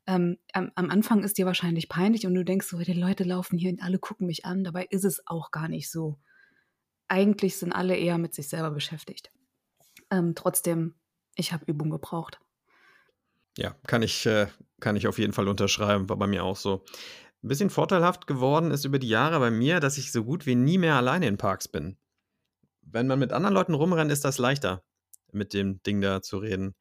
Ähm, 0.07 0.39
am, 0.53 0.71
am, 0.77 0.91
Anfang 0.91 1.25
ist 1.25 1.37
dir 1.37 1.47
wahrscheinlich 1.47 1.89
peinlich 1.89 2.27
und 2.27 2.35
du 2.35 2.45
denkst 2.45 2.69
so, 2.69 2.79
die 2.79 2.93
Leute 2.93 3.25
laufen 3.25 3.59
hier 3.59 3.71
und 3.71 3.83
alle 3.83 3.99
gucken 3.99 4.27
mich 4.27 4.45
an. 4.45 4.63
Dabei 4.63 4.87
ist 4.91 5.05
es 5.05 5.27
auch 5.27 5.51
gar 5.51 5.69
nicht 5.69 5.91
so. 5.91 6.19
Eigentlich 7.09 7.59
sind 7.59 7.73
alle 7.73 7.97
eher 7.97 8.19
mit 8.19 8.35
sich 8.35 8.49
selber 8.49 8.71
beschäftigt. 8.71 9.31
Ähm, 10.11 10.35
trotzdem, 10.37 10.95
ich 11.35 11.53
habe 11.53 11.65
Übung 11.67 11.91
gebraucht. 11.91 12.41
Ja, 13.59 13.75
kann 13.87 14.03
ich, 14.03 14.27
äh, 14.27 14.47
kann 14.81 14.97
ich 14.97 15.09
auf 15.09 15.19
jeden 15.19 15.33
Fall 15.33 15.49
unterschreiben, 15.49 16.09
war 16.09 16.17
bei 16.17 16.27
mir 16.27 16.45
auch 16.45 16.57
so. 16.57 16.85
Ein 17.43 17.49
bisschen 17.49 17.71
vorteilhaft 17.71 18.27
geworden 18.27 18.71
ist 18.71 18.85
über 18.85 18.99
die 18.99 19.09
Jahre 19.09 19.39
bei 19.41 19.51
mir, 19.51 19.81
dass 19.81 19.99
ich 19.99 20.13
so 20.13 20.25
gut 20.25 20.47
wie 20.47 20.55
nie 20.55 20.79
mehr 20.79 20.95
alleine 20.95 21.27
in 21.27 21.37
Parks 21.37 21.69
bin. 21.69 21.97
Wenn 22.83 23.07
man 23.07 23.19
mit 23.19 23.33
anderen 23.33 23.55
Leuten 23.55 23.75
rumrennt, 23.75 24.13
ist 24.13 24.25
das 24.25 24.39
leichter, 24.39 24.85
mit 25.33 25.53
dem 25.53 25.83
Ding 25.83 26.01
da 26.01 26.23
zu 26.23 26.39
reden. 26.39 26.75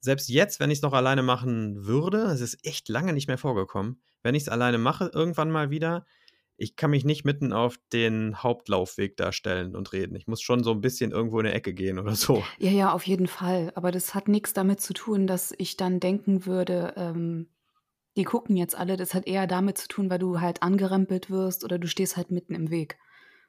Selbst 0.00 0.28
jetzt, 0.28 0.60
wenn 0.60 0.70
ich 0.70 0.78
es 0.78 0.82
noch 0.82 0.92
alleine 0.92 1.22
machen 1.22 1.86
würde, 1.86 2.22
es 2.24 2.40
ist 2.40 2.64
echt 2.64 2.88
lange 2.88 3.12
nicht 3.12 3.28
mehr 3.28 3.38
vorgekommen, 3.38 4.00
wenn 4.22 4.34
ich 4.34 4.44
es 4.44 4.48
alleine 4.48 4.78
mache, 4.78 5.10
irgendwann 5.12 5.50
mal 5.50 5.70
wieder, 5.70 6.06
ich 6.60 6.74
kann 6.74 6.90
mich 6.90 7.04
nicht 7.04 7.24
mitten 7.24 7.52
auf 7.52 7.78
den 7.92 8.42
Hauptlaufweg 8.42 9.16
da 9.16 9.30
stellen 9.30 9.76
und 9.76 9.92
reden. 9.92 10.16
Ich 10.16 10.26
muss 10.26 10.42
schon 10.42 10.64
so 10.64 10.72
ein 10.72 10.80
bisschen 10.80 11.12
irgendwo 11.12 11.38
in 11.38 11.46
eine 11.46 11.54
Ecke 11.54 11.72
gehen 11.72 12.00
oder 12.00 12.16
so. 12.16 12.42
Ja, 12.58 12.70
ja, 12.70 12.92
auf 12.92 13.06
jeden 13.06 13.28
Fall. 13.28 13.70
Aber 13.76 13.92
das 13.92 14.14
hat 14.14 14.26
nichts 14.26 14.52
damit 14.52 14.80
zu 14.80 14.92
tun, 14.92 15.28
dass 15.28 15.54
ich 15.56 15.76
dann 15.76 16.00
denken 16.00 16.46
würde, 16.46 16.94
ähm, 16.96 17.48
die 18.16 18.24
gucken 18.24 18.56
jetzt 18.56 18.76
alle. 18.76 18.96
Das 18.96 19.14
hat 19.14 19.28
eher 19.28 19.46
damit 19.46 19.78
zu 19.78 19.86
tun, 19.86 20.10
weil 20.10 20.18
du 20.18 20.40
halt 20.40 20.64
angerempelt 20.64 21.30
wirst 21.30 21.62
oder 21.62 21.78
du 21.78 21.86
stehst 21.86 22.16
halt 22.16 22.32
mitten 22.32 22.56
im 22.56 22.70
Weg. 22.70 22.98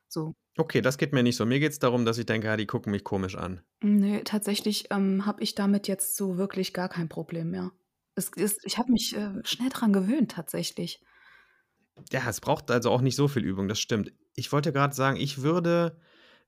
So. 0.10 0.34
Okay, 0.58 0.82
das 0.82 0.98
geht 0.98 1.14
mir 1.14 1.24
nicht 1.24 1.38
so. 1.38 1.46
Mir 1.46 1.60
geht 1.60 1.72
es 1.72 1.80
darum, 1.80 2.04
dass 2.04 2.18
ich 2.18 2.26
denke, 2.26 2.48
ja, 2.48 2.58
die 2.58 2.66
gucken 2.66 2.92
mich 2.92 3.04
komisch 3.04 3.36
an. 3.36 3.62
Nee, 3.82 4.24
tatsächlich 4.26 4.88
ähm, 4.92 5.26
habe 5.26 5.42
ich 5.42 5.56
damit 5.56 5.88
jetzt 5.88 6.18
so 6.18 6.38
wirklich 6.38 6.74
gar 6.74 6.90
kein 6.90 7.08
Problem 7.08 7.52
mehr. 7.52 7.72
Es 8.16 8.30
ist, 8.30 8.60
ich 8.66 8.78
habe 8.78 8.92
mich 8.92 9.16
äh, 9.16 9.32
schnell 9.46 9.70
dran 9.70 9.94
gewöhnt, 9.94 10.32
tatsächlich. 10.32 11.02
Ja, 12.12 12.28
es 12.28 12.42
braucht 12.42 12.72
also 12.72 12.90
auch 12.90 13.02
nicht 13.02 13.16
so 13.16 13.28
viel 13.28 13.46
Übung, 13.46 13.68
das 13.68 13.80
stimmt. 13.80 14.12
Ich 14.36 14.52
wollte 14.52 14.74
gerade 14.74 14.96
sagen, 14.96 15.18
ich 15.18 15.42
würde 15.42 15.98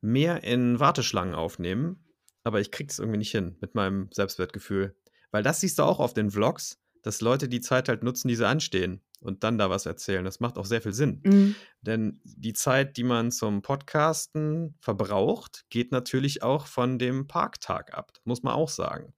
mehr 0.01 0.43
in 0.43 0.79
Warteschlangen 0.79 1.35
aufnehmen, 1.35 2.03
aber 2.43 2.59
ich 2.59 2.71
kriege 2.71 2.89
es 2.89 2.99
irgendwie 2.99 3.19
nicht 3.19 3.31
hin 3.31 3.57
mit 3.61 3.75
meinem 3.75 4.09
Selbstwertgefühl. 4.11 4.95
Weil 5.31 5.43
das 5.43 5.61
siehst 5.61 5.79
du 5.79 5.83
auch 5.83 5.99
auf 5.99 6.13
den 6.13 6.31
Vlogs, 6.31 6.81
dass 7.03 7.21
Leute 7.21 7.47
die 7.47 7.61
Zeit 7.61 7.87
halt 7.87 8.03
nutzen, 8.03 8.27
die 8.27 8.35
sie 8.35 8.47
anstehen 8.47 9.01
und 9.21 9.43
dann 9.43 9.57
da 9.57 9.69
was 9.69 9.85
erzählen. 9.85 10.25
Das 10.25 10.39
macht 10.39 10.57
auch 10.57 10.65
sehr 10.65 10.81
viel 10.81 10.93
Sinn. 10.93 11.21
Mhm. 11.23 11.55
Denn 11.81 12.19
die 12.23 12.53
Zeit, 12.53 12.97
die 12.97 13.03
man 13.03 13.31
zum 13.31 13.61
Podcasten 13.61 14.75
verbraucht, 14.81 15.65
geht 15.69 15.91
natürlich 15.91 16.43
auch 16.43 16.65
von 16.65 16.99
dem 16.99 17.27
Parktag 17.27 17.93
ab. 17.93 18.11
Das 18.13 18.25
muss 18.25 18.43
man 18.43 18.53
auch 18.53 18.69
sagen. 18.69 19.13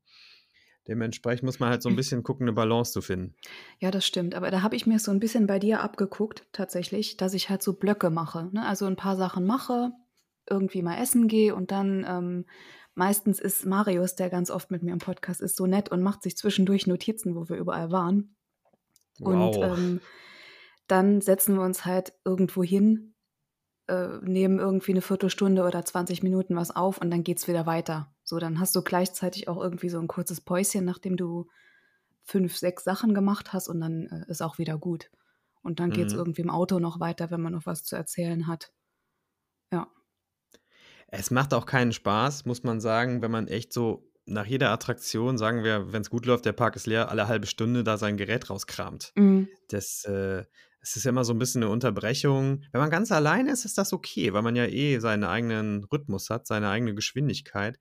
Dementsprechend 0.87 1.43
muss 1.43 1.59
man 1.59 1.69
halt 1.69 1.81
so 1.81 1.89
ein 1.89 1.95
bisschen 1.95 2.23
gucken, 2.23 2.45
eine 2.45 2.53
Balance 2.53 2.91
zu 2.91 3.01
finden. 3.01 3.35
Ja, 3.79 3.91
das 3.91 4.05
stimmt. 4.05 4.35
Aber 4.35 4.51
da 4.51 4.61
habe 4.61 4.75
ich 4.75 4.85
mir 4.85 4.99
so 4.99 5.11
ein 5.11 5.19
bisschen 5.19 5.47
bei 5.47 5.57
dir 5.57 5.81
abgeguckt, 5.81 6.45
tatsächlich, 6.51 7.17
dass 7.17 7.33
ich 7.33 7.49
halt 7.49 7.63
so 7.63 7.73
Blöcke 7.73 8.09
mache. 8.09 8.49
Ne? 8.51 8.65
Also 8.65 8.85
ein 8.85 8.97
paar 8.97 9.15
Sachen 9.15 9.45
mache, 9.45 9.91
irgendwie 10.49 10.81
mal 10.81 11.01
essen 11.01 11.29
gehe 11.29 11.55
und 11.55 11.71
dann 11.71 12.05
ähm, 12.07 12.45
meistens 12.95 13.39
ist 13.39 13.65
Marius, 13.65 14.15
der 14.15 14.29
ganz 14.29 14.51
oft 14.51 14.71
mit 14.71 14.83
mir 14.83 14.91
im 14.91 14.99
Podcast 14.99 15.39
ist, 15.39 15.55
so 15.55 15.65
nett 15.65 15.89
und 15.89 16.01
macht 16.01 16.23
sich 16.23 16.35
zwischendurch 16.35 16.85
Notizen, 16.85 17.35
wo 17.35 17.47
wir 17.47 17.55
überall 17.55 17.91
waren. 17.91 18.35
Wow. 19.19 19.55
Und 19.55 19.63
ähm, 19.63 20.01
dann 20.87 21.21
setzen 21.21 21.55
wir 21.55 21.61
uns 21.61 21.85
halt 21.85 22.13
irgendwo 22.25 22.63
hin, 22.63 23.13
äh, 23.87 24.17
nehmen 24.21 24.59
irgendwie 24.59 24.91
eine 24.91 25.01
Viertelstunde 25.01 25.63
oder 25.63 25.83
20 25.83 26.23
Minuten 26.23 26.55
was 26.55 26.75
auf 26.75 26.99
und 26.99 27.11
dann 27.11 27.23
geht 27.23 27.39
es 27.39 27.47
wieder 27.47 27.65
weiter. 27.65 28.13
So, 28.23 28.39
dann 28.39 28.59
hast 28.59 28.75
du 28.75 28.81
gleichzeitig 28.81 29.47
auch 29.47 29.61
irgendwie 29.61 29.89
so 29.89 29.99
ein 29.99 30.07
kurzes 30.07 30.41
Päuschen, 30.41 30.85
nachdem 30.85 31.17
du 31.17 31.47
fünf, 32.23 32.57
sechs 32.57 32.83
Sachen 32.83 33.13
gemacht 33.13 33.53
hast 33.53 33.67
und 33.67 33.81
dann 33.81 34.07
äh, 34.07 34.31
ist 34.31 34.41
auch 34.41 34.57
wieder 34.57 34.77
gut. 34.77 35.09
Und 35.61 35.79
dann 35.79 35.91
geht 35.91 36.07
es 36.07 36.13
mhm. 36.13 36.19
irgendwie 36.19 36.41
im 36.41 36.49
Auto 36.49 36.79
noch 36.79 36.99
weiter, 36.99 37.31
wenn 37.31 37.41
man 37.41 37.53
noch 37.53 37.65
was 37.65 37.83
zu 37.83 37.95
erzählen 37.95 38.47
hat. 38.47 38.73
Ja. 39.71 39.87
Es 41.07 41.31
macht 41.31 41.53
auch 41.53 41.65
keinen 41.65 41.93
Spaß, 41.93 42.45
muss 42.45 42.63
man 42.63 42.81
sagen, 42.81 43.21
wenn 43.21 43.31
man 43.31 43.47
echt 43.47 43.71
so 43.71 44.11
nach 44.25 44.45
jeder 44.45 44.71
Attraktion, 44.71 45.37
sagen 45.37 45.63
wir, 45.63 45.91
wenn 45.91 46.01
es 46.01 46.09
gut 46.09 46.25
läuft, 46.25 46.45
der 46.45 46.53
Park 46.53 46.75
ist 46.75 46.87
leer, 46.87 47.09
alle 47.09 47.27
halbe 47.27 47.47
Stunde 47.47 47.83
da 47.83 47.97
sein 47.97 48.17
Gerät 48.17 48.49
rauskramt. 48.49 49.11
Mhm. 49.15 49.49
Das, 49.69 50.05
äh, 50.05 50.43
es 50.81 50.95
ist 50.95 51.05
ja 51.05 51.09
immer 51.09 51.23
so 51.23 51.33
ein 51.33 51.39
bisschen 51.39 51.63
eine 51.63 51.71
Unterbrechung. 51.71 52.63
Wenn 52.71 52.81
man 52.81 52.89
ganz 52.89 53.11
allein 53.11 53.47
ist, 53.47 53.65
ist 53.65 53.77
das 53.77 53.93
okay, 53.93 54.33
weil 54.33 54.41
man 54.41 54.55
ja 54.55 54.65
eh 54.65 54.99
seinen 54.99 55.23
eigenen 55.23 55.83
Rhythmus 55.85 56.29
hat, 56.29 56.47
seine 56.47 56.69
eigene 56.69 56.93
Geschwindigkeit. 56.93 57.79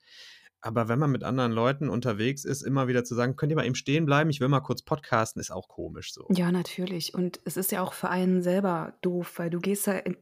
Aber 0.65 0.89
wenn 0.89 1.01
man 1.01 1.11
mit 1.11 1.25
anderen 1.25 1.51
Leuten 1.51 1.89
unterwegs 1.89 2.45
ist, 2.45 2.63
immer 2.63 2.87
wieder 2.87 3.03
zu 3.03 3.17
sagen, 3.17 3.35
könnt 3.35 3.51
ihr 3.51 3.57
mal 3.57 3.67
eben 3.67 3.75
stehen 3.75 4.07
bleiben, 4.07 4.31
ich 4.31 4.41
will 4.41 4.47
mal 4.47 4.61
kurz 4.61 4.83
podcasten, 4.83 5.41
ist 5.41 5.51
auch 5.51 5.67
komisch 5.67 6.15
so. 6.15 6.29
Ja, 6.31 6.53
natürlich. 6.53 7.15
Und 7.15 7.41
es 7.45 7.57
ist 7.57 7.73
ja 7.73 7.83
auch 7.83 7.93
für 7.93 8.09
einen 8.09 8.43
selber 8.43 8.95
doof, 9.03 9.35
weil 9.39 9.51
du 9.51 9.59
gehst 9.59 9.89
ja 9.89 9.95
in, 9.95 10.17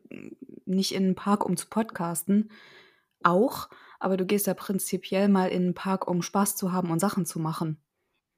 nicht 0.65 0.95
in 0.95 1.05
den 1.05 1.15
Park, 1.15 1.45
um 1.45 1.59
zu 1.59 1.67
podcasten. 1.69 2.51
Auch, 3.23 3.69
aber 4.01 4.17
du 4.17 4.27
gehst 4.27 4.47
ja 4.47 4.55
prinzipiell 4.55 5.29
mal 5.29 5.51
in 5.51 5.63
den 5.63 5.75
Park, 5.75 6.09
um 6.09 6.23
Spaß 6.23 6.57
zu 6.57 6.73
haben 6.73 6.91
und 6.91 6.99
Sachen 6.99 7.27
zu 7.27 7.39
machen. 7.39 7.81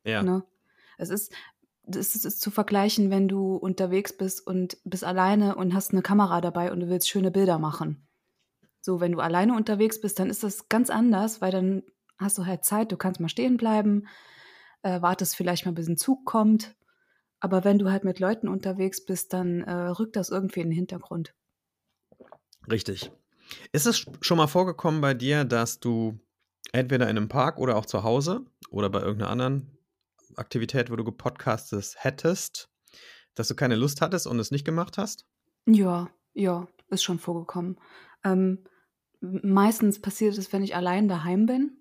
Ja. 0.05 0.23
Ne? 0.23 0.45
Es 0.99 1.09
ist, 1.09 1.33
das 1.85 2.15
ist 2.15 2.41
zu 2.41 2.51
vergleichen, 2.51 3.11
wenn 3.11 3.29
du 3.29 3.57
unterwegs 3.57 4.17
bist 4.17 4.47
und 4.47 4.77
bist 4.85 5.05
alleine 5.05 5.55
und 5.55 5.73
hast 5.73 5.93
eine 5.93 6.03
Kamera 6.03 6.41
dabei 6.41 6.73
und 6.73 6.81
du 6.81 6.89
willst 6.89 7.09
schöne 7.09 7.31
Bilder 7.31 7.59
machen. 7.59 8.07
So, 8.81 9.01
wenn 9.01 9.13
du 9.13 9.21
alleine 9.21 9.55
unterwegs 9.55 10.01
bist, 10.01 10.19
dann 10.19 10.29
ist 10.29 10.43
das 10.43 10.69
ganz 10.69 10.91
anders, 10.91 11.41
weil 11.41 11.53
dann 11.53 11.85
hast 12.19 12.37
du 12.39 12.45
halt 12.45 12.65
Zeit, 12.65 12.91
du 12.91 12.97
kannst 12.97 13.21
mal 13.21 13.29
stehen 13.29 13.57
bleiben, 13.57 14.09
äh, 14.83 15.01
wartest 15.01 15.37
vielleicht 15.37 15.65
mal, 15.65 15.73
bis 15.73 15.89
ein 15.89 15.97
Zug 15.97 16.25
kommt. 16.25 16.75
Aber 17.39 17.63
wenn 17.63 17.79
du 17.79 17.91
halt 17.91 18.03
mit 18.03 18.19
Leuten 18.19 18.49
unterwegs 18.49 19.05
bist, 19.05 19.33
dann 19.33 19.63
äh, 19.63 19.73
rückt 19.73 20.17
das 20.17 20.31
irgendwie 20.31 20.61
in 20.61 20.69
den 20.69 20.77
Hintergrund. 20.77 21.35
Richtig. 22.71 23.13
Ist 23.73 23.87
es 23.87 24.07
schon 24.21 24.39
mal 24.39 24.47
vorgekommen 24.47 25.01
bei 25.01 25.15
dir, 25.15 25.45
dass 25.45 25.81
du 25.81 26.19
entweder 26.73 27.09
in 27.09 27.17
einem 27.17 27.29
Park 27.29 27.59
oder 27.59 27.77
auch 27.77 27.87
zu 27.87 28.03
Hause 28.03 28.45
oder 28.71 28.91
bei 28.91 29.01
irgendeiner 29.01 29.31
anderen 29.31 29.79
Aktivität, 30.37 30.91
wo 30.91 30.97
du 30.97 31.05
gepodcastet 31.05 31.95
hättest, 31.99 32.71
dass 33.35 33.49
du 33.49 33.55
keine 33.55 33.77
Lust 33.77 34.01
hattest 34.01 34.27
und 34.27 34.39
es 34.39 34.51
nicht 34.51 34.65
gemacht 34.65 34.99
hast? 34.99 35.27
Ja, 35.67 36.09
ja, 36.35 36.67
ist 36.89 37.03
schon 37.03 37.19
vorgekommen. 37.19 37.79
Ähm, 38.25 38.65
meistens 39.21 40.01
passiert 40.01 40.37
es, 40.39 40.53
wenn 40.53 40.63
ich 40.63 40.75
allein 40.75 41.09
daheim 41.09 41.47
bin. 41.47 41.77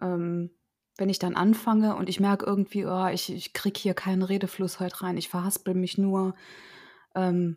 Ähm, 0.00 0.50
wenn 0.96 1.08
ich 1.08 1.18
dann 1.18 1.34
anfange 1.34 1.96
und 1.96 2.08
ich 2.08 2.20
merke 2.20 2.44
irgendwie, 2.44 2.84
oh, 2.84 3.06
ich, 3.06 3.32
ich 3.32 3.52
kriege 3.52 3.78
hier 3.80 3.94
keinen 3.94 4.22
Redefluss 4.22 4.80
heute 4.80 5.02
rein, 5.02 5.16
ich 5.16 5.30
verhaspel 5.30 5.74
mich 5.74 5.96
nur, 5.96 6.34
ähm, 7.14 7.56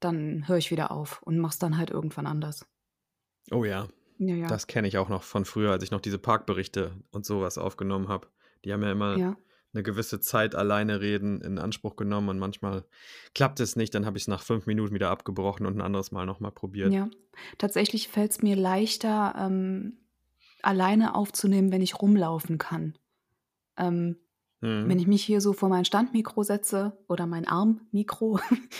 dann 0.00 0.46
höre 0.46 0.58
ich 0.58 0.70
wieder 0.70 0.90
auf 0.90 1.22
und 1.22 1.38
mache 1.38 1.52
es 1.52 1.58
dann 1.58 1.78
halt 1.78 1.90
irgendwann 1.90 2.26
anders. 2.26 2.66
Oh 3.50 3.64
ja, 3.64 3.88
Ja, 4.18 4.34
ja. 4.34 4.46
das 4.46 4.66
kenne 4.66 4.88
ich 4.88 4.98
auch 4.98 5.08
noch 5.08 5.22
von 5.22 5.44
früher, 5.44 5.70
als 5.72 5.82
ich 5.84 5.90
noch 5.90 6.00
diese 6.00 6.18
Parkberichte 6.18 6.92
und 7.10 7.26
sowas 7.26 7.58
aufgenommen 7.58 8.08
habe. 8.08 8.28
Die 8.64 8.72
haben 8.72 8.82
ja 8.82 8.92
immer 8.92 9.18
Ja. 9.18 9.36
eine 9.74 9.82
gewisse 9.82 10.20
Zeit 10.20 10.54
alleine 10.54 11.00
reden 11.00 11.40
in 11.40 11.58
Anspruch 11.58 11.96
genommen 11.96 12.28
und 12.30 12.38
manchmal 12.38 12.84
klappt 13.34 13.60
es 13.60 13.76
nicht, 13.76 13.94
dann 13.94 14.06
habe 14.06 14.16
ich 14.16 14.24
es 14.24 14.28
nach 14.28 14.42
fünf 14.42 14.66
Minuten 14.66 14.94
wieder 14.94 15.10
abgebrochen 15.10 15.66
und 15.66 15.76
ein 15.76 15.80
anderes 15.82 16.12
Mal 16.12 16.26
nochmal 16.26 16.52
probiert. 16.52 16.92
Ja. 16.92 17.08
Tatsächlich 17.58 18.08
fällt 18.08 18.30
es 18.30 18.42
mir 18.42 18.54
leichter, 18.56 19.34
ähm, 19.36 19.98
alleine 20.62 21.14
aufzunehmen, 21.14 21.72
wenn 21.72 21.82
ich 21.82 22.00
rumlaufen 22.00 22.58
kann. 22.58 22.96
Ähm, 23.76 24.16
wenn 24.60 24.86
Mhm. 24.86 24.98
ich 24.98 25.06
mich 25.06 25.22
hier 25.24 25.42
so 25.42 25.52
vor 25.52 25.68
mein 25.68 25.84
Standmikro 25.84 26.42
setze 26.42 26.96
oder 27.08 27.26
mein 27.26 27.46
Armmikro 27.46 28.38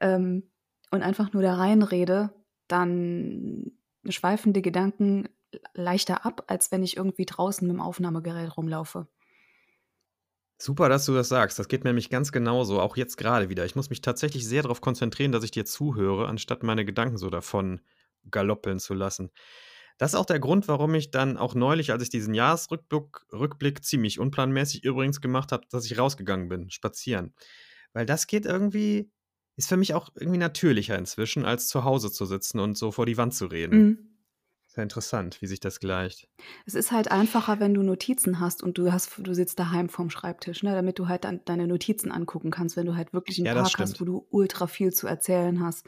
ähm, 0.00 0.44
und 0.92 1.02
einfach 1.02 1.32
nur 1.32 1.42
da 1.42 1.54
reinrede, 1.56 2.32
dann 2.68 3.72
schweifen 4.08 4.52
die 4.52 4.62
Gedanken 4.62 5.28
leichter 5.74 6.24
ab, 6.24 6.44
als 6.46 6.72
wenn 6.72 6.82
ich 6.82 6.96
irgendwie 6.96 7.26
draußen 7.26 7.66
mit 7.66 7.76
dem 7.76 7.80
Aufnahmegerät 7.80 8.56
rumlaufe. 8.56 9.06
Super, 10.58 10.88
dass 10.88 11.06
du 11.06 11.14
das 11.14 11.28
sagst. 11.28 11.58
Das 11.58 11.66
geht 11.66 11.82
mir 11.82 11.90
nämlich 11.90 12.08
ganz 12.08 12.30
genauso, 12.30 12.80
auch 12.80 12.96
jetzt 12.96 13.16
gerade 13.16 13.48
wieder. 13.48 13.64
Ich 13.64 13.74
muss 13.74 13.90
mich 13.90 14.00
tatsächlich 14.00 14.46
sehr 14.46 14.62
darauf 14.62 14.80
konzentrieren, 14.80 15.32
dass 15.32 15.42
ich 15.44 15.50
dir 15.50 15.64
zuhöre, 15.64 16.28
anstatt 16.28 16.62
meine 16.62 16.84
Gedanken 16.84 17.18
so 17.18 17.30
davon 17.30 17.80
galoppeln 18.30 18.78
zu 18.78 18.94
lassen. 18.94 19.32
Das 19.98 20.12
ist 20.12 20.18
auch 20.18 20.26
der 20.26 20.40
Grund, 20.40 20.68
warum 20.68 20.94
ich 20.94 21.10
dann 21.10 21.36
auch 21.36 21.54
neulich, 21.54 21.90
als 21.90 22.04
ich 22.04 22.10
diesen 22.10 22.34
Jahresrückblick 22.34 23.26
Rückblick 23.32 23.84
ziemlich 23.84 24.20
unplanmäßig 24.20 24.84
übrigens 24.84 25.20
gemacht 25.20 25.52
habe, 25.52 25.66
dass 25.70 25.84
ich 25.84 25.98
rausgegangen 25.98 26.48
bin, 26.48 26.70
spazieren. 26.70 27.34
Weil 27.92 28.06
das 28.06 28.26
geht 28.26 28.46
irgendwie, 28.46 29.10
ist 29.56 29.68
für 29.68 29.76
mich 29.76 29.94
auch 29.94 30.10
irgendwie 30.14 30.38
natürlicher 30.38 30.98
inzwischen, 30.98 31.44
als 31.44 31.68
zu 31.68 31.84
Hause 31.84 32.10
zu 32.12 32.26
sitzen 32.26 32.60
und 32.60 32.76
so 32.78 32.92
vor 32.92 33.06
die 33.06 33.16
Wand 33.16 33.34
zu 33.34 33.46
reden. 33.46 33.78
Mhm. 33.78 33.98
Sehr 34.66 34.82
interessant, 34.84 35.42
wie 35.42 35.46
sich 35.46 35.60
das 35.60 35.80
gleicht. 35.80 36.28
Es 36.66 36.74
ist 36.74 36.92
halt 36.92 37.10
einfacher, 37.10 37.60
wenn 37.60 37.74
du 37.74 37.82
Notizen 37.82 38.40
hast 38.40 38.62
und 38.62 38.78
du 38.78 38.92
hast, 38.92 39.12
du 39.18 39.34
sitzt 39.34 39.58
daheim 39.58 39.88
vorm 39.88 40.10
Schreibtisch, 40.10 40.62
ne, 40.62 40.74
damit 40.74 40.98
du 40.98 41.08
halt 41.08 41.24
dann 41.24 41.44
deine 41.44 41.66
Notizen 41.66 42.10
angucken 42.12 42.50
kannst, 42.50 42.76
wenn 42.76 42.86
du 42.86 42.96
halt 42.96 43.12
wirklich 43.12 43.38
einen 43.38 43.46
Ja, 43.46 43.54
Tag 43.54 43.78
hast, 43.78 44.00
wo 44.00 44.04
du 44.04 44.26
ultra 44.30 44.66
viel 44.66 44.92
zu 44.92 45.06
erzählen 45.06 45.60
hast. 45.64 45.86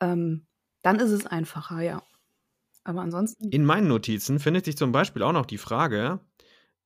Ähm, 0.00 0.46
dann 0.82 0.98
ist 1.00 1.10
es 1.10 1.26
einfacher, 1.26 1.80
ja. 1.80 2.02
Aber 2.84 3.02
ansonsten, 3.02 3.50
In 3.50 3.66
meinen 3.66 3.88
Notizen 3.88 4.38
findet 4.40 4.64
sich 4.64 4.78
zum 4.78 4.90
Beispiel 4.90 5.22
auch 5.22 5.32
noch 5.34 5.44
die 5.44 5.58
Frage, 5.58 6.20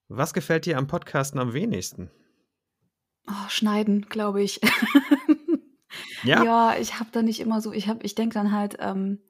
was 0.09 0.34
gefällt 0.34 0.66
dir 0.66 0.78
am 0.78 0.86
Podcasten 0.88 1.38
am 1.40 1.53
wenigsten? 1.53 2.11
oh, 3.28 3.48
schneiden, 3.48 4.07
glaube 4.09 4.42
ich. 4.42 4.61
Ja? 6.23 6.45
Ja, 6.45 6.77
ich 6.79 6.99
habe 6.99 7.11
da 7.12 7.23
nicht 7.23 7.41
immer 7.41 7.61
so, 7.61 7.73
ich 7.73 7.89
habe, 7.89 8.05
ich 8.05 8.14
denke 8.14 8.35
dann 8.35 8.53
halt, 8.53 8.77
ähm, 8.81 9.20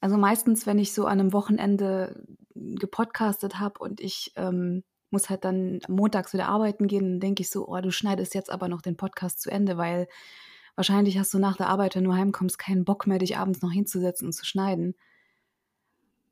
also 0.00 0.16
meistens, 0.16 0.66
wenn 0.66 0.78
ich 0.78 0.92
so 0.92 1.06
an 1.06 1.20
einem 1.20 1.32
Wochenende 1.32 2.26
gepodcastet 2.54 3.58
habe 3.58 3.78
und 3.78 4.00
ich 4.00 4.32
ähm, 4.36 4.82
muss 5.10 5.30
halt 5.30 5.44
dann 5.44 5.80
montags 5.88 6.32
wieder 6.32 6.48
arbeiten 6.48 6.88
gehen, 6.88 7.12
dann 7.12 7.20
denke 7.20 7.42
ich 7.42 7.50
so, 7.50 7.68
oh, 7.68 7.80
du 7.80 7.92
schneidest 7.92 8.34
jetzt 8.34 8.50
aber 8.50 8.68
noch 8.68 8.82
den 8.82 8.96
Podcast 8.96 9.40
zu 9.40 9.50
Ende, 9.50 9.76
weil 9.76 10.08
wahrscheinlich 10.74 11.18
hast 11.18 11.32
du 11.34 11.38
nach 11.38 11.56
der 11.56 11.68
Arbeit, 11.68 11.94
wenn 11.94 12.04
du 12.04 12.14
heimkommst, 12.14 12.58
keinen 12.58 12.84
Bock 12.84 13.06
mehr, 13.06 13.18
dich 13.18 13.36
abends 13.36 13.62
noch 13.62 13.70
hinzusetzen 13.70 14.26
und 14.26 14.32
zu 14.32 14.44
schneiden. 14.44 14.94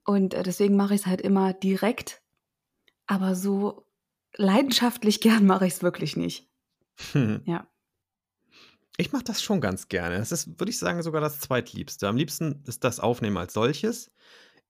Und 0.05 0.35
äh, 0.35 0.43
deswegen 0.43 0.77
mache 0.77 0.95
ich 0.95 1.03
es 1.03 1.07
halt 1.07 1.21
immer 1.21 1.53
direkt, 1.53 2.23
aber 3.07 3.35
so 3.35 3.87
leidenschaftlich 4.35 5.21
gern 5.21 5.47
mache 5.47 5.67
ich 5.67 5.75
es 5.75 5.83
wirklich 5.83 6.17
nicht. 6.17 6.49
Hm. 7.13 7.43
Ja. 7.47 7.67
Ich 8.97 9.13
mache 9.13 9.25
das 9.25 9.43
schon 9.43 9.61
ganz 9.61 9.89
gerne. 9.89 10.19
Das 10.19 10.33
ist, 10.33 10.61
würde 10.61 10.71
ich 10.71 10.79
sagen, 10.79 11.03
sogar 11.03 11.21
das 11.21 11.41
zweitliebste. 11.41 12.09
Am 12.09 12.17
liebsten 12.17 12.63
ist 12.67 12.85
das 12.85 13.01
Aufnehmen 13.01 13.37
als 13.37 13.55
solches. 13.55 14.11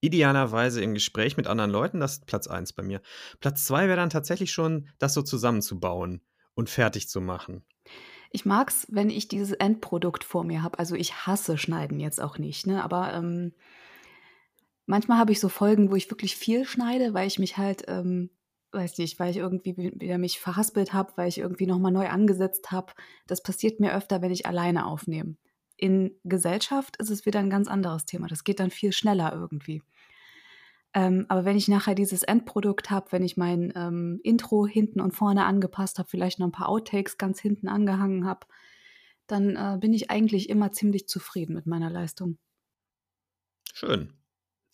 Idealerweise 0.00 0.82
im 0.82 0.94
Gespräch 0.94 1.36
mit 1.36 1.46
anderen 1.46 1.70
Leuten. 1.70 2.00
Das 2.00 2.12
ist 2.14 2.26
Platz 2.26 2.46
1 2.46 2.72
bei 2.72 2.82
mir. 2.82 3.02
Platz 3.40 3.64
2 3.66 3.86
wäre 3.86 3.96
dann 3.96 4.10
tatsächlich 4.10 4.52
schon, 4.52 4.88
das 4.98 5.14
so 5.14 5.22
zusammenzubauen 5.22 6.22
und 6.54 6.70
fertig 6.70 7.08
zu 7.08 7.20
machen. 7.20 7.64
Ich 8.30 8.46
mag's, 8.46 8.86
wenn 8.88 9.10
ich 9.10 9.28
dieses 9.28 9.52
Endprodukt 9.52 10.22
vor 10.22 10.44
mir 10.44 10.62
habe. 10.62 10.78
Also 10.78 10.94
ich 10.94 11.26
hasse 11.26 11.58
Schneiden 11.58 11.98
jetzt 11.98 12.20
auch 12.20 12.38
nicht, 12.38 12.66
ne? 12.66 12.84
Aber 12.84 13.12
ähm, 13.12 13.52
manchmal 14.86 15.18
habe 15.18 15.32
ich 15.32 15.40
so 15.40 15.48
Folgen, 15.48 15.90
wo 15.90 15.96
ich 15.96 16.10
wirklich 16.10 16.36
viel 16.36 16.64
schneide, 16.64 17.12
weil 17.12 17.26
ich 17.26 17.40
mich 17.40 17.56
halt, 17.56 17.84
ähm, 17.88 18.30
weiß 18.72 18.98
nicht, 18.98 19.18
weil 19.18 19.30
ich 19.30 19.38
irgendwie 19.38 19.76
wi- 19.76 19.92
wieder 19.96 20.18
mich 20.18 20.40
verhaspelt 20.40 20.92
habe, 20.92 21.12
weil 21.16 21.28
ich 21.28 21.38
irgendwie 21.38 21.66
nochmal 21.66 21.92
neu 21.92 22.08
angesetzt 22.08 22.70
habe. 22.70 22.92
Das 23.26 23.42
passiert 23.42 23.80
mir 23.80 23.94
öfter, 23.94 24.22
wenn 24.22 24.30
ich 24.30 24.46
alleine 24.46 24.86
aufnehme. 24.86 25.36
In 25.76 26.12
Gesellschaft 26.24 26.96
ist 26.98 27.10
es 27.10 27.26
wieder 27.26 27.40
ein 27.40 27.50
ganz 27.50 27.68
anderes 27.68 28.04
Thema. 28.04 28.28
Das 28.28 28.44
geht 28.44 28.60
dann 28.60 28.70
viel 28.70 28.92
schneller 28.92 29.32
irgendwie. 29.32 29.82
Ähm, 30.92 31.26
aber 31.28 31.44
wenn 31.44 31.56
ich 31.56 31.68
nachher 31.68 31.94
dieses 31.94 32.22
Endprodukt 32.22 32.90
habe, 32.90 33.12
wenn 33.12 33.22
ich 33.22 33.36
mein 33.36 33.72
ähm, 33.76 34.20
Intro 34.24 34.66
hinten 34.66 35.00
und 35.00 35.12
vorne 35.12 35.44
angepasst 35.44 35.98
habe, 35.98 36.08
vielleicht 36.08 36.38
noch 36.38 36.46
ein 36.46 36.52
paar 36.52 36.68
Outtakes 36.68 37.16
ganz 37.16 37.40
hinten 37.40 37.68
angehangen 37.68 38.26
habe, 38.26 38.46
dann 39.26 39.54
äh, 39.54 39.78
bin 39.80 39.92
ich 39.92 40.10
eigentlich 40.10 40.48
immer 40.48 40.72
ziemlich 40.72 41.06
zufrieden 41.06 41.54
mit 41.54 41.66
meiner 41.66 41.90
Leistung. 41.90 42.38
Schön. 43.72 44.12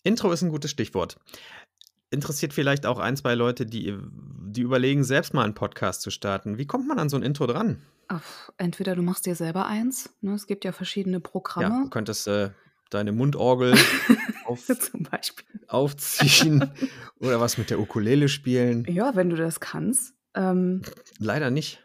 Intro 0.03 0.31
ist 0.31 0.41
ein 0.41 0.49
gutes 0.49 0.71
Stichwort. 0.71 1.19
Interessiert 2.09 2.53
vielleicht 2.53 2.85
auch 2.85 2.99
ein, 2.99 3.17
zwei 3.17 3.35
Leute, 3.35 3.65
die, 3.65 3.97
die 4.47 4.61
überlegen, 4.61 5.03
selbst 5.03 5.33
mal 5.33 5.43
einen 5.43 5.53
Podcast 5.55 6.01
zu 6.01 6.09
starten. 6.09 6.57
Wie 6.57 6.65
kommt 6.65 6.87
man 6.87 6.99
an 6.99 7.09
so 7.09 7.17
ein 7.17 7.23
Intro 7.23 7.47
dran? 7.47 7.81
Ach, 8.07 8.49
entweder 8.57 8.95
du 8.95 9.01
machst 9.01 9.25
dir 9.25 9.35
selber 9.35 9.65
eins, 9.67 10.09
ne? 10.21 10.33
es 10.33 10.47
gibt 10.47 10.63
ja 10.63 10.71
verschiedene 10.71 11.17
Ja, 11.17 11.19
du 11.19 11.29
Programme, 11.29 11.89
könntest 11.89 12.27
äh, 12.29 12.51
deine 12.89 13.11
Mundorgel 13.11 13.75
auf, 14.45 14.65
zum 14.79 15.03
Beispiel. 15.03 15.45
aufziehen 15.67 16.71
oder 17.19 17.41
was 17.41 17.57
mit 17.57 17.69
der 17.69 17.79
Ukulele 17.81 18.29
spielen. 18.29 18.85
Ja, 18.87 19.15
wenn 19.15 19.29
du 19.29 19.35
das 19.35 19.59
kannst. 19.59 20.13
Ähm, 20.35 20.83
Leider 21.19 21.49
nicht. 21.51 21.83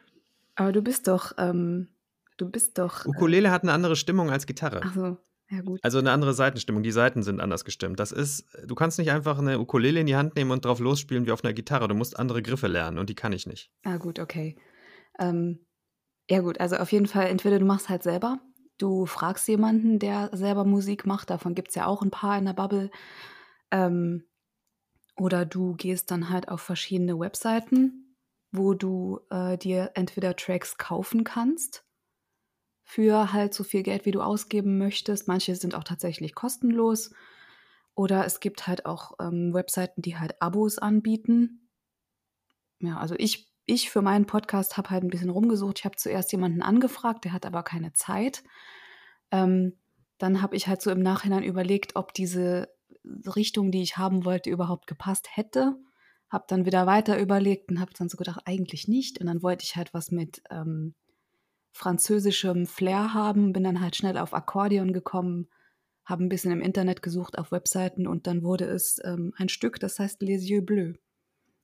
aber 0.54 0.70
du 0.70 0.82
bist 0.82 1.08
doch, 1.08 1.32
ähm, 1.38 1.88
du 2.36 2.48
bist 2.48 2.78
doch. 2.78 3.04
Äh, 3.04 3.08
Ukulele 3.08 3.50
hat 3.50 3.62
eine 3.64 3.72
andere 3.72 3.96
Stimmung 3.96 4.30
als 4.30 4.46
Gitarre. 4.46 4.80
ach 4.84 4.94
so, 4.94 5.18
ja 5.52 5.60
gut. 5.60 5.80
Also 5.82 5.98
eine 5.98 6.12
andere 6.12 6.32
Seitenstimmung. 6.32 6.82
Die 6.82 6.90
Seiten 6.90 7.22
sind 7.22 7.38
anders 7.38 7.66
gestimmt. 7.66 8.00
Das 8.00 8.10
ist, 8.10 8.46
du 8.66 8.74
kannst 8.74 8.98
nicht 8.98 9.10
einfach 9.10 9.38
eine 9.38 9.60
Ukulele 9.60 10.00
in 10.00 10.06
die 10.06 10.16
Hand 10.16 10.34
nehmen 10.34 10.50
und 10.50 10.64
drauf 10.64 10.80
losspielen 10.80 11.26
wie 11.26 11.32
auf 11.32 11.44
einer 11.44 11.52
Gitarre. 11.52 11.88
Du 11.88 11.94
musst 11.94 12.18
andere 12.18 12.40
Griffe 12.42 12.68
lernen 12.68 12.98
und 12.98 13.10
die 13.10 13.14
kann 13.14 13.34
ich 13.34 13.46
nicht. 13.46 13.70
Ah, 13.84 13.98
gut, 13.98 14.18
okay. 14.18 14.56
Ähm, 15.18 15.66
ja, 16.30 16.40
gut, 16.40 16.58
also 16.58 16.76
auf 16.76 16.90
jeden 16.90 17.06
Fall, 17.06 17.26
entweder 17.26 17.58
du 17.58 17.66
machst 17.66 17.90
halt 17.90 18.02
selber, 18.02 18.40
du 18.78 19.04
fragst 19.04 19.46
jemanden, 19.46 19.98
der 19.98 20.30
selber 20.32 20.64
Musik 20.64 21.04
macht, 21.04 21.28
davon 21.28 21.54
gibt 21.54 21.68
es 21.68 21.74
ja 21.74 21.86
auch 21.86 22.00
ein 22.00 22.10
paar 22.10 22.38
in 22.38 22.46
der 22.46 22.54
Bubble. 22.54 22.90
Ähm, 23.70 24.24
oder 25.16 25.44
du 25.44 25.74
gehst 25.74 26.10
dann 26.10 26.30
halt 26.30 26.48
auf 26.48 26.62
verschiedene 26.62 27.18
Webseiten, 27.18 28.16
wo 28.52 28.72
du 28.72 29.20
äh, 29.28 29.58
dir 29.58 29.90
entweder 29.94 30.34
Tracks 30.34 30.78
kaufen 30.78 31.24
kannst 31.24 31.84
für 32.92 33.32
halt 33.32 33.54
so 33.54 33.64
viel 33.64 33.82
Geld, 33.82 34.04
wie 34.04 34.10
du 34.10 34.20
ausgeben 34.20 34.76
möchtest. 34.76 35.26
Manche 35.26 35.56
sind 35.56 35.74
auch 35.74 35.82
tatsächlich 35.82 36.34
kostenlos. 36.34 37.10
Oder 37.94 38.26
es 38.26 38.38
gibt 38.38 38.66
halt 38.66 38.84
auch 38.84 39.12
ähm, 39.18 39.54
Webseiten, 39.54 40.02
die 40.02 40.18
halt 40.18 40.42
Abos 40.42 40.76
anbieten. 40.76 41.70
Ja, 42.80 42.98
also 42.98 43.14
ich, 43.16 43.50
ich 43.64 43.88
für 43.88 44.02
meinen 44.02 44.26
Podcast 44.26 44.76
habe 44.76 44.90
halt 44.90 45.04
ein 45.04 45.08
bisschen 45.08 45.30
rumgesucht. 45.30 45.78
Ich 45.78 45.84
habe 45.86 45.96
zuerst 45.96 46.32
jemanden 46.32 46.60
angefragt, 46.60 47.24
der 47.24 47.32
hat 47.32 47.46
aber 47.46 47.62
keine 47.62 47.94
Zeit. 47.94 48.44
Ähm, 49.30 49.78
dann 50.18 50.42
habe 50.42 50.54
ich 50.54 50.68
halt 50.68 50.82
so 50.82 50.90
im 50.90 51.00
Nachhinein 51.00 51.44
überlegt, 51.44 51.96
ob 51.96 52.12
diese 52.12 52.68
Richtung, 53.34 53.70
die 53.70 53.80
ich 53.80 53.96
haben 53.96 54.26
wollte, 54.26 54.50
überhaupt 54.50 54.86
gepasst 54.86 55.28
hätte. 55.34 55.78
Habe 56.28 56.44
dann 56.46 56.66
wieder 56.66 56.86
weiter 56.86 57.18
überlegt 57.18 57.70
und 57.70 57.80
habe 57.80 57.92
dann 57.96 58.10
so 58.10 58.18
gedacht, 58.18 58.42
eigentlich 58.44 58.86
nicht. 58.86 59.18
Und 59.18 59.28
dann 59.28 59.42
wollte 59.42 59.64
ich 59.64 59.76
halt 59.76 59.94
was 59.94 60.10
mit 60.10 60.42
ähm, 60.50 60.94
französischem 61.72 62.66
Flair 62.66 63.14
haben, 63.14 63.52
bin 63.52 63.64
dann 63.64 63.80
halt 63.80 63.96
schnell 63.96 64.18
auf 64.18 64.34
Akkordeon 64.34 64.92
gekommen, 64.92 65.48
habe 66.04 66.22
ein 66.22 66.28
bisschen 66.28 66.52
im 66.52 66.60
Internet 66.60 67.02
gesucht 67.02 67.38
auf 67.38 67.50
Webseiten 67.50 68.06
und 68.06 68.26
dann 68.26 68.42
wurde 68.42 68.66
es 68.66 69.00
ähm, 69.04 69.32
ein 69.36 69.48
Stück, 69.48 69.80
das 69.80 69.98
heißt 69.98 70.22
Les 70.22 70.48
Yeux 70.48 70.64
Bleus. 70.64 70.96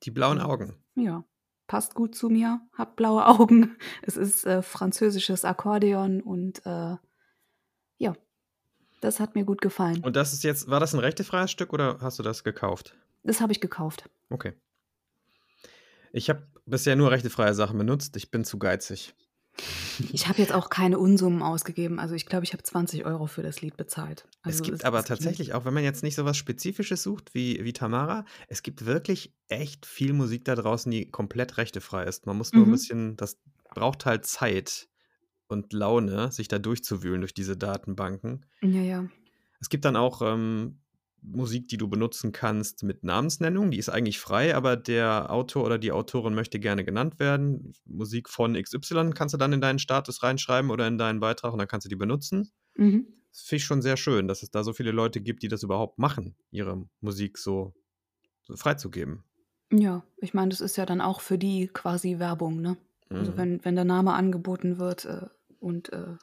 Die 0.04 0.10
blauen 0.10 0.40
Augen. 0.40 0.74
Ja, 0.94 1.24
passt 1.66 1.94
gut 1.94 2.14
zu 2.14 2.30
mir, 2.30 2.60
hab 2.72 2.96
blaue 2.96 3.26
Augen. 3.26 3.76
Es 4.02 4.16
ist 4.16 4.46
äh, 4.46 4.62
französisches 4.62 5.44
Akkordeon 5.44 6.22
und 6.22 6.64
äh, 6.64 6.96
ja, 7.98 8.16
das 9.00 9.20
hat 9.20 9.34
mir 9.34 9.44
gut 9.44 9.60
gefallen. 9.60 10.02
Und 10.02 10.16
das 10.16 10.32
ist 10.32 10.42
jetzt, 10.44 10.68
war 10.68 10.80
das 10.80 10.94
ein 10.94 11.00
rechtefreies 11.00 11.50
Stück 11.50 11.72
oder 11.72 11.98
hast 12.00 12.18
du 12.18 12.22
das 12.22 12.44
gekauft? 12.44 12.96
Das 13.22 13.40
habe 13.40 13.52
ich 13.52 13.60
gekauft. 13.60 14.08
Okay. 14.30 14.54
Ich 16.12 16.30
habe 16.30 16.46
bisher 16.64 16.96
nur 16.96 17.10
rechtefreie 17.10 17.54
Sachen 17.54 17.76
benutzt. 17.76 18.16
Ich 18.16 18.30
bin 18.30 18.44
zu 18.44 18.58
geizig. 18.58 19.14
Ich 20.12 20.28
habe 20.28 20.38
jetzt 20.38 20.52
auch 20.52 20.70
keine 20.70 20.98
Unsummen 20.98 21.42
ausgegeben. 21.42 21.98
Also 21.98 22.14
ich 22.14 22.26
glaube, 22.26 22.44
ich 22.44 22.52
habe 22.52 22.62
20 22.62 23.04
Euro 23.04 23.26
für 23.26 23.42
das 23.42 23.60
Lied 23.60 23.76
bezahlt. 23.76 24.26
Also 24.42 24.58
es 24.58 24.62
gibt 24.62 24.78
es, 24.78 24.84
aber 24.84 25.00
es 25.00 25.04
tatsächlich, 25.06 25.54
auch 25.54 25.64
wenn 25.64 25.74
man 25.74 25.82
jetzt 25.84 26.02
nicht 26.02 26.14
so 26.14 26.24
was 26.24 26.36
Spezifisches 26.36 27.02
sucht 27.02 27.34
wie, 27.34 27.64
wie 27.64 27.72
Tamara, 27.72 28.24
es 28.46 28.62
gibt 28.62 28.86
wirklich 28.86 29.34
echt 29.48 29.86
viel 29.86 30.12
Musik 30.12 30.44
da 30.44 30.54
draußen, 30.54 30.90
die 30.90 31.10
komplett 31.10 31.56
rechtefrei 31.56 32.04
ist. 32.04 32.26
Man 32.26 32.36
muss 32.36 32.52
nur 32.52 32.62
ein 32.64 32.68
Mhm. 32.68 32.72
bisschen, 32.72 33.16
das 33.16 33.38
braucht 33.74 34.06
halt 34.06 34.26
Zeit 34.26 34.88
und 35.48 35.72
Laune, 35.72 36.30
sich 36.30 36.48
da 36.48 36.58
durchzuwühlen 36.58 37.20
durch 37.20 37.34
diese 37.34 37.56
Datenbanken. 37.56 38.46
Ja, 38.62 38.80
ja. 38.82 39.08
Es 39.60 39.68
gibt 39.68 39.84
dann 39.84 39.96
auch 39.96 40.22
ähm, 40.22 40.80
Musik, 41.22 41.68
die 41.68 41.76
du 41.76 41.88
benutzen 41.88 42.32
kannst 42.32 42.82
mit 42.84 43.04
Namensnennung. 43.04 43.70
Die 43.70 43.78
ist 43.78 43.88
eigentlich 43.88 44.20
frei, 44.20 44.54
aber 44.54 44.76
der 44.76 45.30
Autor 45.30 45.64
oder 45.64 45.78
die 45.78 45.92
Autorin 45.92 46.34
möchte 46.34 46.60
gerne 46.60 46.84
genannt 46.84 47.18
werden. 47.18 47.72
Musik 47.84 48.28
von 48.28 48.56
XY 48.56 49.12
kannst 49.14 49.34
du 49.34 49.38
dann 49.38 49.52
in 49.52 49.60
deinen 49.60 49.78
Status 49.78 50.22
reinschreiben 50.22 50.70
oder 50.70 50.86
in 50.86 50.98
deinen 50.98 51.20
Beitrag 51.20 51.52
und 51.52 51.58
dann 51.58 51.68
kannst 51.68 51.84
du 51.86 51.88
die 51.88 51.96
benutzen. 51.96 52.52
Mhm. 52.76 53.06
Das 53.32 53.42
finde 53.42 53.56
ich 53.58 53.64
schon 53.64 53.82
sehr 53.82 53.96
schön, 53.96 54.28
dass 54.28 54.42
es 54.42 54.50
da 54.50 54.64
so 54.64 54.72
viele 54.72 54.92
Leute 54.92 55.20
gibt, 55.20 55.42
die 55.42 55.48
das 55.48 55.62
überhaupt 55.62 55.98
machen, 55.98 56.36
ihre 56.50 56.88
Musik 57.00 57.38
so, 57.38 57.74
so 58.44 58.56
freizugeben. 58.56 59.24
Ja, 59.72 60.02
ich 60.16 60.32
meine, 60.34 60.48
das 60.50 60.60
ist 60.60 60.76
ja 60.76 60.86
dann 60.86 61.00
auch 61.00 61.20
für 61.20 61.38
die 61.38 61.68
quasi 61.68 62.18
Werbung, 62.18 62.60
ne? 62.60 62.78
Also 63.14 63.32
Mhm. 63.32 63.36
wenn, 63.36 63.64
wenn 63.64 63.74
der 63.74 63.84
Name 63.84 64.14
angeboten 64.14 64.78
wird 64.78 65.04
äh, 65.04 65.26
und 65.60 65.92
äh, 65.92 66.16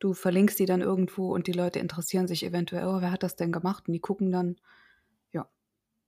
du 0.00 0.14
verlinkst 0.14 0.58
die 0.58 0.66
dann 0.66 0.80
irgendwo 0.80 1.34
und 1.34 1.46
die 1.46 1.52
Leute 1.52 1.78
interessieren 1.78 2.26
sich 2.26 2.44
eventuell, 2.44 2.86
oh, 2.86 3.00
wer 3.00 3.10
hat 3.10 3.22
das 3.22 3.36
denn 3.36 3.52
gemacht? 3.52 3.84
Und 3.86 3.92
die 3.94 4.00
gucken 4.00 4.30
dann, 4.30 4.56
ja. 5.32 5.48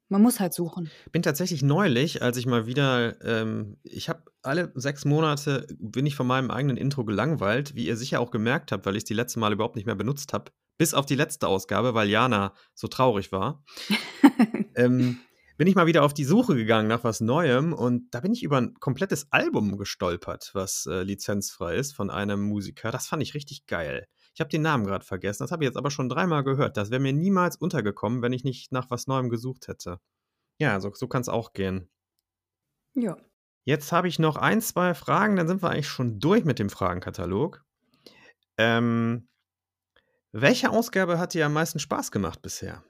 Man 0.09 0.23
muss 0.23 0.41
halt 0.41 0.55
suchen. 0.55 0.91
Bin 1.13 1.23
tatsächlich 1.23 1.63
neulich, 1.63 2.23
als 2.23 2.37
ich 2.37 2.47
mal 2.47 2.67
wieder, 2.67 3.21
ähm, 3.25 3.79
ich 3.83 4.09
habe 4.09 4.23
alle 4.43 4.73
sechs 4.75 5.05
Monate, 5.05 5.67
bin 5.79 6.07
ich 6.07 6.15
von 6.15 6.27
meinem 6.27 6.51
eigenen 6.51 6.77
Intro 6.77 7.05
gelangweilt, 7.05 7.75
wie 7.75 7.87
ihr 7.87 7.97
sicher 7.97 8.21
auch 8.21 8.31
gemerkt 8.31 8.73
habt, 8.73 8.87
weil 8.87 8.97
ich 8.97 9.03
es 9.03 9.09
die 9.09 9.15
letzten 9.15 9.41
Mal 9.41 9.53
überhaupt 9.53 9.77
nicht 9.77 9.87
mehr 9.87 9.95
benutzt 9.97 10.33
habe. 10.33 10.53
Bis 10.79 10.95
auf 10.95 11.07
die 11.07 11.15
letzte 11.15 11.49
Ausgabe, 11.49 11.95
weil 11.95 12.09
Jana 12.09 12.53
so 12.75 12.87
traurig 12.87 13.33
war. 13.33 13.65
ähm, 14.75 15.19
bin 15.57 15.67
ich 15.67 15.75
mal 15.75 15.87
wieder 15.87 16.05
auf 16.05 16.15
die 16.15 16.25
Suche 16.25 16.55
gegangen 16.55 16.89
nach 16.89 17.05
was 17.05 17.21
Neuem 17.21 17.73
und 17.73 18.15
da 18.15 18.21
bin 18.21 18.33
ich 18.33 18.43
über 18.43 18.59
ein 18.59 18.75
komplettes 18.75 19.27
Album 19.31 19.79
gestolpert, 19.79 20.51
was 20.53 20.87
äh, 20.87 21.03
lizenzfrei 21.03 21.77
ist 21.77 21.95
von 21.95 22.11
einem 22.11 22.43
Musiker. 22.43 22.91
Das 22.91 23.07
fand 23.07 23.23
ich 23.23 23.35
richtig 23.35 23.67
geil. 23.67 24.07
Ich 24.35 24.41
habe 24.41 24.51
den 24.51 24.63
Namen 24.63 24.85
gerade 24.85 25.05
vergessen, 25.05 25.45
das 25.45 25.53
habe 25.53 25.65
ich 25.65 25.69
jetzt 25.69 25.77
aber 25.77 25.91
schon 25.91 26.09
dreimal 26.09 26.45
gehört. 26.45 26.77
Das 26.77 26.91
wäre 26.91 27.01
mir 27.01 27.13
niemals 27.13 27.57
untergekommen, 27.57 28.23
wenn 28.23 28.33
ich 28.33 28.45
nicht 28.45 28.73
nach 28.73 28.91
was 28.91 29.07
Neuem 29.07 29.31
gesucht 29.31 29.69
hätte. 29.69 29.99
Ja, 30.59 30.81
so, 30.81 30.93
so 30.95 31.09
kann 31.09 31.23
es 31.23 31.29
auch 31.29 31.53
gehen. 31.53 31.89
ja. 32.95 33.17
Jetzt 33.69 33.91
habe 33.91 34.07
ich 34.07 34.21
noch 34.21 34.37
ein, 34.37 34.61
zwei 34.61 34.95
Fragen, 34.95 35.35
dann 35.35 35.49
sind 35.49 35.61
wir 35.61 35.71
eigentlich 35.71 35.89
schon 35.89 36.21
durch 36.21 36.45
mit 36.45 36.61
dem 36.61 36.71
Fragenkatalog. 36.71 37.65
Ähm, 38.59 39.29
welche 40.31 40.71
Ausgabe 40.71 41.19
hat 41.19 41.35
dir 41.35 41.47
am 41.47 41.55
meisten 41.55 41.81
Spaß 41.81 42.13
gemacht 42.13 42.43
bisher? 42.43 42.85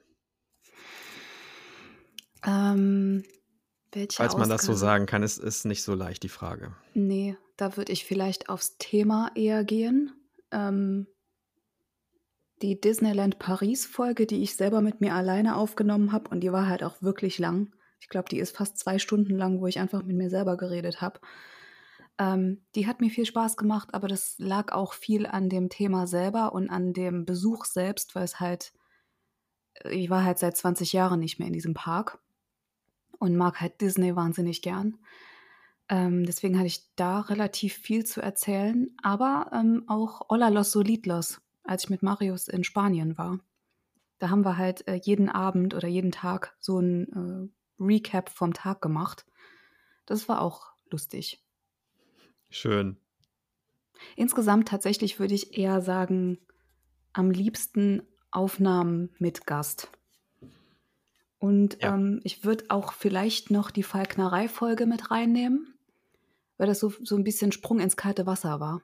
Ähm, 2.45 3.23
Falls 4.13 4.37
man 4.37 4.49
das 4.49 4.63
so 4.63 4.73
sagen 4.73 5.05
kann, 5.05 5.23
ist, 5.23 5.37
ist 5.37 5.65
nicht 5.65 5.83
so 5.83 5.93
leicht 5.93 6.23
die 6.23 6.29
Frage. 6.29 6.75
Nee, 6.93 7.37
da 7.55 7.77
würde 7.77 7.91
ich 7.91 8.05
vielleicht 8.05 8.49
aufs 8.49 8.77
Thema 8.77 9.31
eher 9.35 9.63
gehen. 9.63 10.13
Ähm, 10.51 11.07
die 12.61 12.79
Disneyland 12.79 13.39
Paris-Folge, 13.39 14.25
die 14.25 14.43
ich 14.43 14.55
selber 14.55 14.81
mit 14.81 14.99
mir 15.01 15.13
alleine 15.13 15.55
aufgenommen 15.55 16.11
habe, 16.11 16.29
und 16.29 16.41
die 16.41 16.51
war 16.51 16.67
halt 16.67 16.83
auch 16.83 17.01
wirklich 17.01 17.37
lang. 17.39 17.73
Ich 17.99 18.09
glaube, 18.09 18.29
die 18.29 18.39
ist 18.39 18.55
fast 18.55 18.77
zwei 18.77 18.99
Stunden 18.99 19.35
lang, 19.35 19.61
wo 19.61 19.67
ich 19.67 19.79
einfach 19.79 20.03
mit 20.03 20.15
mir 20.15 20.29
selber 20.29 20.57
geredet 20.57 21.01
habe. 21.01 21.19
Ähm, 22.19 22.65
die 22.75 22.87
hat 22.87 22.99
mir 22.99 23.09
viel 23.09 23.25
Spaß 23.25 23.57
gemacht, 23.57 23.89
aber 23.93 24.07
das 24.07 24.35
lag 24.37 24.71
auch 24.71 24.93
viel 24.93 25.25
an 25.25 25.49
dem 25.49 25.69
Thema 25.69 26.07
selber 26.07 26.53
und 26.53 26.69
an 26.69 26.93
dem 26.93 27.25
Besuch 27.25 27.65
selbst, 27.65 28.15
weil 28.15 28.23
es 28.23 28.39
halt, 28.39 28.73
ich 29.89 30.09
war 30.09 30.23
halt 30.23 30.39
seit 30.39 30.57
20 30.57 30.93
Jahren 30.93 31.19
nicht 31.19 31.39
mehr 31.39 31.47
in 31.47 31.53
diesem 31.53 31.73
Park 31.73 32.19
und 33.19 33.35
mag 33.35 33.61
halt 33.61 33.81
Disney 33.81 34.15
wahnsinnig 34.15 34.61
gern. 34.61 34.97
Ähm, 35.89 36.25
deswegen 36.25 36.57
hatte 36.57 36.67
ich 36.67 36.93
da 36.95 37.21
relativ 37.21 37.73
viel 37.73 38.05
zu 38.05 38.21
erzählen, 38.21 38.95
aber 39.01 39.49
ähm, 39.53 39.83
auch 39.87 40.29
Hola 40.29 40.49
los 40.49 40.71
Solidlos, 40.71 41.41
als 41.63 41.85
ich 41.85 41.89
mit 41.89 42.03
Marius 42.03 42.47
in 42.47 42.63
Spanien 42.63 43.17
war. 43.17 43.39
Da 44.19 44.29
haben 44.29 44.43
wir 44.43 44.57
halt 44.57 44.87
äh, 44.87 44.99
jeden 45.01 45.29
Abend 45.29 45.73
oder 45.73 45.87
jeden 45.87 46.11
Tag 46.11 46.55
so 46.59 46.79
ein 46.79 47.51
äh, 47.79 47.83
Recap 47.83 48.29
vom 48.29 48.53
Tag 48.53 48.81
gemacht. 48.81 49.25
Das 50.05 50.27
war 50.27 50.41
auch 50.41 50.71
lustig. 50.89 51.43
Schön. 52.49 52.97
Insgesamt 54.15 54.67
tatsächlich 54.67 55.19
würde 55.19 55.35
ich 55.35 55.57
eher 55.57 55.81
sagen, 55.81 56.39
am 57.13 57.31
liebsten 57.31 58.03
Aufnahmen 58.31 59.09
mit 59.19 59.45
Gast. 59.45 59.91
Und 61.39 61.81
Ja. 61.81 61.93
ähm, 61.93 62.19
ich 62.23 62.43
würde 62.43 62.65
auch 62.69 62.93
vielleicht 62.93 63.51
noch 63.51 63.69
die 63.71 63.83
Falknerei-Folge 63.83 64.85
mit 64.85 65.11
reinnehmen, 65.11 65.75
weil 66.57 66.67
das 66.67 66.79
so, 66.79 66.91
so 67.03 67.15
ein 67.15 67.23
bisschen 67.23 67.51
Sprung 67.51 67.79
ins 67.79 67.95
kalte 67.95 68.25
Wasser 68.25 68.59
war. 68.59 68.81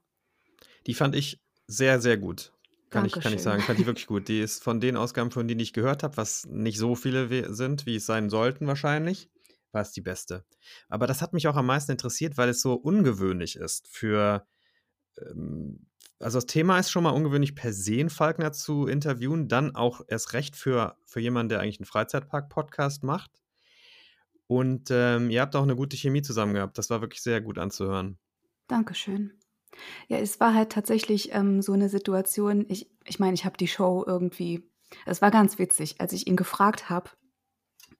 Die 0.86 0.94
fand 0.94 1.16
ich 1.16 1.42
sehr, 1.68 2.00
sehr 2.02 2.18
gut. 2.18 2.52
Kann 2.90 3.06
ich, 3.06 3.14
kann 3.14 3.34
ich 3.34 3.42
sagen, 3.42 3.64
fand 3.64 3.80
ich 3.80 3.88
wirklich 3.88 4.06
gut. 4.08 4.28
Die 4.28 4.40
ist 4.40 4.64
von 4.64 4.80
den 4.80 4.98
Ausgaben, 4.98 5.32
von 5.32 5.48
denen 5.48 5.62
ich 5.62 5.74
gehört 5.74 6.04
habe, 6.04 6.18
was 6.18 6.46
nicht 6.46 6.78
so 6.78 6.96
viele 6.96 7.54
sind, 7.54 7.86
wie 7.88 7.96
es 7.96 8.06
sein 8.06 8.30
sollten 8.30 8.68
wahrscheinlich, 8.68 9.30
war 9.72 9.82
es 9.82 9.92
die 9.92 10.02
beste. 10.02 10.46
Aber 10.90 11.08
das 11.08 11.22
hat 11.24 11.34
mich 11.34 11.48
auch 11.48 11.56
am 11.56 11.66
meisten 11.66 11.92
interessiert, 11.92 12.38
weil 12.38 12.50
es 12.50 12.62
so 12.62 12.76
ungewöhnlich 12.76 13.56
ist 13.56 13.88
für, 13.88 14.46
ähm, 15.18 15.88
also 16.24 16.38
das 16.38 16.46
Thema 16.46 16.80
ist 16.80 16.92
schon 16.92 17.04
mal 17.04 17.12
ungewöhnlich 17.12 17.56
per 17.56 17.74
se, 17.74 18.00
einen 18.00 18.10
Falkner 18.10 18.52
zu 18.52 18.88
interviewen, 18.88 19.48
dann 19.48 19.76
auch 19.76 20.02
erst 20.08 20.34
recht 20.34 20.56
für, 20.56 20.98
für 21.06 21.20
jemanden, 21.20 21.50
der 21.50 21.60
eigentlich 21.60 21.80
einen 21.80 21.86
Freizeitpark-Podcast 21.86 23.04
macht. 23.04 23.32
Und 24.48 24.90
ähm, 24.92 25.30
ihr 25.30 25.42
habt 25.42 25.56
auch 25.56 25.64
eine 25.64 25.76
gute 25.76 25.98
Chemie 25.98 26.22
zusammen 26.22 26.54
gehabt. 26.54 26.78
Das 26.78 26.90
war 26.90 27.02
wirklich 27.02 27.22
sehr 27.22 27.42
gut 27.42 27.58
anzuhören. 27.58 28.18
Dankeschön. 28.68 29.32
Ja, 30.08 30.18
es 30.18 30.40
war 30.40 30.54
halt 30.54 30.72
tatsächlich 30.72 31.34
ähm, 31.34 31.62
so 31.62 31.74
eine 31.74 31.90
Situation. 31.90 32.66
Ich 32.70 32.94
ich 33.06 33.20
meine, 33.20 33.34
ich 33.34 33.46
habe 33.46 33.58
die 33.58 33.68
Show 33.68 34.04
irgendwie. 34.06 34.70
Es 35.06 35.22
war 35.22 35.32
ganz 35.32 35.58
witzig, 35.58 36.00
als 36.00 36.14
ich 36.14 36.28
ihn 36.28 36.36
gefragt 36.36 36.90
habe. 36.90 37.10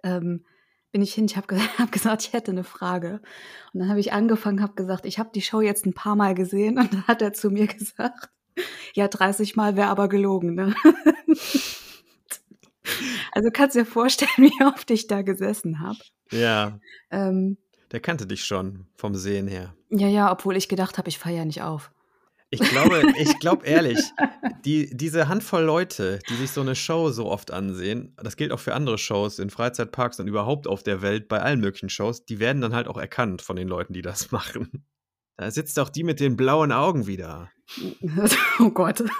Ähm, 0.04 0.46
bin 0.94 1.02
ich 1.02 1.14
hin, 1.14 1.26
ich 1.26 1.36
habe 1.36 1.58
hab 1.78 1.92
gesagt, 1.92 2.22
ich 2.24 2.32
hätte 2.32 2.52
eine 2.52 2.64
Frage. 2.64 3.20
Und 3.74 3.82
dann 3.82 3.90
habe 3.90 4.00
ich 4.00 4.14
angefangen, 4.14 4.62
habe 4.62 4.76
gesagt, 4.76 5.06
ich 5.06 5.20
habe 5.20 5.32
die 5.36 5.42
Show 5.42 5.60
jetzt 5.60 5.86
ein 5.86 5.94
paar 5.94 6.16
Mal 6.16 6.36
gesehen. 6.36 6.80
Und 6.80 6.94
dann 6.94 7.06
hat 7.08 7.22
er 7.22 7.34
zu 7.34 7.50
mir 7.50 7.68
gesagt, 7.68 8.30
ja, 8.94 9.10
30 9.10 9.58
Mal 9.58 9.76
wäre 9.76 9.90
aber 9.90 10.08
gelogen. 10.08 10.54
Ne? 10.56 10.74
also 13.34 13.50
kannst 13.52 13.76
dir 13.76 13.86
vorstellen, 13.86 14.32
wie 14.38 14.64
oft 14.66 14.90
ich 14.92 15.08
da 15.08 15.22
gesessen 15.24 15.82
habe. 15.82 16.00
Ja, 16.32 16.80
Ähm, 17.12 17.58
der 17.92 18.00
kannte 18.00 18.26
dich 18.26 18.46
schon 18.46 18.88
vom 18.96 19.14
Sehen 19.14 19.48
her. 19.48 19.76
ja, 19.92 20.08
ja, 20.08 20.32
obwohl 20.32 20.56
ich 20.58 20.68
gedacht 20.68 20.98
habe, 20.98 21.10
ich 21.10 21.20
fahre 21.20 21.36
ja 21.36 21.46
nicht 21.46 21.62
auf. 21.62 21.92
Ich 22.54 22.60
glaube, 22.60 23.02
ich 23.18 23.40
glaube 23.40 23.66
ehrlich, 23.66 24.00
die, 24.64 24.96
diese 24.96 25.28
Handvoll 25.28 25.64
Leute, 25.64 26.20
die 26.30 26.36
sich 26.36 26.52
so 26.52 26.62
eine 26.62 26.76
Show 26.76 27.10
so 27.10 27.26
oft 27.26 27.50
ansehen, 27.50 28.16
das 28.22 28.38
gilt 28.38 28.52
auch 28.52 28.60
für 28.60 28.76
andere 28.76 29.00
Shows 29.00 29.40
in 29.40 29.50
Freizeitparks 29.50 30.20
und 30.20 30.28
überhaupt 30.28 30.68
auf 30.68 30.84
der 30.84 31.02
Welt, 31.02 31.28
bei 31.28 31.42
allen 31.42 31.60
möglichen 31.60 31.90
Shows, 31.90 32.26
die 32.26 32.40
werden 32.40 32.62
dann 32.62 32.76
halt 32.76 32.88
auch 32.88 32.98
erkannt 32.98 33.42
von 33.42 33.56
den 33.56 33.68
Leuten, 33.68 33.94
die 33.94 34.04
das 34.04 34.32
machen. 34.32 34.86
Da 35.36 35.50
sitzt 35.50 35.80
auch 35.80 35.90
die 35.90 36.04
mit 36.04 36.20
den 36.20 36.38
blauen 36.38 36.72
Augen 36.72 37.08
wieder. 37.08 37.50
oh 38.60 38.70
Gott. 38.70 39.04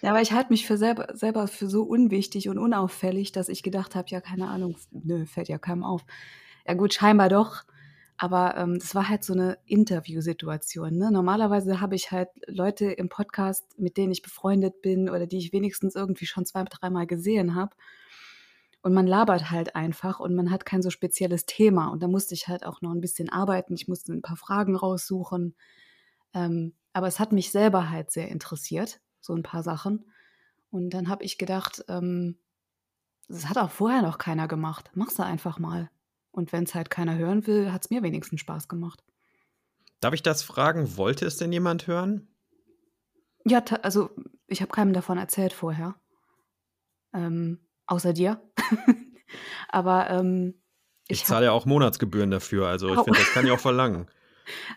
Ja, 0.00 0.10
aber 0.10 0.22
ich 0.22 0.30
halte 0.30 0.52
mich 0.52 0.64
für 0.68 0.76
selber, 0.78 1.08
selber 1.14 1.48
für 1.48 1.68
so 1.68 1.82
unwichtig 1.82 2.48
und 2.48 2.58
unauffällig, 2.58 3.32
dass 3.32 3.48
ich 3.48 3.64
gedacht 3.64 3.96
habe, 3.96 4.06
ja, 4.08 4.20
keine 4.20 4.46
Ahnung, 4.46 4.76
nö, 4.92 5.26
fällt 5.26 5.48
ja 5.48 5.58
keinem 5.58 5.82
auf. 5.82 6.04
Ja 6.64 6.74
gut, 6.74 6.94
scheinbar 6.94 7.28
doch. 7.28 7.64
Aber 8.20 8.56
ähm, 8.56 8.80
das 8.80 8.96
war 8.96 9.08
halt 9.08 9.22
so 9.22 9.32
eine 9.32 9.58
Interviewsituation. 9.64 10.98
Ne? 10.98 11.12
Normalerweise 11.12 11.80
habe 11.80 11.94
ich 11.94 12.10
halt 12.10 12.28
Leute 12.48 12.86
im 12.86 13.08
Podcast, 13.08 13.78
mit 13.78 13.96
denen 13.96 14.10
ich 14.10 14.22
befreundet 14.22 14.82
bin 14.82 15.08
oder 15.08 15.28
die 15.28 15.38
ich 15.38 15.52
wenigstens 15.52 15.94
irgendwie 15.94 16.26
schon 16.26 16.44
zwei, 16.44 16.64
dreimal 16.64 17.06
gesehen 17.06 17.54
habe. 17.54 17.76
Und 18.82 18.92
man 18.92 19.06
labert 19.06 19.52
halt 19.52 19.76
einfach 19.76 20.18
und 20.18 20.34
man 20.34 20.50
hat 20.50 20.66
kein 20.66 20.82
so 20.82 20.90
spezielles 20.90 21.46
Thema. 21.46 21.88
Und 21.88 22.02
da 22.02 22.08
musste 22.08 22.34
ich 22.34 22.48
halt 22.48 22.66
auch 22.66 22.80
noch 22.82 22.90
ein 22.90 23.00
bisschen 23.00 23.28
arbeiten. 23.28 23.74
Ich 23.74 23.86
musste 23.86 24.12
ein 24.12 24.22
paar 24.22 24.36
Fragen 24.36 24.74
raussuchen. 24.74 25.54
Ähm, 26.34 26.74
aber 26.92 27.06
es 27.06 27.20
hat 27.20 27.30
mich 27.30 27.52
selber 27.52 27.88
halt 27.90 28.10
sehr 28.10 28.28
interessiert, 28.28 29.00
so 29.20 29.32
ein 29.32 29.44
paar 29.44 29.62
Sachen. 29.62 30.10
Und 30.70 30.90
dann 30.90 31.08
habe 31.08 31.22
ich 31.22 31.38
gedacht, 31.38 31.84
ähm, 31.88 32.36
das 33.28 33.48
hat 33.48 33.58
auch 33.58 33.70
vorher 33.70 34.02
noch 34.02 34.18
keiner 34.18 34.48
gemacht. 34.48 34.90
Mach's 34.94 35.20
einfach 35.20 35.60
mal. 35.60 35.90
Und 36.38 36.52
wenn 36.52 36.62
es 36.62 36.74
halt 36.76 36.88
keiner 36.88 37.18
hören 37.18 37.48
will, 37.48 37.72
hat 37.72 37.82
es 37.82 37.90
mir 37.90 38.04
wenigstens 38.04 38.38
Spaß 38.42 38.68
gemacht. 38.68 39.02
Darf 39.98 40.14
ich 40.14 40.22
das 40.22 40.44
fragen? 40.44 40.96
Wollte 40.96 41.26
es 41.26 41.36
denn 41.36 41.52
jemand 41.52 41.88
hören? 41.88 42.28
Ja, 43.44 43.58
also 43.82 44.10
ich 44.46 44.62
habe 44.62 44.70
keinem 44.70 44.92
davon 44.92 45.18
erzählt 45.18 45.52
vorher. 45.52 45.96
Ähm, 47.12 47.58
außer 47.88 48.12
dir. 48.12 48.40
Aber 49.68 50.10
ähm, 50.10 50.54
Ich 51.08 51.22
ich 51.22 51.24
zahle 51.24 51.46
ja 51.46 51.50
auch 51.50 51.66
Monatsgebühren 51.66 52.30
dafür, 52.30 52.68
also 52.68 52.94
ich 52.94 53.00
finde, 53.00 53.18
das 53.18 53.32
kann 53.32 53.44
ich 53.44 53.50
auch 53.50 53.58
verlangen. 53.58 54.06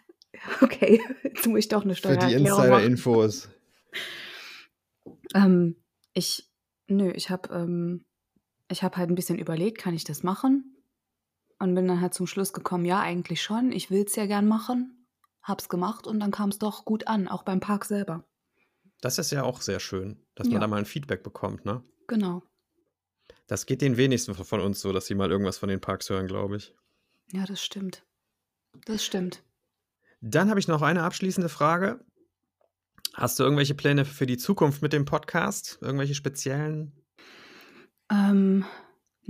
okay, 0.62 1.00
jetzt 1.22 1.46
muss 1.46 1.60
ich 1.60 1.68
doch 1.68 1.84
eine 1.84 1.94
Für 1.94 2.18
die. 2.18 2.34
Insider-Infos. 2.34 3.50
Ähm, 5.36 5.76
ich, 6.14 6.50
nö, 6.88 7.12
ich 7.12 7.30
habe 7.30 7.54
ähm, 7.54 8.04
ich 8.68 8.82
hab 8.82 8.98
halt 8.98 9.12
ein 9.12 9.16
bisschen 9.16 9.38
überlegt, 9.38 9.78
kann 9.78 9.94
ich 9.94 10.06
das 10.06 10.24
machen? 10.24 10.81
Und 11.62 11.76
bin 11.76 11.88
dann 11.88 12.02
halt 12.02 12.14
zum 12.16 12.26
Schluss 12.26 12.54
gekommen, 12.54 12.86
ja, 12.86 13.00
eigentlich 13.00 13.42
schon. 13.44 13.72
Ich 13.72 13.92
will 13.92 14.04
es 14.06 14.16
ja 14.16 14.26
gern 14.26 14.48
machen. 14.48 15.06
Hab's 15.44 15.70
gemacht 15.70 16.08
und 16.08 16.20
dann 16.20 16.32
kam 16.32 16.50
es 16.50 16.58
doch 16.58 16.86
gut 16.86 17.08
an, 17.08 17.28
auch 17.28 17.44
beim 17.44 17.60
Park 17.60 17.86
selber. 17.86 18.26
Das 19.00 19.18
ist 19.20 19.32
ja 19.32 19.44
auch 19.44 19.62
sehr 19.62 19.80
schön, 19.80 20.26
dass 20.36 20.48
man 20.48 20.56
Ja. 20.56 20.60
da 20.62 20.68
mal 20.68 20.78
ein 20.80 20.86
Feedback 20.86 21.22
bekommt, 21.24 21.66
ne? 21.66 21.84
Genau. 22.08 22.42
Das 23.48 23.66
geht 23.66 23.82
den 23.82 23.98
wenigsten 23.98 24.34
von 24.34 24.60
uns 24.60 24.82
so, 24.82 24.92
dass 24.92 25.06
sie 25.06 25.16
mal 25.16 25.30
irgendwas 25.30 25.58
von 25.60 25.70
den 25.70 25.82
Parks 25.82 26.10
hören, 26.10 26.28
glaube 26.28 26.58
ich. 26.58 26.74
Ja, 27.32 27.46
das 27.46 27.62
stimmt. 27.64 28.06
Das 28.86 29.04
stimmt. 29.04 29.44
Dann 30.22 30.50
habe 30.50 30.60
ich 30.60 30.68
noch 30.68 30.82
eine 30.82 31.04
abschließende 31.04 31.50
Frage. 31.50 32.04
Hast 33.14 33.40
du 33.40 33.44
irgendwelche 33.44 33.76
Pläne 33.76 34.06
für 34.06 34.26
die 34.26 34.38
Zukunft 34.38 34.82
mit 34.82 34.94
dem 34.94 35.06
Podcast? 35.06 35.78
Irgendwelche 35.82 36.16
speziellen? 36.16 36.94
Ähm, 38.10 38.66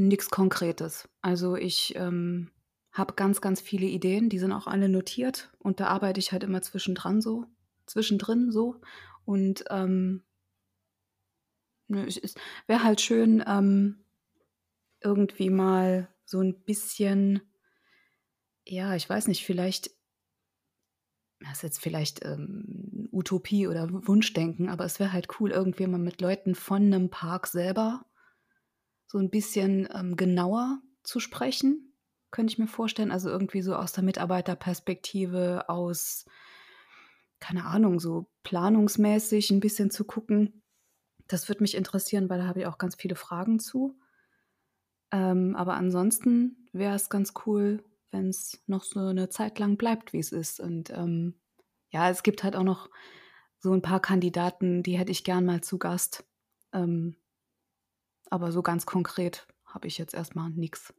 nix 0.08 0.30
Konkretes. 0.30 1.10
Also 1.22 1.56
ich 1.56 1.96
ähm, 1.96 2.52
habe 2.92 3.14
ganz, 3.14 3.42
ganz 3.42 3.62
viele 3.62 3.86
Ideen, 3.86 4.30
die 4.30 4.40
sind 4.40 4.52
auch 4.52 4.68
alle 4.68 4.90
notiert 4.90 5.52
und 5.60 5.80
da 5.80 5.88
arbeite 5.88 6.20
ich 6.20 6.32
halt 6.32 6.44
immer 6.44 6.62
zwischendran 6.62 7.22
so, 7.22 7.46
zwischendrin 7.86 8.52
so. 8.52 8.82
Und 9.26 9.64
ähm, 9.70 10.24
ne, 11.88 12.06
es 12.06 12.36
wäre 12.68 12.84
halt 12.84 13.02
schön, 13.02 13.44
ähm, 13.48 14.04
irgendwie 15.02 15.50
mal 15.50 16.10
so 16.26 16.40
ein 16.42 16.64
bisschen, 16.64 17.42
ja, 18.66 18.96
ich 18.96 19.10
weiß 19.10 19.28
nicht, 19.28 19.46
vielleicht, 19.46 19.92
das 21.40 21.54
ist 21.54 21.64
jetzt 21.64 21.82
vielleicht 21.82 22.24
ähm, 22.26 23.10
Utopie 23.12 23.68
oder 23.68 23.90
Wunschdenken, 24.08 24.70
aber 24.70 24.86
es 24.86 25.00
wäre 25.00 25.14
halt 25.14 25.40
cool, 25.40 25.52
irgendwie 25.52 25.88
mal 25.88 25.98
mit 25.98 26.22
Leuten 26.22 26.56
von 26.56 26.84
einem 26.84 27.10
Park 27.10 27.48
selber 27.48 28.06
so 29.12 29.18
ein 29.18 29.30
bisschen 29.30 29.90
ähm, 29.94 30.16
genauer 30.16 30.82
zu 31.04 31.20
sprechen, 31.20 31.94
könnte 32.32 32.54
ich 32.54 32.60
mir 32.60 32.68
vorstellen. 32.68 33.12
Also 33.12 33.30
irgendwie 33.30 33.62
so 33.62 33.76
aus 33.76 33.92
der 33.92 34.06
Mitarbeiterperspektive, 34.06 35.68
aus, 35.68 36.24
keine 37.42 37.66
Ahnung, 37.66 38.00
so 38.00 38.32
planungsmäßig 38.44 39.52
ein 39.52 39.60
bisschen 39.60 39.92
zu 39.92 40.06
gucken. 40.06 40.64
Das 41.28 41.50
würde 41.50 41.62
mich 41.62 41.76
interessieren, 41.76 42.30
weil 42.30 42.40
da 42.40 42.48
habe 42.48 42.62
ich 42.62 42.68
auch 42.68 42.78
ganz 42.78 42.96
viele 42.96 43.16
Fragen 43.16 43.60
zu. 43.60 44.00
Ähm, 45.12 45.58
aber 45.58 45.74
ansonsten 45.74 46.70
wäre 46.72 46.96
es 46.96 47.10
ganz 47.10 47.34
cool, 47.46 47.84
wenn 48.12 48.30
es 48.30 48.64
noch 48.66 48.86
so 48.86 49.02
eine 49.02 49.28
Zeit 49.28 49.60
lang 49.60 49.76
bleibt, 49.76 50.14
wie 50.14 50.20
es 50.20 50.32
ist. 50.32 50.62
Und 50.62 50.90
ähm, 50.92 51.38
ja, 51.90 52.10
es 52.10 52.24
gibt 52.24 52.46
halt 52.46 52.56
auch 52.56 52.64
noch 52.64 52.90
so 53.60 53.74
ein 53.74 53.82
paar 53.82 54.00
Kandidaten, 54.00 54.84
die 54.84 54.98
hätte 54.98 55.12
ich 55.12 55.26
gern 55.26 55.46
mal 55.46 55.60
zu 55.60 55.80
Gast. 55.80 56.24
Ähm, 56.72 57.18
aber 58.32 58.52
so 58.52 58.64
ganz 58.64 58.88
konkret 58.88 59.46
habe 59.66 59.88
ich 59.88 59.98
jetzt 59.98 60.14
erstmal 60.16 60.50
nichts. 60.50 60.94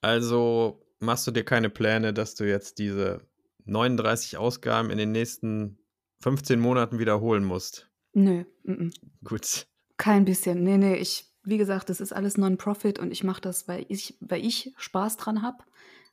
Also 0.00 0.86
machst 1.00 1.26
du 1.26 1.32
dir 1.32 1.44
keine 1.44 1.70
Pläne, 1.70 2.12
dass 2.12 2.36
du 2.36 2.44
jetzt 2.44 2.78
diese 2.78 3.26
39 3.64 4.36
Ausgaben 4.36 4.90
in 4.90 4.98
den 4.98 5.12
nächsten 5.12 5.78
15 6.20 6.60
Monaten 6.60 6.98
wiederholen 6.98 7.44
musst? 7.44 7.90
Nö, 8.12 8.44
mm 8.62 8.72
-mm. 8.72 8.94
Gut. 9.24 9.66
kein 9.96 10.24
bisschen. 10.24 10.62
Nee, 10.62 10.78
nee, 10.78 10.96
ich, 10.96 11.32
wie 11.42 11.58
gesagt, 11.58 11.90
das 11.90 12.00
ist 12.00 12.12
alles 12.12 12.38
Non-Profit 12.38 12.98
und 12.98 13.10
ich 13.10 13.24
mache 13.24 13.40
das, 13.40 13.66
weil 13.66 13.84
ich, 13.88 14.16
weil 14.20 14.44
ich 14.44 14.72
Spaß 14.76 15.16
dran 15.16 15.42
habe, 15.42 15.64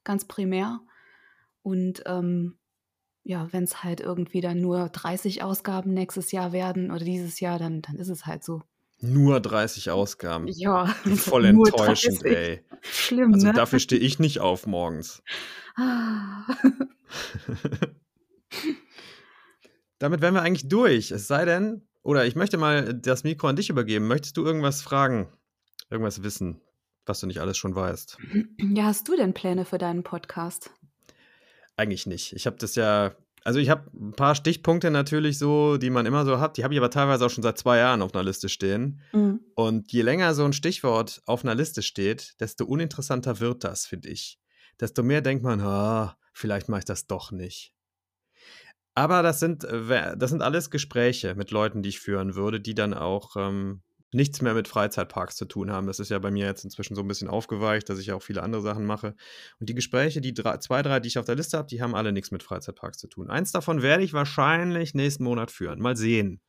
ganz 0.03 0.25
primär. 0.25 0.79
Und 1.61 2.03
ähm, 2.05 2.57
ja, 3.23 3.47
wenn 3.51 3.63
es 3.63 3.83
halt 3.83 4.01
irgendwie 4.01 4.41
dann 4.41 4.59
nur 4.59 4.89
30 4.89 5.43
Ausgaben 5.43 5.93
nächstes 5.93 6.31
Jahr 6.31 6.51
werden 6.51 6.91
oder 6.91 7.05
dieses 7.05 7.39
Jahr, 7.39 7.59
dann, 7.59 7.81
dann 7.81 7.97
ist 7.97 8.09
es 8.09 8.25
halt 8.25 8.43
so. 8.43 8.63
Nur 9.05 9.41
30 9.41 9.91
Ausgaben. 9.91 10.47
Ja, 10.47 10.85
Voll 11.15 11.45
enttäuschend, 11.45 12.23
30. 12.23 12.37
ey. 12.37 12.63
Schlimm, 12.81 13.33
Also 13.33 13.47
ne? 13.47 13.53
dafür 13.53 13.79
stehe 13.79 13.99
ich 14.01 14.17
nicht 14.19 14.39
auf 14.39 14.65
morgens. 14.65 15.21
Ah. 15.75 16.45
Damit 19.99 20.21
wären 20.21 20.33
wir 20.33 20.41
eigentlich 20.41 20.69
durch. 20.69 21.11
Es 21.11 21.27
sei 21.27 21.45
denn, 21.45 21.85
oder 22.01 22.25
ich 22.25 22.35
möchte 22.35 22.57
mal 22.57 22.93
das 22.93 23.23
Mikro 23.23 23.47
an 23.47 23.55
dich 23.55 23.69
übergeben. 23.69 24.07
Möchtest 24.07 24.37
du 24.37 24.45
irgendwas 24.45 24.81
fragen? 24.81 25.27
Irgendwas 25.89 26.23
wissen, 26.23 26.61
was 27.05 27.19
du 27.19 27.27
nicht 27.27 27.39
alles 27.39 27.57
schon 27.57 27.75
weißt? 27.75 28.17
Ja, 28.57 28.85
hast 28.85 29.07
du 29.07 29.15
denn 29.15 29.33
Pläne 29.33 29.65
für 29.65 29.77
deinen 29.77 30.03
Podcast? 30.03 30.71
Eigentlich 31.75 32.05
nicht. 32.05 32.33
Ich 32.33 32.45
habe 32.45 32.57
das 32.57 32.75
ja, 32.75 33.15
also 33.43 33.59
ich 33.59 33.69
habe 33.69 33.89
ein 33.93 34.13
paar 34.13 34.35
Stichpunkte 34.35 34.89
natürlich 34.89 35.37
so, 35.37 35.77
die 35.77 35.89
man 35.89 36.05
immer 36.05 36.25
so 36.25 36.39
hat. 36.39 36.57
Die 36.57 36.63
habe 36.63 36.73
ich 36.73 36.79
aber 36.79 36.89
teilweise 36.89 37.25
auch 37.25 37.29
schon 37.29 37.43
seit 37.43 37.57
zwei 37.57 37.77
Jahren 37.77 38.01
auf 38.01 38.13
einer 38.13 38.23
Liste 38.23 38.47
stehen. 38.47 39.01
Mhm. 39.11 39.41
Und 39.55 39.91
je 39.91 40.01
länger 40.01 40.33
so 40.33 40.45
ein 40.45 40.53
Stichwort 40.53 41.21
auf 41.25 41.43
einer 41.43 41.55
Liste 41.55 41.81
steht, 41.81 42.39
desto 42.39 42.65
uninteressanter 42.65 43.39
wird 43.39 43.63
das, 43.63 43.85
finde 43.85 44.09
ich. 44.09 44.39
Desto 44.79 45.03
mehr 45.03 45.21
denkt 45.21 45.43
man, 45.43 45.59
ah, 45.61 46.17
vielleicht 46.33 46.69
mache 46.69 46.79
ich 46.79 46.85
das 46.85 47.07
doch 47.07 47.31
nicht. 47.31 47.73
Aber 48.95 49.23
das 49.23 49.39
sind, 49.39 49.63
äh, 49.63 50.15
das 50.15 50.29
sind 50.29 50.41
alles 50.41 50.69
Gespräche 50.69 51.35
mit 51.35 51.51
Leuten, 51.51 51.81
die 51.81 51.89
ich 51.89 51.99
führen 51.99 52.35
würde, 52.35 52.61
die 52.61 52.75
dann 52.75 52.93
auch 52.93 53.35
ähm, 53.35 53.81
nichts 54.13 54.41
mehr 54.41 54.53
mit 54.53 54.67
Freizeitparks 54.67 55.35
zu 55.35 55.45
tun 55.45 55.71
haben. 55.71 55.87
Das 55.87 55.99
ist 55.99 56.09
ja 56.09 56.19
bei 56.19 56.31
mir 56.31 56.45
jetzt 56.45 56.63
inzwischen 56.63 56.95
so 56.95 57.01
ein 57.01 57.07
bisschen 57.07 57.27
aufgeweicht, 57.27 57.89
dass 57.89 57.99
ich 57.99 58.11
auch 58.11 58.21
viele 58.21 58.43
andere 58.43 58.61
Sachen 58.61 58.85
mache. 58.85 59.15
Und 59.59 59.69
die 59.69 59.75
Gespräche, 59.75 60.21
die 60.21 60.33
drei, 60.33 60.57
zwei, 60.57 60.81
drei, 60.81 60.99
die 60.99 61.07
ich 61.07 61.17
auf 61.17 61.25
der 61.25 61.35
Liste 61.35 61.57
habe, 61.57 61.67
die 61.67 61.81
haben 61.81 61.95
alle 61.95 62.11
nichts 62.11 62.31
mit 62.31 62.43
Freizeitparks 62.43 62.97
zu 62.97 63.07
tun. 63.07 63.29
Eins 63.29 63.51
davon 63.51 63.81
werde 63.81 64.03
ich 64.03 64.13
wahrscheinlich 64.13 64.93
nächsten 64.93 65.23
Monat 65.23 65.51
führen. 65.51 65.79
Mal 65.79 65.95
sehen. 65.95 66.41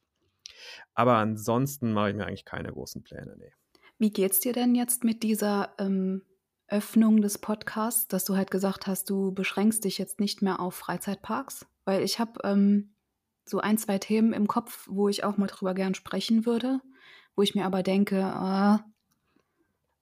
Aber 0.94 1.16
ansonsten 1.16 1.92
mache 1.92 2.10
ich 2.10 2.16
mir 2.16 2.26
eigentlich 2.26 2.44
keine 2.44 2.72
großen 2.72 3.02
Pläne. 3.02 3.36
Nee. 3.38 3.52
Wie 3.98 4.10
geht's 4.10 4.40
dir 4.40 4.52
denn 4.52 4.74
jetzt 4.74 5.04
mit 5.04 5.22
dieser 5.22 5.74
ähm, 5.78 6.22
Öffnung 6.68 7.20
des 7.20 7.38
Podcasts, 7.38 8.08
dass 8.08 8.24
du 8.24 8.36
halt 8.36 8.50
gesagt 8.50 8.86
hast, 8.86 9.10
du 9.10 9.32
beschränkst 9.32 9.84
dich 9.84 9.98
jetzt 9.98 10.20
nicht 10.20 10.42
mehr 10.42 10.60
auf 10.60 10.74
Freizeitparks? 10.74 11.66
Weil 11.84 12.02
ich 12.02 12.18
habe 12.18 12.40
ähm, 12.44 12.94
so 13.44 13.58
ein, 13.58 13.78
zwei 13.78 13.98
Themen 13.98 14.32
im 14.32 14.46
Kopf, 14.46 14.86
wo 14.90 15.08
ich 15.08 15.24
auch 15.24 15.36
mal 15.36 15.46
drüber 15.46 15.74
gern 15.74 15.94
sprechen 15.94 16.46
würde, 16.46 16.80
wo 17.36 17.42
ich 17.42 17.54
mir 17.54 17.64
aber 17.64 17.82
denke, 17.82 18.16
äh, 18.16 18.78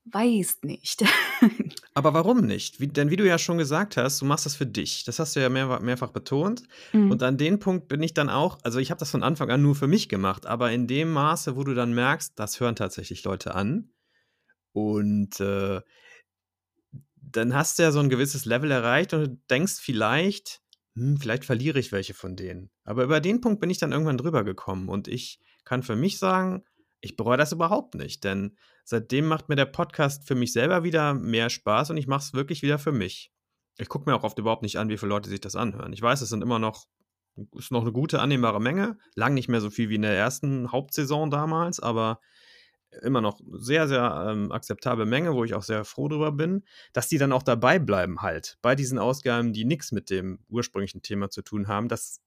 weiß 0.04 0.58
nicht. 0.62 1.04
Aber 1.94 2.14
warum 2.14 2.40
nicht? 2.40 2.80
Wie, 2.80 2.88
denn 2.88 3.10
wie 3.10 3.16
du 3.16 3.26
ja 3.26 3.36
schon 3.36 3.58
gesagt 3.58 3.98
hast, 3.98 4.20
du 4.20 4.24
machst 4.24 4.46
das 4.46 4.56
für 4.56 4.66
dich. 4.66 5.04
Das 5.04 5.18
hast 5.18 5.36
du 5.36 5.40
ja 5.40 5.50
mehr, 5.50 5.80
mehrfach 5.80 6.10
betont. 6.10 6.62
Mhm. 6.92 7.10
Und 7.10 7.22
an 7.22 7.36
den 7.36 7.58
Punkt 7.58 7.88
bin 7.88 8.02
ich 8.02 8.14
dann 8.14 8.30
auch, 8.30 8.58
also 8.62 8.78
ich 8.78 8.90
habe 8.90 8.98
das 8.98 9.10
von 9.10 9.22
Anfang 9.22 9.50
an 9.50 9.60
nur 9.60 9.74
für 9.74 9.86
mich 9.86 10.08
gemacht, 10.08 10.46
aber 10.46 10.72
in 10.72 10.86
dem 10.86 11.12
Maße, 11.12 11.54
wo 11.54 11.64
du 11.64 11.74
dann 11.74 11.92
merkst, 11.92 12.32
das 12.36 12.60
hören 12.60 12.76
tatsächlich 12.76 13.24
Leute 13.24 13.54
an. 13.54 13.90
Und 14.72 15.38
äh, 15.40 15.82
dann 17.20 17.54
hast 17.54 17.78
du 17.78 17.82
ja 17.82 17.92
so 17.92 18.00
ein 18.00 18.08
gewisses 18.08 18.46
Level 18.46 18.70
erreicht 18.70 19.12
und 19.12 19.20
du 19.20 19.38
denkst 19.50 19.74
vielleicht, 19.78 20.62
hm, 20.94 21.18
vielleicht 21.18 21.44
verliere 21.44 21.78
ich 21.78 21.92
welche 21.92 22.14
von 22.14 22.36
denen. 22.36 22.70
Aber 22.84 23.04
über 23.04 23.20
den 23.20 23.40
Punkt 23.40 23.60
bin 23.60 23.70
ich 23.70 23.78
dann 23.78 23.92
irgendwann 23.92 24.18
drüber 24.18 24.44
gekommen 24.44 24.88
und 24.88 25.08
ich 25.08 25.40
kann 25.64 25.82
für 25.82 25.96
mich 25.96 26.18
sagen, 26.18 26.64
ich 27.02 27.16
bereue 27.16 27.36
das 27.36 27.52
überhaupt 27.52 27.96
nicht, 27.96 28.24
denn 28.24 28.56
seitdem 28.84 29.26
macht 29.26 29.48
mir 29.48 29.56
der 29.56 29.66
Podcast 29.66 30.26
für 30.26 30.36
mich 30.36 30.52
selber 30.52 30.84
wieder 30.84 31.14
mehr 31.14 31.50
Spaß 31.50 31.90
und 31.90 31.96
ich 31.96 32.06
mache 32.06 32.22
es 32.22 32.32
wirklich 32.32 32.62
wieder 32.62 32.78
für 32.78 32.92
mich. 32.92 33.32
Ich 33.76 33.88
gucke 33.88 34.08
mir 34.08 34.16
auch 34.16 34.22
oft 34.22 34.38
überhaupt 34.38 34.62
nicht 34.62 34.78
an, 34.78 34.88
wie 34.88 34.96
viele 34.96 35.10
Leute 35.10 35.28
sich 35.28 35.40
das 35.40 35.56
anhören. 35.56 35.92
Ich 35.92 36.00
weiß, 36.00 36.20
es 36.20 36.28
sind 36.28 36.42
immer 36.42 36.60
noch, 36.60 36.86
ist 37.56 37.72
noch 37.72 37.82
eine 37.82 37.92
gute, 37.92 38.20
annehmbare 38.20 38.60
Menge. 38.60 38.98
Lang 39.16 39.34
nicht 39.34 39.48
mehr 39.48 39.60
so 39.60 39.68
viel 39.68 39.88
wie 39.88 39.96
in 39.96 40.02
der 40.02 40.16
ersten 40.16 40.70
Hauptsaison 40.70 41.30
damals, 41.30 41.80
aber 41.80 42.20
immer 43.02 43.20
noch 43.20 43.40
sehr, 43.50 43.88
sehr 43.88 44.26
ähm, 44.28 44.52
akzeptable 44.52 45.06
Menge, 45.06 45.34
wo 45.34 45.42
ich 45.42 45.54
auch 45.54 45.62
sehr 45.62 45.84
froh 45.84 46.08
drüber 46.08 46.30
bin, 46.30 46.62
dass 46.92 47.08
die 47.08 47.18
dann 47.18 47.32
auch 47.32 47.42
dabei 47.42 47.80
bleiben 47.80 48.22
halt, 48.22 48.58
bei 48.62 48.76
diesen 48.76 48.98
Ausgaben, 48.98 49.52
die 49.52 49.64
nichts 49.64 49.90
mit 49.90 50.08
dem 50.10 50.38
ursprünglichen 50.48 51.02
Thema 51.02 51.30
zu 51.30 51.42
tun 51.42 51.66
haben. 51.66 51.88
Das, 51.88 52.20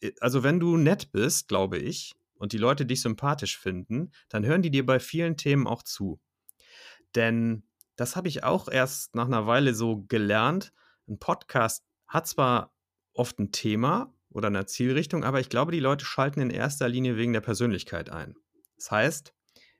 äh, 0.00 0.12
also 0.20 0.42
wenn 0.42 0.58
du 0.60 0.78
nett 0.78 1.12
bist, 1.12 1.48
glaube 1.48 1.78
ich, 1.78 2.14
und 2.42 2.52
die 2.52 2.58
Leute 2.58 2.84
dich 2.84 3.02
sympathisch 3.02 3.56
finden, 3.56 4.10
dann 4.28 4.44
hören 4.44 4.62
die 4.62 4.72
dir 4.72 4.84
bei 4.84 4.98
vielen 4.98 5.36
Themen 5.36 5.68
auch 5.68 5.84
zu. 5.84 6.20
Denn 7.14 7.62
das 7.94 8.16
habe 8.16 8.26
ich 8.26 8.42
auch 8.42 8.66
erst 8.68 9.14
nach 9.14 9.26
einer 9.26 9.46
Weile 9.46 9.74
so 9.74 10.02
gelernt. 10.08 10.72
Ein 11.06 11.20
Podcast 11.20 11.84
hat 12.08 12.26
zwar 12.26 12.74
oft 13.14 13.38
ein 13.38 13.52
Thema 13.52 14.12
oder 14.28 14.48
eine 14.48 14.66
Zielrichtung, 14.66 15.22
aber 15.22 15.38
ich 15.38 15.50
glaube, 15.50 15.70
die 15.70 15.78
Leute 15.78 16.04
schalten 16.04 16.40
in 16.40 16.50
erster 16.50 16.88
Linie 16.88 17.16
wegen 17.16 17.32
der 17.32 17.42
Persönlichkeit 17.42 18.10
ein. 18.10 18.34
Das 18.74 18.90
heißt, 18.90 19.32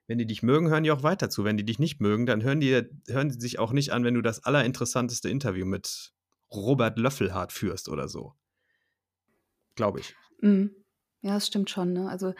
wenn 0.06 0.18
die 0.18 0.26
dich 0.26 0.44
mögen, 0.44 0.70
hören 0.70 0.84
die 0.84 0.92
auch 0.92 1.02
weiter 1.02 1.30
zu. 1.30 1.42
Wenn 1.42 1.56
die 1.56 1.64
dich 1.64 1.80
nicht 1.80 2.00
mögen, 2.00 2.26
dann 2.26 2.44
hören 2.44 2.60
die, 2.60 2.80
hören 3.08 3.28
die 3.30 3.40
sich 3.40 3.58
auch 3.58 3.72
nicht 3.72 3.90
an, 3.90 4.04
wenn 4.04 4.14
du 4.14 4.22
das 4.22 4.44
allerinteressanteste 4.44 5.28
Interview 5.28 5.66
mit 5.66 6.12
Robert 6.52 6.96
Löffelhardt 6.96 7.50
führst 7.50 7.88
oder 7.88 8.06
so. 8.06 8.34
Glaube 9.74 9.98
ich. 9.98 10.14
Mhm. 10.40 10.81
Ja, 11.22 11.34
das 11.34 11.46
stimmt 11.46 11.70
schon. 11.70 11.92
Ne? 11.92 12.08
Also 12.08 12.34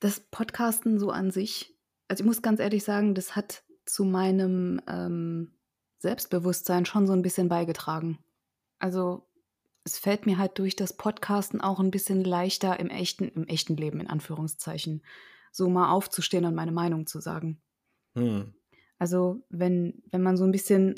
das 0.00 0.20
Podcasten 0.20 0.98
so 0.98 1.10
an 1.10 1.30
sich, 1.30 1.74
also 2.08 2.22
ich 2.22 2.26
muss 2.26 2.42
ganz 2.42 2.60
ehrlich 2.60 2.84
sagen, 2.84 3.14
das 3.14 3.34
hat 3.36 3.62
zu 3.84 4.04
meinem 4.04 4.80
ähm, 4.86 5.54
Selbstbewusstsein 5.98 6.84
schon 6.84 7.06
so 7.06 7.12
ein 7.12 7.22
bisschen 7.22 7.48
beigetragen. 7.48 8.18
Also 8.78 9.26
es 9.84 9.98
fällt 9.98 10.26
mir 10.26 10.38
halt 10.38 10.58
durch 10.58 10.76
das 10.76 10.96
Podcasten 10.96 11.60
auch 11.60 11.80
ein 11.80 11.90
bisschen 11.90 12.22
leichter 12.22 12.78
im 12.78 12.90
echten, 12.90 13.28
im 13.28 13.46
echten 13.46 13.76
Leben, 13.76 14.00
in 14.00 14.06
Anführungszeichen, 14.06 15.02
so 15.50 15.68
mal 15.68 15.90
aufzustehen 15.90 16.44
und 16.44 16.54
meine 16.54 16.72
Meinung 16.72 17.06
zu 17.06 17.20
sagen. 17.20 17.60
Hm. 18.14 18.54
Also 18.98 19.44
wenn, 19.48 20.02
wenn 20.10 20.22
man 20.22 20.36
so 20.36 20.44
ein 20.44 20.52
bisschen 20.52 20.94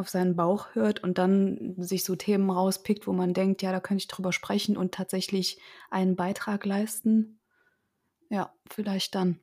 auf 0.00 0.08
seinen 0.08 0.34
Bauch 0.34 0.74
hört 0.74 1.02
und 1.02 1.18
dann 1.18 1.74
sich 1.78 2.04
so 2.04 2.16
Themen 2.16 2.50
rauspickt, 2.50 3.06
wo 3.06 3.12
man 3.12 3.34
denkt, 3.34 3.62
ja, 3.62 3.70
da 3.70 3.80
könnte 3.80 4.02
ich 4.02 4.08
drüber 4.08 4.32
sprechen 4.32 4.76
und 4.76 4.92
tatsächlich 4.92 5.60
einen 5.90 6.16
Beitrag 6.16 6.64
leisten, 6.64 7.38
ja, 8.28 8.52
vielleicht 8.68 9.14
dann. 9.14 9.38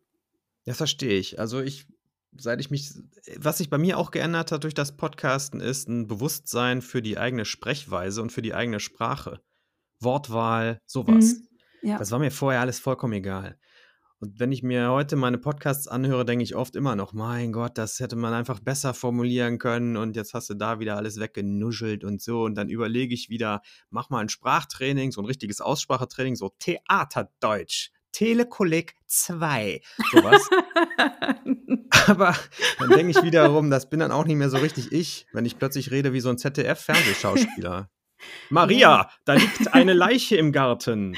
Das 0.66 0.78
verstehe 0.78 1.18
ich. 1.18 1.39
Also 1.39 1.62
ich 1.62 1.88
seit 2.36 2.60
ich 2.60 2.70
mich, 2.70 2.93
was 3.38 3.58
sich 3.58 3.70
bei 3.70 3.78
mir 3.78 3.97
auch 3.97 4.12
geändert 4.12 4.51
hat 4.51 4.64
durch 4.64 4.74
das 4.74 4.95
Podcasten, 4.95 5.60
ist 5.60 5.88
ein 5.88 6.08
Bewusstsein 6.08 6.82
für 6.82 7.01
die 7.01 7.18
eigene 7.18 7.45
Sprechweise 7.45 8.22
und 8.22 8.32
für 8.32 8.41
die 8.41 8.53
eigene 8.53 8.80
Sprache. 8.80 9.41
Wortwahl, 9.99 10.80
sowas. 10.86 11.36
Mhm, 11.36 11.89
ja. 11.89 11.97
Das 11.97 12.12
war 12.12 12.20
mir 12.20 12.32
vorher 12.32 12.62
alles 12.62 12.80
vollkommen 12.80 13.14
egal. 13.14 13.58
Und 14.20 14.39
wenn 14.39 14.51
ich 14.51 14.63
mir 14.63 14.89
heute 14.89 15.15
meine 15.15 15.38
Podcasts 15.38 15.88
anhöre, 15.88 16.26
denke 16.26 16.43
ich 16.43 16.55
oft 16.55 16.76
immer 16.76 16.95
noch, 16.95 17.13
mein 17.13 17.51
Gott, 17.51 17.78
das 17.78 17.99
hätte 17.99 18.15
man 18.15 18.34
einfach 18.34 18.59
besser 18.59 18.95
formulieren 18.95 19.59
können 19.59 19.95
und 19.95 20.15
jetzt 20.15 20.34
hast 20.34 20.49
du 20.49 20.55
da 20.55 20.80
wieder 20.80 20.97
alles 20.97 21.20
weggenuschelt 21.20 22.03
und 22.03 22.20
so. 22.20 22.43
Und 22.43 22.55
dann 22.55 22.68
überlege 22.68 23.13
ich 23.13 23.30
wieder, 23.30 23.61
mach 23.91 24.09
mal 24.09 24.22
ein 24.22 24.30
Sprachtraining, 24.30 25.11
so 25.11 25.22
ein 25.22 25.26
richtiges 25.26 25.61
Aussprachetraining, 25.61 26.36
so 26.36 26.51
Theaterdeutsch. 26.57 27.91
Telekolleg 28.11 28.95
2. 29.05 29.82
Sowas. 30.11 30.49
Aber 32.07 32.36
dann 32.80 32.89
denke 32.89 33.11
ich 33.11 33.24
wiederum, 33.24 33.70
das 33.70 33.88
bin 33.88 33.99
dann 33.99 34.11
auch 34.11 34.26
nicht 34.26 34.38
mehr 34.38 34.49
so 34.49 34.57
richtig 34.57 34.91
ich, 34.91 35.28
wenn 35.32 35.45
ich 35.45 35.59
plötzlich 35.59 35.91
rede 35.91 36.13
wie 36.13 36.22
so 36.22 36.30
ein 36.30 36.39
ZDF-Fernsehschauspieler. 36.39 37.91
Maria, 38.49 38.80
ja. 38.80 39.11
da 39.26 39.34
liegt 39.34 39.72
eine 39.76 39.93
Leiche 39.93 40.38
im 40.38 40.51
Garten. 40.51 41.15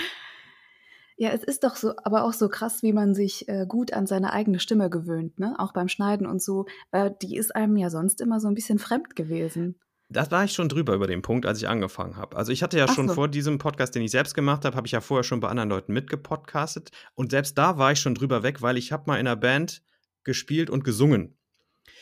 Ja, 1.21 1.31
es 1.31 1.43
ist 1.43 1.65
doch 1.65 1.75
so, 1.75 1.95
aber 2.05 2.23
auch 2.23 2.31
so 2.31 2.47
krass, 2.47 2.81
wie 2.81 2.93
man 2.93 3.13
sich 3.13 3.45
äh, 3.49 3.65
gut 3.67 3.91
an 3.91 4.07
seine 4.07 4.31
eigene 4.31 4.57
Stimme 4.61 4.89
gewöhnt, 4.89 5.37
ne? 5.37 5.53
Auch 5.57 5.73
beim 5.73 5.89
Schneiden 5.89 6.25
und 6.25 6.41
so, 6.41 6.65
weil 6.91 7.13
die 7.21 7.35
ist 7.35 7.53
einem 7.53 7.75
ja 7.75 7.89
sonst 7.89 8.21
immer 8.21 8.39
so 8.39 8.47
ein 8.47 8.55
bisschen 8.55 8.79
fremd 8.79 9.17
gewesen. 9.17 9.77
Das 10.07 10.31
war 10.31 10.45
ich 10.45 10.53
schon 10.53 10.69
drüber 10.69 10.93
über 10.95 11.07
den 11.07 11.21
Punkt, 11.21 11.45
als 11.45 11.57
ich 11.57 11.67
angefangen 11.67 12.15
habe. 12.15 12.37
Also 12.37 12.53
ich 12.53 12.63
hatte 12.63 12.77
ja 12.77 12.85
Ach 12.87 12.95
schon 12.95 13.09
so. 13.09 13.15
vor 13.15 13.27
diesem 13.27 13.57
Podcast, 13.57 13.95
den 13.95 14.01
ich 14.01 14.11
selbst 14.11 14.33
gemacht 14.33 14.63
habe, 14.63 14.77
habe 14.77 14.87
ich 14.87 14.93
ja 14.93 15.01
vorher 15.01 15.25
schon 15.25 15.41
bei 15.41 15.49
anderen 15.49 15.69
Leuten 15.69 15.91
mitgepodcastet. 15.91 16.89
Und 17.15 17.31
selbst 17.31 17.57
da 17.57 17.77
war 17.77 17.91
ich 17.91 17.99
schon 17.99 18.15
drüber 18.15 18.41
weg, 18.41 18.61
weil 18.61 18.77
ich 18.77 18.93
habe 18.93 19.03
mal 19.07 19.19
in 19.19 19.27
einer 19.27 19.35
Band 19.35 19.83
gespielt 20.23 20.69
und 20.69 20.85
gesungen. 20.85 21.37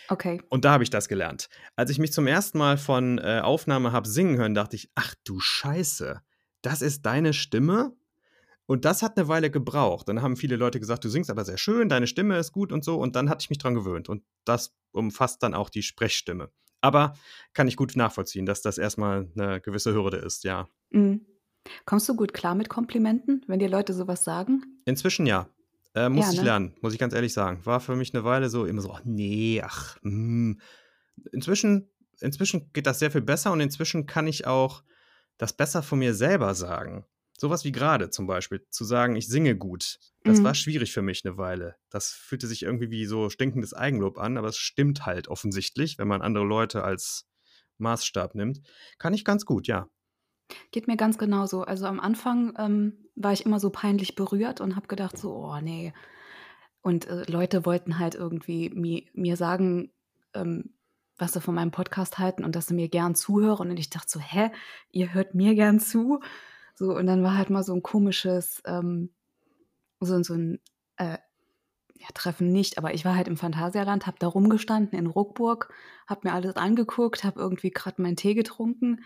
Okay. 0.09 0.43
Und 0.49 0.63
da 0.63 0.74
habe 0.74 0.84
ich 0.84 0.91
das 0.91 1.07
gelernt. 1.07 1.49
Als 1.76 1.89
ich 1.89 1.97
mich 1.97 2.13
zum 2.13 2.28
ersten 2.28 2.59
Mal 2.59 2.78
von 2.78 3.18
äh, 3.18 3.41
Aufnahme 3.43 3.91
habe 3.93 4.07
singen 4.07 4.38
hören, 4.38 4.53
dachte 4.53 4.76
ich, 4.76 4.91
ach 4.93 5.15
du 5.24 5.39
Scheiße, 5.39 6.22
das 6.61 6.84
ist 6.84 7.03
deine 7.03 7.34
Stimme? 7.34 7.93
Und 8.68 8.84
das 8.86 9.01
hat 9.01 9.18
eine 9.18 9.28
Weile 9.28 9.49
gebraucht. 9.49 10.09
Dann 10.09 10.22
haben 10.22 10.36
viele 10.36 10.57
Leute 10.57 10.80
gesagt, 10.80 11.03
du 11.03 11.09
singst 11.09 11.32
aber 11.32 11.45
sehr 11.45 11.57
schön, 11.57 11.89
deine 11.89 12.05
Stimme 12.05 12.38
ist 12.38 12.51
gut 12.51 12.72
und 12.72 12.84
so. 12.84 12.97
Und 12.97 13.15
dann 13.15 13.30
hatte 13.30 13.41
ich 13.41 13.49
mich 13.49 13.57
dran 13.57 13.74
gewöhnt. 13.74 14.09
Und 14.09 14.24
das 14.45 14.76
umfasst 14.91 15.41
dann 15.41 15.53
auch 15.53 15.70
die 15.70 15.82
Sprechstimme. 15.82 16.51
Aber 16.82 17.13
kann 17.53 17.68
ich 17.68 17.78
gut 17.78 17.95
nachvollziehen, 17.95 18.45
dass 18.45 18.61
das 18.61 18.78
erstmal 18.78 19.32
eine 19.36 19.61
gewisse 19.61 19.93
Hürde 19.93 20.18
ist, 20.18 20.43
ja. 20.43 20.68
Mhm. 20.91 21.26
Kommst 21.86 22.07
du 22.07 22.15
gut 22.15 22.34
klar 22.34 22.55
mit 22.55 22.70
Komplimenten, 22.70 23.43
wenn 23.47 23.59
dir 23.59 23.70
Leute 23.70 23.93
sowas 23.93 24.24
sagen? 24.24 24.63
Inzwischen 24.86 25.26
ja. 25.26 25.49
Äh, 25.95 26.09
muss 26.09 26.28
ja, 26.28 26.32
ich 26.34 26.38
ne? 26.38 26.43
lernen, 26.43 26.76
muss 26.82 26.93
ich 26.93 26.99
ganz 26.99 27.13
ehrlich 27.13 27.34
sagen. 27.34 27.65
War 27.65 27.80
für 27.80 27.95
mich 27.95 28.13
eine 28.13 28.24
Weile 28.24 28.49
so 28.49 28.65
immer 28.65 28.82
so, 28.82 28.91
ach 28.91 29.01
nee, 29.03 29.61
ach, 29.63 29.97
mh. 30.01 30.57
Inzwischen, 31.32 31.89
inzwischen 32.20 32.72
geht 32.74 32.86
das 32.86 32.99
sehr 32.99 33.11
viel 33.11 33.22
besser 33.22 33.51
und 33.51 33.59
inzwischen 33.59 34.05
kann 34.05 34.28
ich 34.28 34.45
auch 34.45 34.84
das 35.38 35.53
besser 35.53 35.82
von 35.82 35.99
mir 35.99 36.13
selber 36.13 36.53
sagen. 36.53 37.05
Sowas 37.40 37.64
wie 37.64 37.72
gerade 37.72 38.10
zum 38.10 38.26
Beispiel, 38.26 38.66
zu 38.70 38.84
sagen, 38.84 39.16
ich 39.16 39.28
singe 39.28 39.56
gut. 39.56 40.00
Das 40.24 40.40
mhm. 40.40 40.44
war 40.44 40.56
schwierig 40.56 40.92
für 40.92 41.04
mich 41.04 41.24
eine 41.24 41.38
Weile. 41.38 41.76
Das 41.90 42.12
fühlte 42.12 42.48
sich 42.48 42.64
irgendwie 42.64 42.90
wie 42.90 43.06
so 43.06 43.30
stinkendes 43.30 43.74
Eigenlob 43.74 44.18
an, 44.18 44.38
aber 44.38 44.48
es 44.48 44.58
stimmt 44.58 45.06
halt 45.06 45.28
offensichtlich, 45.28 46.00
wenn 46.00 46.08
man 46.08 46.24
andere 46.24 46.46
Leute 46.46 46.84
als 46.84 47.28
Maßstab 47.78 48.34
nimmt. 48.34 48.62
Kann 48.98 49.14
ich 49.14 49.24
ganz 49.24 49.46
gut, 49.46 49.68
ja. 49.68 49.88
Geht 50.72 50.88
mir 50.88 50.98
ganz 50.98 51.18
genauso. 51.18 51.62
Also 51.62 51.86
am 51.86 52.00
Anfang 52.00 52.54
ähm, 52.58 53.10
war 53.16 53.34
ich 53.34 53.46
immer 53.46 53.60
so 53.60 53.70
peinlich 53.70 54.16
berührt 54.16 54.60
und 54.60 54.76
habe 54.76 54.88
gedacht, 54.88 55.18
so, 55.18 55.34
oh 55.34 55.60
nee. 55.62 55.94
Und 56.82 57.06
äh, 57.08 57.30
Leute 57.30 57.66
wollten 57.66 58.00
halt 58.00 58.16
irgendwie 58.16 58.70
mir, 58.70 59.04
mir 59.14 59.36
sagen, 59.36 59.92
ähm, 60.34 60.74
was 61.18 61.34
sie 61.34 61.42
von 61.42 61.56
meinem 61.56 61.72
Podcast 61.72 62.18
halten 62.18 62.44
und 62.44 62.56
dass 62.56 62.68
sie 62.68 62.76
mir 62.76 62.90
gern 62.90 63.14
zuhören. 63.14 63.70
Und 63.70 63.78
ich 63.78 63.90
dachte 63.90 64.10
so, 64.10 64.20
hä, 64.20 64.52
ihr 64.92 65.14
hört 65.14 65.36
mir 65.36 65.56
gern 65.56 65.80
zu? 65.80 66.20
So, 66.78 66.95
und 66.95 67.07
dann 67.07 67.23
war 67.23 67.36
halt 67.36 67.49
mal 67.49 67.63
so 67.63 67.73
ein 67.73 67.82
komisches, 67.82 68.61
ähm, 68.65 69.09
so, 69.99 70.21
so 70.21 70.36
ein 70.36 70.59
äh, 70.97 71.17
ja, 71.95 72.07
Treffen 72.13 72.51
nicht, 72.51 72.78
aber 72.78 72.93
ich 72.93 73.03
war 73.03 73.15
halt 73.15 73.28
im 73.28 73.36
Phantasialand, 73.36 74.05
habe 74.05 74.17
da 74.19 74.28
rumgestanden 74.28 74.97
in 74.97 75.07
Ruckburg, 75.07 75.73
habe 76.05 76.28
mir 76.28 76.34
alles 76.34 76.55
angeguckt, 76.55 77.23
habe 77.23 77.39
irgendwie 77.39 77.71
gerade 77.71 77.99
meinen 77.99 78.15
Tee 78.15 78.36
getrunken 78.36 79.03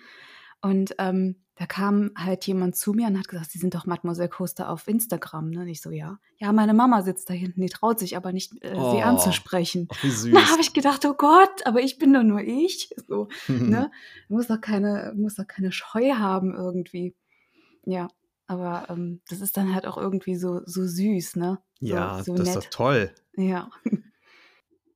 und 0.61 0.95
ähm, 0.99 1.38
da 1.55 1.65
kam 1.65 2.11
halt 2.17 2.45
jemand 2.47 2.76
zu 2.76 2.93
mir 2.93 3.07
und 3.07 3.19
hat 3.19 3.28
gesagt, 3.28 3.51
Sie 3.51 3.59
sind 3.59 3.76
doch 3.76 3.86
Mademoiselle 3.86 4.30
Coaster 4.30 4.69
auf 4.69 4.88
Instagram. 4.88 5.49
Ne? 5.49 5.61
Und 5.61 5.67
ich 5.67 5.82
so, 5.82 5.91
ja. 5.91 6.17
Ja, 6.38 6.51
meine 6.53 6.74
Mama 6.74 7.03
sitzt 7.03 7.30
da 7.30 7.34
hinten, 7.34 7.61
die 7.61 7.69
traut 7.69 7.99
sich 7.99 8.17
aber 8.17 8.32
nicht, 8.32 8.53
äh, 8.63 8.74
oh, 8.76 8.95
sie 8.95 9.03
anzusprechen. 9.03 9.88
Ach, 9.91 10.03
wie 10.03 10.09
süß. 10.09 10.34
Da 10.34 10.51
habe 10.51 10.61
ich 10.61 10.74
gedacht, 10.74 11.05
oh 11.05 11.13
Gott, 11.13 11.65
aber 11.65 11.82
ich 11.82 11.99
bin 11.99 12.13
doch 12.13 12.24
nur 12.24 12.41
ich. 12.41 12.89
So, 13.07 13.28
ne? 13.47 13.91
Muss 14.28 14.47
doch 14.47 14.61
keine, 14.61 15.13
muss 15.15 15.36
doch 15.36 15.47
keine 15.47 15.72
Scheu 15.72 16.13
haben 16.13 16.55
irgendwie. 16.55 17.15
Ja, 17.86 18.08
aber 18.48 18.88
ähm, 18.90 19.22
das 19.30 19.42
ist 19.42 19.58
dann 19.58 19.74
halt 19.74 19.88
auch 19.88 19.98
irgendwie 19.98 20.36
so, 20.36 20.62
so 20.66 20.86
süß, 20.86 21.38
ne? 21.38 21.60
So, 21.80 21.88
ja, 21.88 22.24
so 22.24 22.36
das 22.36 22.50
ist 22.50 22.56
doch 22.56 22.70
toll. 22.70 23.12
Ja. 23.36 23.70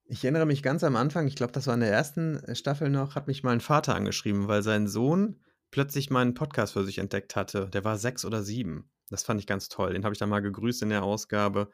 Ich 0.07 0.23
erinnere 0.23 0.45
mich 0.45 0.61
ganz 0.61 0.83
am 0.83 0.95
Anfang, 0.95 1.25
ich 1.25 1.35
glaube, 1.35 1.51
das 1.51 1.65
war 1.65 1.73
in 1.73 1.79
der 1.79 1.91
ersten 1.91 2.35
äh, 2.43 2.55
Staffel 2.55 2.91
noch, 2.91 3.15
hat 3.15 3.25
mich 3.25 3.43
mein 3.43 3.59
Vater 3.59 3.95
angeschrieben, 3.95 4.47
weil 4.47 4.61
sein 4.61 4.87
Sohn 4.87 5.41
plötzlich 5.71 6.11
meinen 6.11 6.35
Podcast 6.35 6.73
für 6.73 6.85
sich 6.85 6.99
entdeckt 6.99 7.35
hatte. 7.35 7.69
Der 7.69 7.83
war 7.83 7.97
sechs 7.97 8.23
oder 8.23 8.43
sieben. 8.43 8.91
Das 9.09 9.23
fand 9.23 9.39
ich 9.39 9.47
ganz 9.47 9.67
toll. 9.67 9.93
Den 9.93 10.03
habe 10.03 10.13
ich 10.13 10.19
dann 10.19 10.29
mal 10.29 10.41
gegrüßt 10.41 10.83
in 10.83 10.89
der 10.89 11.03
Ausgabe. 11.03 11.69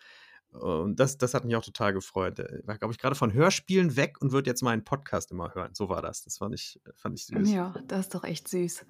Und 0.51 0.99
das, 0.99 1.17
das 1.17 1.33
hat 1.33 1.45
mich 1.45 1.55
auch 1.55 1.63
total 1.63 1.93
gefreut. 1.93 2.39
Er 2.39 2.65
war, 2.65 2.77
glaube 2.77 2.93
ich, 2.93 2.99
gerade 2.99 3.15
von 3.15 3.33
Hörspielen 3.33 3.95
weg 3.95 4.21
und 4.21 4.31
wird 4.31 4.47
jetzt 4.47 4.63
meinen 4.63 4.83
Podcast 4.83 5.31
immer 5.31 5.53
hören. 5.53 5.73
So 5.73 5.89
war 5.89 6.01
das. 6.01 6.23
Das 6.23 6.37
fand 6.37 6.55
ich, 6.55 6.79
fand 6.95 7.17
ich 7.19 7.25
süß. 7.25 7.51
Ja, 7.51 7.73
das 7.87 8.01
ist 8.01 8.15
doch 8.15 8.23
echt 8.23 8.47
süß. 8.47 8.85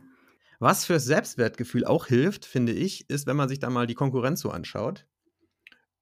Was 0.61 0.85
fürs 0.85 1.05
Selbstwertgefühl 1.05 1.85
auch 1.85 2.05
hilft, 2.05 2.45
finde 2.45 2.71
ich, 2.71 3.09
ist, 3.09 3.25
wenn 3.25 3.35
man 3.35 3.49
sich 3.49 3.57
da 3.57 3.71
mal 3.71 3.87
die 3.87 3.95
Konkurrenz 3.95 4.41
so 4.41 4.51
anschaut 4.51 5.07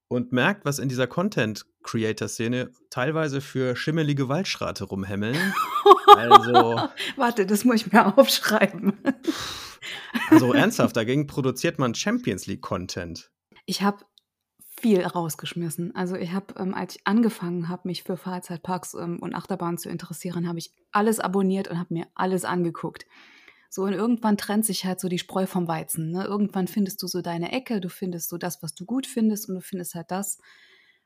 und 0.10 0.34
merkt, 0.34 0.66
was 0.66 0.80
in 0.80 0.90
dieser 0.90 1.08
Content-Creator-Szene 1.08 2.70
teilweise 2.90 3.40
für 3.40 3.78
schimmelige 3.78 4.28
Waldschrate 4.28 4.84
rumhämmeln. 4.84 5.38
also. 6.14 6.78
Warte, 7.16 7.46
das 7.46 7.64
muss 7.64 7.78
ich 7.78 7.94
mir 7.94 8.18
aufschreiben. 8.18 8.98
also 10.30 10.52
ernsthaft, 10.52 10.98
dagegen 10.98 11.26
produziert 11.26 11.80
man 11.80 11.96
Champions 11.96 12.46
League-Content. 12.46 13.32
Ich 13.66 13.82
habe 13.82 14.04
viel 14.82 15.02
rausgeschmissen. 15.06 15.96
Also 15.96 16.18
ich 16.18 16.34
habe, 16.34 16.56
ähm, 16.58 16.74
als 16.74 16.98
ich 16.98 17.08
angefangen 17.08 17.70
habe, 17.70 17.88
mich 17.88 18.04
für 18.04 18.18
Freizeitparks 18.18 18.94
ähm, 18.96 19.20
und 19.22 19.36
Achterbahnen 19.36 19.78
zu 19.78 19.88
interessieren, 19.88 20.50
habe 20.50 20.60
ich 20.60 20.74
alles 20.92 21.22
abonniert 21.22 21.70
und 21.70 21.80
habe 21.80 21.94
mir 21.94 22.08
alles 22.14 22.44
angeguckt. 22.44 23.06
So, 23.70 23.84
und 23.84 23.94
irgendwann 23.94 24.38
trennt 24.38 24.66
sich 24.66 24.86
halt 24.86 25.00
so 25.00 25.08
die 25.10 25.20
Spreu 25.20 25.46
vom 25.46 25.68
Weizen. 25.68 26.12
Ne? 26.12 26.26
Irgendwann 26.26 26.68
findest 26.68 27.04
du 27.04 27.08
so 27.08 27.22
deine 27.22 27.52
Ecke, 27.52 27.80
du 27.80 27.90
findest 27.90 28.30
so 28.30 28.38
das, 28.38 28.64
was 28.64 28.74
du 28.74 28.86
gut 28.86 29.06
findest, 29.06 29.48
und 29.48 29.56
du 29.56 29.62
findest 29.62 29.94
halt 29.94 30.10
das, 30.10 30.40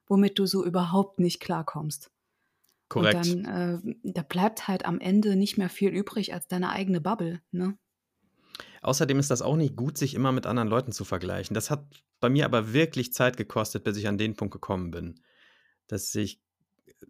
womit 0.08 0.40
du 0.40 0.46
so 0.46 0.66
überhaupt 0.66 1.20
nicht 1.20 1.40
klarkommst. 1.42 2.10
Korrekt. 2.88 3.28
Und 3.28 3.44
dann, 3.44 3.82
äh, 3.84 3.96
da 4.04 4.22
bleibt 4.22 4.68
halt 4.68 4.86
am 4.86 5.00
Ende 5.00 5.36
nicht 5.36 5.58
mehr 5.58 5.70
viel 5.70 5.90
übrig 5.90 6.34
als 6.34 6.48
deine 6.48 6.70
eigene 6.70 7.02
Bubble, 7.02 7.42
ne? 7.52 7.78
Außerdem 8.82 9.18
ist 9.18 9.32
das 9.32 9.42
auch 9.42 9.56
nicht 9.56 9.76
gut, 9.76 9.98
sich 9.98 10.14
immer 10.14 10.32
mit 10.32 10.46
anderen 10.46 10.68
Leuten 10.68 10.92
zu 10.92 11.06
vergleichen. 11.06 11.54
Das 11.54 11.72
hat 11.72 11.86
bei 12.20 12.30
mir 12.30 12.46
aber 12.46 12.74
wirklich 12.74 13.14
Zeit 13.14 13.38
gekostet, 13.38 13.84
bis 13.84 13.98
ich 13.98 14.08
an 14.08 14.18
den 14.18 14.36
Punkt 14.36 14.54
gekommen 14.54 14.92
bin, 14.92 15.22
dass 15.88 16.14
ich 16.16 16.42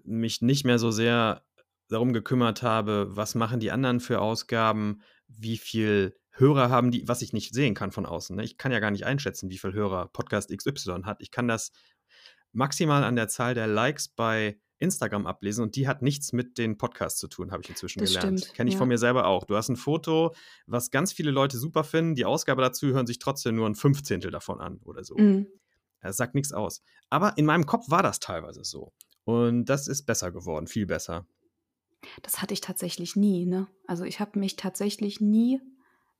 mich 0.04 0.41
nicht 0.41 0.66
mehr 0.66 0.80
so 0.80 0.91
sehr 0.91 1.43
darum 1.89 2.14
gekümmert 2.14 2.64
habe, 2.64 3.08
was 3.10 3.36
machen 3.36 3.60
die 3.60 3.72
anderen 3.72 3.99
für 3.99 4.22
Ausgaben, 4.22 5.01
wie 5.38 5.57
viel 5.57 6.15
Hörer 6.31 6.69
haben 6.69 6.91
die, 6.91 7.07
was 7.07 7.21
ich 7.21 7.34
nicht 7.34 7.53
sehen 7.53 7.75
kann 7.75 7.91
von 7.91 8.05
außen. 8.05 8.36
Ne? 8.36 8.43
Ich 8.43 8.57
kann 8.57 8.71
ja 8.71 8.79
gar 8.79 8.91
nicht 8.91 9.05
einschätzen, 9.05 9.49
wie 9.49 9.57
viel 9.57 9.73
Hörer 9.73 10.07
Podcast 10.07 10.55
XY 10.55 11.03
hat. 11.03 11.21
Ich 11.21 11.31
kann 11.31 11.47
das 11.47 11.71
maximal 12.51 13.03
an 13.03 13.15
der 13.15 13.27
Zahl 13.27 13.53
der 13.53 13.67
Likes 13.67 14.07
bei 14.07 14.57
Instagram 14.79 15.27
ablesen 15.27 15.63
und 15.63 15.75
die 15.75 15.88
hat 15.88 16.01
nichts 16.01 16.34
mit 16.34 16.57
den 16.57 16.77
Podcasts 16.77 17.19
zu 17.19 17.27
tun, 17.27 17.51
habe 17.51 17.63
ich 17.63 17.69
inzwischen 17.69 17.99
das 17.99 18.13
gelernt. 18.13 18.53
Kenne 18.53 18.67
ich 18.67 18.73
ja. 18.73 18.79
von 18.79 18.88
mir 18.88 18.97
selber 18.97 19.27
auch. 19.27 19.45
Du 19.45 19.55
hast 19.55 19.69
ein 19.69 19.75
Foto, 19.75 20.36
was 20.65 20.91
ganz 20.91 21.13
viele 21.13 21.31
Leute 21.31 21.57
super 21.57 21.84
finden, 21.84 22.15
die 22.15 22.25
Ausgabe 22.25 22.61
dazu 22.61 22.88
hören 22.88 23.07
sich 23.07 23.19
trotzdem 23.19 23.55
nur 23.55 23.67
ein 23.67 23.75
Fünfzehntel 23.75 24.29
davon 24.29 24.59
an 24.59 24.79
oder 24.84 25.03
so. 25.03 25.15
Mhm. 25.17 25.47
Das 26.01 26.17
sagt 26.17 26.36
nichts 26.36 26.51
aus. 26.51 26.84
Aber 27.09 27.38
in 27.38 27.45
meinem 27.45 27.65
Kopf 27.65 27.89
war 27.89 28.03
das 28.03 28.19
teilweise 28.19 28.63
so. 28.65 28.91
Und 29.23 29.65
das 29.65 29.88
ist 29.88 30.03
besser 30.03 30.31
geworden, 30.31 30.67
viel 30.67 30.86
besser. 30.86 31.25
Das 32.22 32.41
hatte 32.41 32.54
ich 32.54 32.62
tatsächlich 32.62 33.16
nie, 33.16 33.45
ne? 33.45 33.68
Also 33.88 34.04
ich 34.04 34.20
habe 34.20 34.39
mich 34.39 34.56
tatsächlich 34.56 35.22
nie 35.22 35.62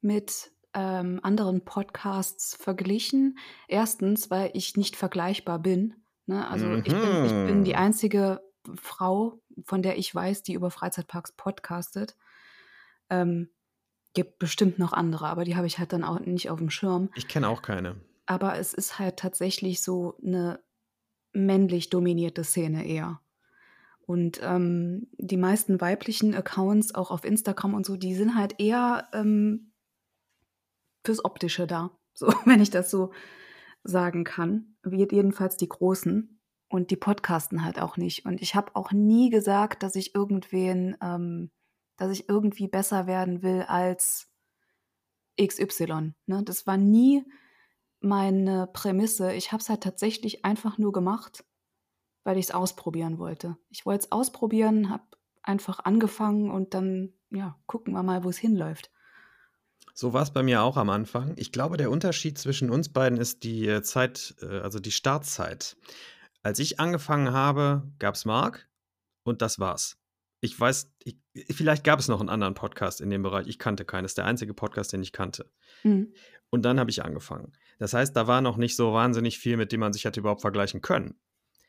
mit 0.02 0.52
ähm, 0.74 1.20
anderen 1.24 1.64
Podcasts 1.64 2.56
verglichen. 2.56 3.38
Erstens, 3.68 4.30
weil 4.32 4.52
ich 4.54 4.76
nicht 4.76 4.96
vergleichbar 4.96 5.60
bin. 5.60 5.96
Ne? 6.26 6.48
Also 6.48 6.68
mhm. 6.68 6.84
ich, 6.86 6.94
bin, 6.94 7.26
ich 7.26 7.32
bin 7.32 7.64
die 7.64 7.74
mhm. 7.74 7.80
einzige 7.80 8.42
Frau, 8.76 9.42
von 9.66 9.82
der 9.82 9.98
ich 9.98 10.14
weiß, 10.14 10.44
die 10.44 10.54
über 10.54 10.72
Freizeitparks 10.72 11.34
podcastet. 11.34 12.16
Ähm, 13.10 13.50
gibt 14.14 14.40
bestimmt 14.40 14.80
noch 14.80 14.94
andere, 14.94 15.28
aber 15.28 15.44
die 15.44 15.56
habe 15.56 15.68
ich 15.68 15.80
halt 15.80 15.92
dann 15.92 16.04
auch 16.04 16.20
nicht 16.20 16.50
auf 16.50 16.60
dem 16.60 16.70
Schirm. 16.70 17.10
Ich 17.16 17.28
kenne 17.28 17.50
auch 17.50 17.62
keine. 17.62 18.00
Aber 18.26 18.58
es 18.58 18.74
ist 18.74 19.00
halt 19.00 19.18
tatsächlich 19.18 19.82
so 19.82 20.18
eine 20.24 20.60
männlich 21.34 21.90
dominierte 21.90 22.44
Szene 22.44 22.86
eher. 22.86 23.20
Und 24.06 24.39
ähm, 24.43 25.08
die 25.18 25.38
meisten 25.38 25.80
weiblichen 25.80 26.36
Accounts, 26.36 26.93
auch 26.93 27.10
auf 27.10 27.24
Instagram 27.24 27.74
und 27.74 27.86
so, 27.86 27.95
die 27.95 28.16
sind 28.16 28.36
halt 28.36 28.60
eher 28.60 29.08
ähm, 29.14 29.72
fürs 31.06 31.24
Optische 31.24 31.68
da. 31.68 31.91
So, 32.16 32.32
wenn 32.45 32.62
ich 32.62 32.70
das 32.70 32.91
so 32.91 33.12
sagen 33.84 34.24
kann. 34.24 34.76
Jedenfalls 34.86 35.58
die 35.58 35.68
Großen. 35.68 36.39
Und 36.70 36.91
die 36.91 36.95
podcasten 36.95 37.64
halt 37.64 37.80
auch 37.80 37.97
nicht. 37.97 38.26
Und 38.26 38.39
ich 38.39 38.54
habe 38.54 38.76
auch 38.76 38.91
nie 38.91 39.32
gesagt, 39.32 39.82
dass 39.82 39.95
ich 39.95 40.14
irgendwen, 40.14 40.95
ähm, 41.01 41.49
dass 41.97 42.12
ich 42.12 42.30
irgendwie 42.30 42.68
besser 42.68 43.08
werden 43.08 43.41
will 43.41 43.64
als 43.64 44.32
XY. 45.41 46.14
Ne? 46.28 46.43
Das 46.43 46.68
war 46.68 46.78
nie 46.78 47.24
meine 47.99 48.68
Prämisse. 48.68 49.34
Ich 49.34 49.51
habe 49.51 49.62
es 49.62 49.70
halt 49.70 49.82
tatsächlich 49.82 50.45
einfach 50.45 50.78
nur 50.78 50.91
gemacht, 50.91 51.43
weil 52.24 52.38
ich 52.38 52.45
es 52.45 52.51
ausprobieren 52.51 53.19
wollte. 53.19 53.57
Ich 53.69 53.86
wollte 53.86 54.05
es 54.05 54.11
ausprobieren, 54.11 54.89
habe 54.89 55.03
einfach 55.41 55.80
angefangen 55.84 56.51
und 56.51 56.74
dann, 56.74 57.13
ja, 57.30 57.57
gucken 57.65 57.93
wir 57.93 58.03
mal, 58.03 58.24
wo 58.24 58.30
es 58.30 58.38
hinläuft. 58.38 58.91
So 59.93 60.13
war 60.13 60.24
es 60.24 60.32
bei 60.32 60.41
mir 60.41 60.63
auch 60.63 60.78
am 60.78 60.89
Anfang. 60.89 61.34
Ich 61.38 61.51
glaube, 61.51 61.78
der 61.78 61.91
Unterschied 61.91 62.38
zwischen 62.38 62.71
uns 62.71 62.89
beiden 62.89 63.19
ist 63.19 63.43
die 63.43 63.67
äh, 63.67 63.84
Zeit, 63.84 64.36
äh, 64.41 64.59
also 64.59 64.80
die 64.80 64.91
Startzeit. 64.91 65.78
Als 66.41 66.59
ich 66.59 66.80
angefangen 66.80 67.32
habe, 67.32 67.84
gab 67.99 68.15
es 68.15 68.26
Mark 68.26 68.67
und 69.24 69.41
das 69.41 69.59
war's. 69.59 69.97
Ich 70.41 70.59
weiß, 70.59 70.91
ich, 71.03 71.17
vielleicht 71.51 71.84
gab 71.84 71.99
es 71.99 72.07
noch 72.07 72.19
einen 72.19 72.30
anderen 72.30 72.53
Podcast 72.53 73.01
in 73.01 73.09
dem 73.09 73.21
Bereich. 73.21 73.47
Ich 73.47 73.59
kannte 73.59 73.86
keinen. 73.86 74.03
Das 74.03 74.11
ist 74.11 74.17
der 74.17 74.26
einzige 74.26 74.53
Podcast, 74.53 74.91
den 74.91 75.01
ich 75.01 75.13
kannte. 75.13 75.49
Mhm. 75.84 76.13
Und 76.49 76.63
dann 76.65 76.80
habe 76.80 76.89
ich 76.89 77.03
angefangen. 77.03 77.53
Das 77.80 77.93
heißt, 77.93 78.15
da 78.15 78.28
war 78.28 78.41
noch 78.41 78.57
nicht 78.57 78.76
so 78.76 78.93
wahnsinnig 78.93 79.39
viel, 79.39 79.57
mit 79.57 79.71
dem 79.71 79.80
man 79.80 79.93
sich 79.93 80.05
hätte 80.05 80.19
überhaupt 80.19 80.41
vergleichen 80.41 80.82
können. 80.82 81.15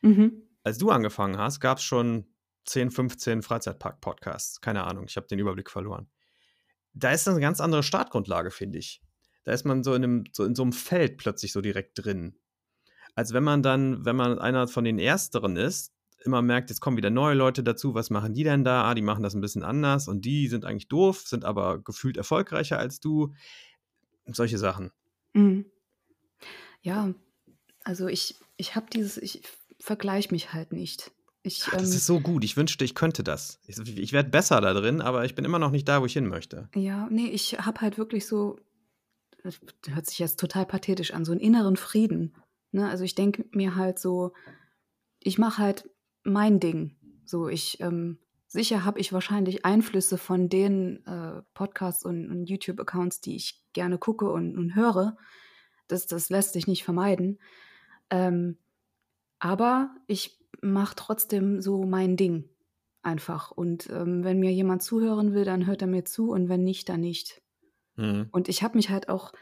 Mhm. 0.02 0.43
Als 0.64 0.78
du 0.78 0.90
angefangen 0.90 1.38
hast, 1.38 1.60
gab 1.60 1.78
es 1.78 1.84
schon 1.84 2.26
10, 2.64 2.90
15 2.90 3.42
Freizeitpark-Podcasts. 3.42 4.60
Keine 4.60 4.84
Ahnung, 4.84 5.04
ich 5.06 5.16
habe 5.16 5.28
den 5.28 5.38
Überblick 5.38 5.70
verloren 5.70 6.08
da 6.94 7.10
ist 7.10 7.28
eine 7.28 7.40
ganz 7.40 7.60
andere 7.60 7.82
Startgrundlage, 7.82 8.50
finde 8.50 8.78
ich. 8.78 9.02
Da 9.44 9.52
ist 9.52 9.66
man 9.66 9.84
so 9.84 9.94
in, 9.94 10.04
einem, 10.04 10.24
so 10.32 10.44
in 10.44 10.54
so 10.54 10.62
einem 10.62 10.72
Feld 10.72 11.18
plötzlich 11.18 11.52
so 11.52 11.60
direkt 11.60 12.02
drin. 12.02 12.38
Als 13.14 13.32
wenn 13.32 13.44
man 13.44 13.62
dann, 13.62 14.04
wenn 14.04 14.16
man 14.16 14.38
einer 14.38 14.66
von 14.68 14.84
den 14.84 14.98
Ersteren 14.98 15.56
ist, 15.56 15.92
immer 16.24 16.40
merkt, 16.40 16.70
jetzt 16.70 16.80
kommen 16.80 16.96
wieder 16.96 17.10
neue 17.10 17.34
Leute 17.34 17.62
dazu, 17.62 17.94
was 17.94 18.08
machen 18.08 18.32
die 18.32 18.44
denn 18.44 18.64
da? 18.64 18.84
Ah, 18.84 18.94
die 18.94 19.02
machen 19.02 19.22
das 19.22 19.34
ein 19.34 19.42
bisschen 19.42 19.62
anders 19.62 20.08
und 20.08 20.24
die 20.24 20.48
sind 20.48 20.64
eigentlich 20.64 20.88
doof, 20.88 21.20
sind 21.26 21.44
aber 21.44 21.80
gefühlt 21.80 22.16
erfolgreicher 22.16 22.78
als 22.78 23.00
du. 23.00 23.34
Solche 24.26 24.56
Sachen. 24.56 24.90
Mhm. 25.34 25.66
Ja, 26.80 27.12
also 27.82 28.06
ich, 28.08 28.36
ich 28.56 28.74
habe 28.74 28.86
dieses, 28.90 29.18
ich 29.18 29.42
vergleiche 29.84 30.32
mich 30.32 30.52
halt 30.54 30.72
nicht. 30.72 31.12
Ich, 31.42 31.64
Ach, 31.66 31.72
das 31.72 31.90
ähm, 31.90 31.96
ist 31.96 32.06
so 32.06 32.20
gut. 32.20 32.42
Ich 32.42 32.56
wünschte, 32.56 32.86
ich 32.86 32.94
könnte 32.94 33.22
das. 33.22 33.60
Ich, 33.66 33.78
ich 33.78 34.12
werde 34.14 34.30
besser 34.30 34.62
da 34.62 34.72
drin, 34.72 35.02
aber 35.02 35.26
ich 35.26 35.34
bin 35.34 35.44
immer 35.44 35.58
noch 35.58 35.70
nicht 35.70 35.86
da, 35.86 36.00
wo 36.00 36.06
ich 36.06 36.14
hin 36.14 36.26
möchte. 36.26 36.70
Ja, 36.74 37.06
nee, 37.10 37.26
ich 37.26 37.58
habe 37.58 37.82
halt 37.82 37.98
wirklich 37.98 38.26
so, 38.26 38.58
das 39.42 39.60
hört 39.86 40.06
sich 40.06 40.18
jetzt 40.18 40.40
total 40.40 40.64
pathetisch 40.64 41.12
an, 41.12 41.26
so 41.26 41.32
einen 41.32 41.40
inneren 41.42 41.76
Frieden. 41.76 42.34
Ne? 42.72 42.88
Also 42.88 43.04
ich 43.04 43.14
denke 43.14 43.44
mir 43.52 43.76
halt 43.76 43.98
so, 43.98 44.32
ich 45.20 45.36
mache 45.36 45.62
halt 45.62 45.90
mein 46.22 46.60
Ding. 46.60 46.96
So, 47.26 47.48
ich, 47.48 47.78
ähm, 47.80 48.18
sicher 48.46 48.86
habe 48.86 49.00
ich 49.00 49.12
wahrscheinlich 49.12 49.66
Einflüsse 49.66 50.16
von 50.16 50.48
den 50.48 51.04
äh, 51.04 51.42
Podcasts 51.52 52.06
und, 52.06 52.30
und 52.30 52.46
YouTube-Accounts, 52.46 53.20
die 53.20 53.36
ich 53.36 53.62
gerne 53.74 53.98
gucke 53.98 54.30
und, 54.30 54.56
und 54.56 54.74
höre. 54.74 55.18
Das, 55.88 56.06
das 56.06 56.30
lässt 56.30 56.54
sich 56.54 56.66
nicht 56.66 56.84
vermeiden. 56.84 57.38
Ähm, 58.08 58.56
aber 59.44 59.94
ich 60.06 60.40
mache 60.62 60.96
trotzdem 60.96 61.60
so 61.60 61.84
mein 61.84 62.16
Ding 62.16 62.48
einfach. 63.02 63.50
Und 63.50 63.90
ähm, 63.90 64.24
wenn 64.24 64.40
mir 64.40 64.50
jemand 64.50 64.82
zuhören 64.82 65.34
will, 65.34 65.44
dann 65.44 65.66
hört 65.66 65.82
er 65.82 65.86
mir 65.86 66.06
zu 66.06 66.30
und 66.30 66.48
wenn 66.48 66.64
nicht, 66.64 66.88
dann 66.88 67.00
nicht. 67.00 67.42
Mhm. 67.96 68.28
Und 68.32 68.48
ich 68.48 68.62
habe 68.62 68.78
mich 68.78 68.88
halt 68.88 69.10
auch, 69.10 69.34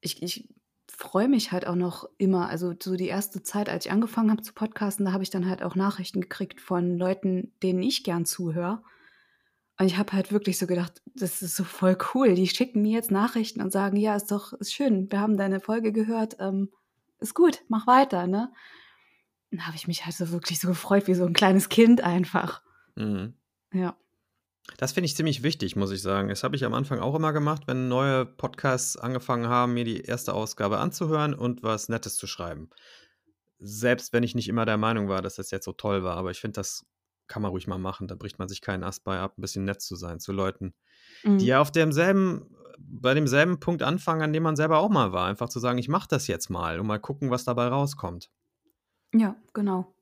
ich, 0.00 0.22
ich 0.22 0.48
freue 0.88 1.28
mich 1.28 1.52
halt 1.52 1.66
auch 1.66 1.74
noch 1.74 2.08
immer. 2.16 2.48
Also 2.48 2.72
so 2.82 2.96
die 2.96 3.08
erste 3.08 3.42
Zeit, 3.42 3.68
als 3.68 3.84
ich 3.84 3.92
angefangen 3.92 4.30
habe 4.30 4.40
zu 4.40 4.54
podcasten, 4.54 5.04
da 5.04 5.12
habe 5.12 5.22
ich 5.22 5.28
dann 5.28 5.46
halt 5.46 5.62
auch 5.62 5.74
Nachrichten 5.74 6.22
gekriegt 6.22 6.58
von 6.58 6.96
Leuten, 6.96 7.52
denen 7.62 7.82
ich 7.82 8.04
gern 8.04 8.24
zuhöre. 8.24 8.82
Und 9.78 9.84
ich 9.84 9.98
habe 9.98 10.12
halt 10.12 10.32
wirklich 10.32 10.56
so 10.56 10.66
gedacht, 10.66 11.02
das 11.14 11.42
ist 11.42 11.56
so 11.56 11.64
voll 11.64 11.98
cool. 12.14 12.34
Die 12.34 12.48
schicken 12.48 12.80
mir 12.80 12.92
jetzt 12.92 13.10
Nachrichten 13.10 13.60
und 13.60 13.70
sagen, 13.70 13.98
ja, 13.98 14.16
ist 14.16 14.30
doch, 14.30 14.54
ist 14.54 14.72
schön, 14.72 15.12
wir 15.12 15.20
haben 15.20 15.36
deine 15.36 15.60
Folge 15.60 15.92
gehört, 15.92 16.38
ähm, 16.40 16.70
ist 17.20 17.34
gut, 17.34 17.62
mach 17.68 17.86
weiter, 17.86 18.26
ne? 18.26 18.50
Dann 19.50 19.66
habe 19.66 19.76
ich 19.76 19.86
mich 19.86 20.04
halt 20.04 20.14
so 20.14 20.30
wirklich 20.30 20.60
so 20.60 20.68
gefreut, 20.68 21.06
wie 21.06 21.14
so 21.14 21.24
ein 21.24 21.32
kleines 21.32 21.68
Kind 21.68 22.00
einfach. 22.00 22.62
Mhm. 22.96 23.34
Ja. 23.72 23.96
Das 24.78 24.92
finde 24.92 25.06
ich 25.06 25.16
ziemlich 25.16 25.42
wichtig, 25.42 25.76
muss 25.76 25.92
ich 25.92 26.02
sagen. 26.02 26.28
Das 26.28 26.42
habe 26.42 26.56
ich 26.56 26.64
am 26.64 26.74
Anfang 26.74 26.98
auch 26.98 27.14
immer 27.14 27.32
gemacht, 27.32 27.62
wenn 27.66 27.88
neue 27.88 28.26
Podcasts 28.26 28.96
angefangen 28.96 29.48
haben, 29.48 29.74
mir 29.74 29.84
die 29.84 30.00
erste 30.00 30.34
Ausgabe 30.34 30.78
anzuhören 30.78 31.34
und 31.34 31.62
was 31.62 31.88
Nettes 31.88 32.16
zu 32.16 32.26
schreiben. 32.26 32.70
Selbst 33.58 34.12
wenn 34.12 34.22
ich 34.22 34.34
nicht 34.34 34.48
immer 34.48 34.66
der 34.66 34.76
Meinung 34.76 35.08
war, 35.08 35.22
dass 35.22 35.36
das 35.36 35.50
jetzt 35.50 35.64
so 35.64 35.72
toll 35.72 36.02
war, 36.02 36.16
aber 36.16 36.30
ich 36.30 36.40
finde, 36.40 36.54
das 36.54 36.84
kann 37.28 37.42
man 37.42 37.50
ruhig 37.50 37.66
mal 37.66 37.78
machen. 37.78 38.08
Da 38.08 38.14
bricht 38.14 38.38
man 38.38 38.48
sich 38.48 38.60
keinen 38.60 38.82
Ast 38.82 39.04
bei 39.04 39.18
ab, 39.18 39.38
ein 39.38 39.40
bisschen 39.40 39.64
nett 39.64 39.80
zu 39.80 39.96
sein 39.96 40.20
zu 40.20 40.32
Leuten, 40.32 40.74
mhm. 41.22 41.38
die 41.38 41.46
ja 41.46 41.60
auf 41.60 41.70
demselben, 41.70 42.54
bei 42.78 43.14
demselben 43.14 43.60
Punkt 43.60 43.82
anfangen, 43.82 44.22
an 44.22 44.32
dem 44.32 44.42
man 44.42 44.56
selber 44.56 44.78
auch 44.78 44.90
mal 44.90 45.12
war. 45.12 45.26
Einfach 45.26 45.48
zu 45.48 45.60
sagen, 45.60 45.78
ich 45.78 45.88
mache 45.88 46.08
das 46.10 46.26
jetzt 46.26 46.50
mal 46.50 46.78
und 46.78 46.86
mal 46.86 47.00
gucken, 47.00 47.30
was 47.30 47.44
dabei 47.44 47.68
rauskommt. 47.68 48.30
Ja, 49.14 49.36
genau. 49.54 49.92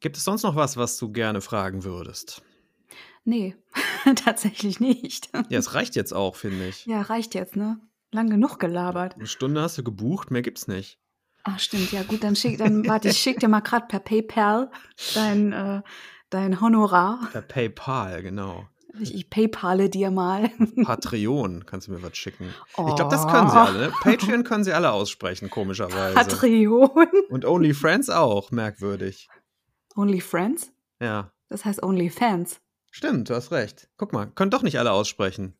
Gibt 0.00 0.16
es 0.16 0.24
sonst 0.24 0.42
noch 0.42 0.56
was, 0.56 0.76
was 0.76 0.98
du 0.98 1.10
gerne 1.10 1.40
fragen 1.40 1.84
würdest? 1.84 2.42
Nee, 3.24 3.56
tatsächlich 4.24 4.78
nicht. 4.78 5.30
Ja, 5.48 5.58
es 5.58 5.74
reicht 5.74 5.96
jetzt 5.96 6.12
auch, 6.12 6.36
finde 6.36 6.68
ich. 6.68 6.86
Ja, 6.86 7.02
reicht 7.02 7.34
jetzt, 7.34 7.56
ne? 7.56 7.80
Lang 8.12 8.30
genug 8.30 8.58
gelabert. 8.58 9.16
Eine 9.16 9.26
Stunde 9.26 9.62
hast 9.62 9.78
du 9.78 9.82
gebucht, 9.82 10.30
mehr 10.30 10.42
gibt's 10.42 10.68
nicht. 10.68 10.98
Ach, 11.42 11.58
stimmt, 11.58 11.92
ja 11.92 12.02
gut, 12.02 12.24
dann 12.24 12.34
schick, 12.34 12.58
dann 12.58 12.86
warte, 12.88 13.08
ich 13.08 13.18
schick 13.18 13.38
dir 13.38 13.48
mal 13.48 13.60
gerade 13.60 13.86
per 13.86 14.00
PayPal 14.00 14.70
dein, 15.14 15.52
äh, 15.52 15.82
dein 16.30 16.60
Honorar. 16.60 17.28
Per 17.30 17.42
PayPal, 17.42 18.22
genau. 18.22 18.68
Ich, 19.00 19.14
ich 19.14 19.30
paypale 19.30 19.88
dir 19.88 20.10
mal. 20.10 20.50
Patreon, 20.84 21.66
kannst 21.66 21.88
du 21.88 21.92
mir 21.92 22.02
was 22.02 22.16
schicken? 22.16 22.52
Oh. 22.76 22.86
Ich 22.88 22.96
glaube, 22.96 23.10
das 23.10 23.26
können 23.26 23.48
sie 23.50 23.56
alle. 23.56 23.78
Ne? 23.78 23.92
Patreon 24.00 24.44
können 24.44 24.64
sie 24.64 24.72
alle 24.72 24.92
aussprechen, 24.92 25.50
komischerweise. 25.50 26.14
Patreon. 26.14 26.90
Und 27.30 27.44
OnlyFriends 27.44 28.10
auch, 28.10 28.50
merkwürdig. 28.50 29.28
OnlyFriends? 29.96 30.72
Ja. 31.00 31.32
Das 31.48 31.64
heißt 31.64 31.82
OnlyFans. 31.82 32.60
Stimmt, 32.90 33.28
du 33.28 33.34
hast 33.34 33.52
recht. 33.52 33.88
Guck 33.98 34.12
mal, 34.12 34.26
können 34.26 34.50
doch 34.50 34.62
nicht 34.62 34.78
alle 34.78 34.92
aussprechen. 34.92 35.54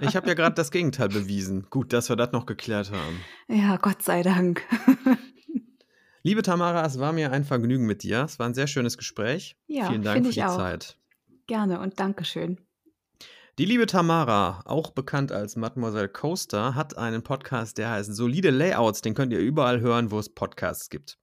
Ich 0.00 0.16
habe 0.16 0.26
ja 0.26 0.34
gerade 0.34 0.54
das 0.56 0.70
Gegenteil 0.70 1.08
bewiesen. 1.08 1.66
Gut, 1.70 1.92
dass 1.92 2.08
wir 2.08 2.16
das 2.16 2.32
noch 2.32 2.46
geklärt 2.46 2.90
haben. 2.90 3.20
Ja, 3.48 3.76
Gott 3.76 4.02
sei 4.02 4.22
Dank. 4.22 4.62
Liebe 6.22 6.42
Tamara, 6.42 6.84
es 6.84 6.98
war 6.98 7.12
mir 7.12 7.30
ein 7.32 7.44
Vergnügen 7.44 7.86
mit 7.86 8.02
dir. 8.02 8.22
Es 8.24 8.38
war 8.38 8.46
ein 8.46 8.54
sehr 8.54 8.66
schönes 8.66 8.96
Gespräch. 8.96 9.56
Ja, 9.66 9.88
Vielen 9.88 10.02
Dank 10.02 10.26
für 10.26 10.32
die 10.32 10.42
auch. 10.42 10.56
Zeit. 10.56 10.98
Gerne 11.46 11.80
und 11.80 12.00
Dankeschön. 12.00 12.58
Die 13.58 13.66
liebe 13.66 13.86
Tamara, 13.86 14.62
auch 14.64 14.90
bekannt 14.90 15.30
als 15.30 15.54
Mademoiselle 15.54 16.08
Coaster, 16.08 16.74
hat 16.74 16.98
einen 16.98 17.22
Podcast, 17.22 17.78
der 17.78 17.90
heißt 17.90 18.14
Solide 18.14 18.50
Layouts. 18.50 19.00
Den 19.00 19.14
könnt 19.14 19.32
ihr 19.32 19.38
überall 19.38 19.80
hören, 19.80 20.10
wo 20.10 20.18
es 20.18 20.34
Podcasts 20.34 20.88
gibt. 20.90 21.18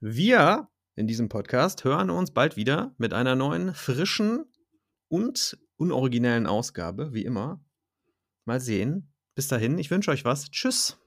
Wir 0.00 0.68
in 0.96 1.06
diesem 1.06 1.28
Podcast 1.28 1.84
hören 1.84 2.10
uns 2.10 2.32
bald 2.32 2.56
wieder 2.56 2.94
mit 2.98 3.12
einer 3.12 3.34
neuen, 3.36 3.74
frischen 3.74 4.46
und 5.08 5.58
unoriginellen 5.76 6.46
Ausgabe, 6.46 7.12
wie 7.12 7.24
immer. 7.24 7.64
Mal 8.44 8.60
sehen. 8.60 9.12
Bis 9.34 9.48
dahin, 9.48 9.78
ich 9.78 9.90
wünsche 9.90 10.10
euch 10.10 10.24
was. 10.24 10.50
Tschüss. 10.50 10.98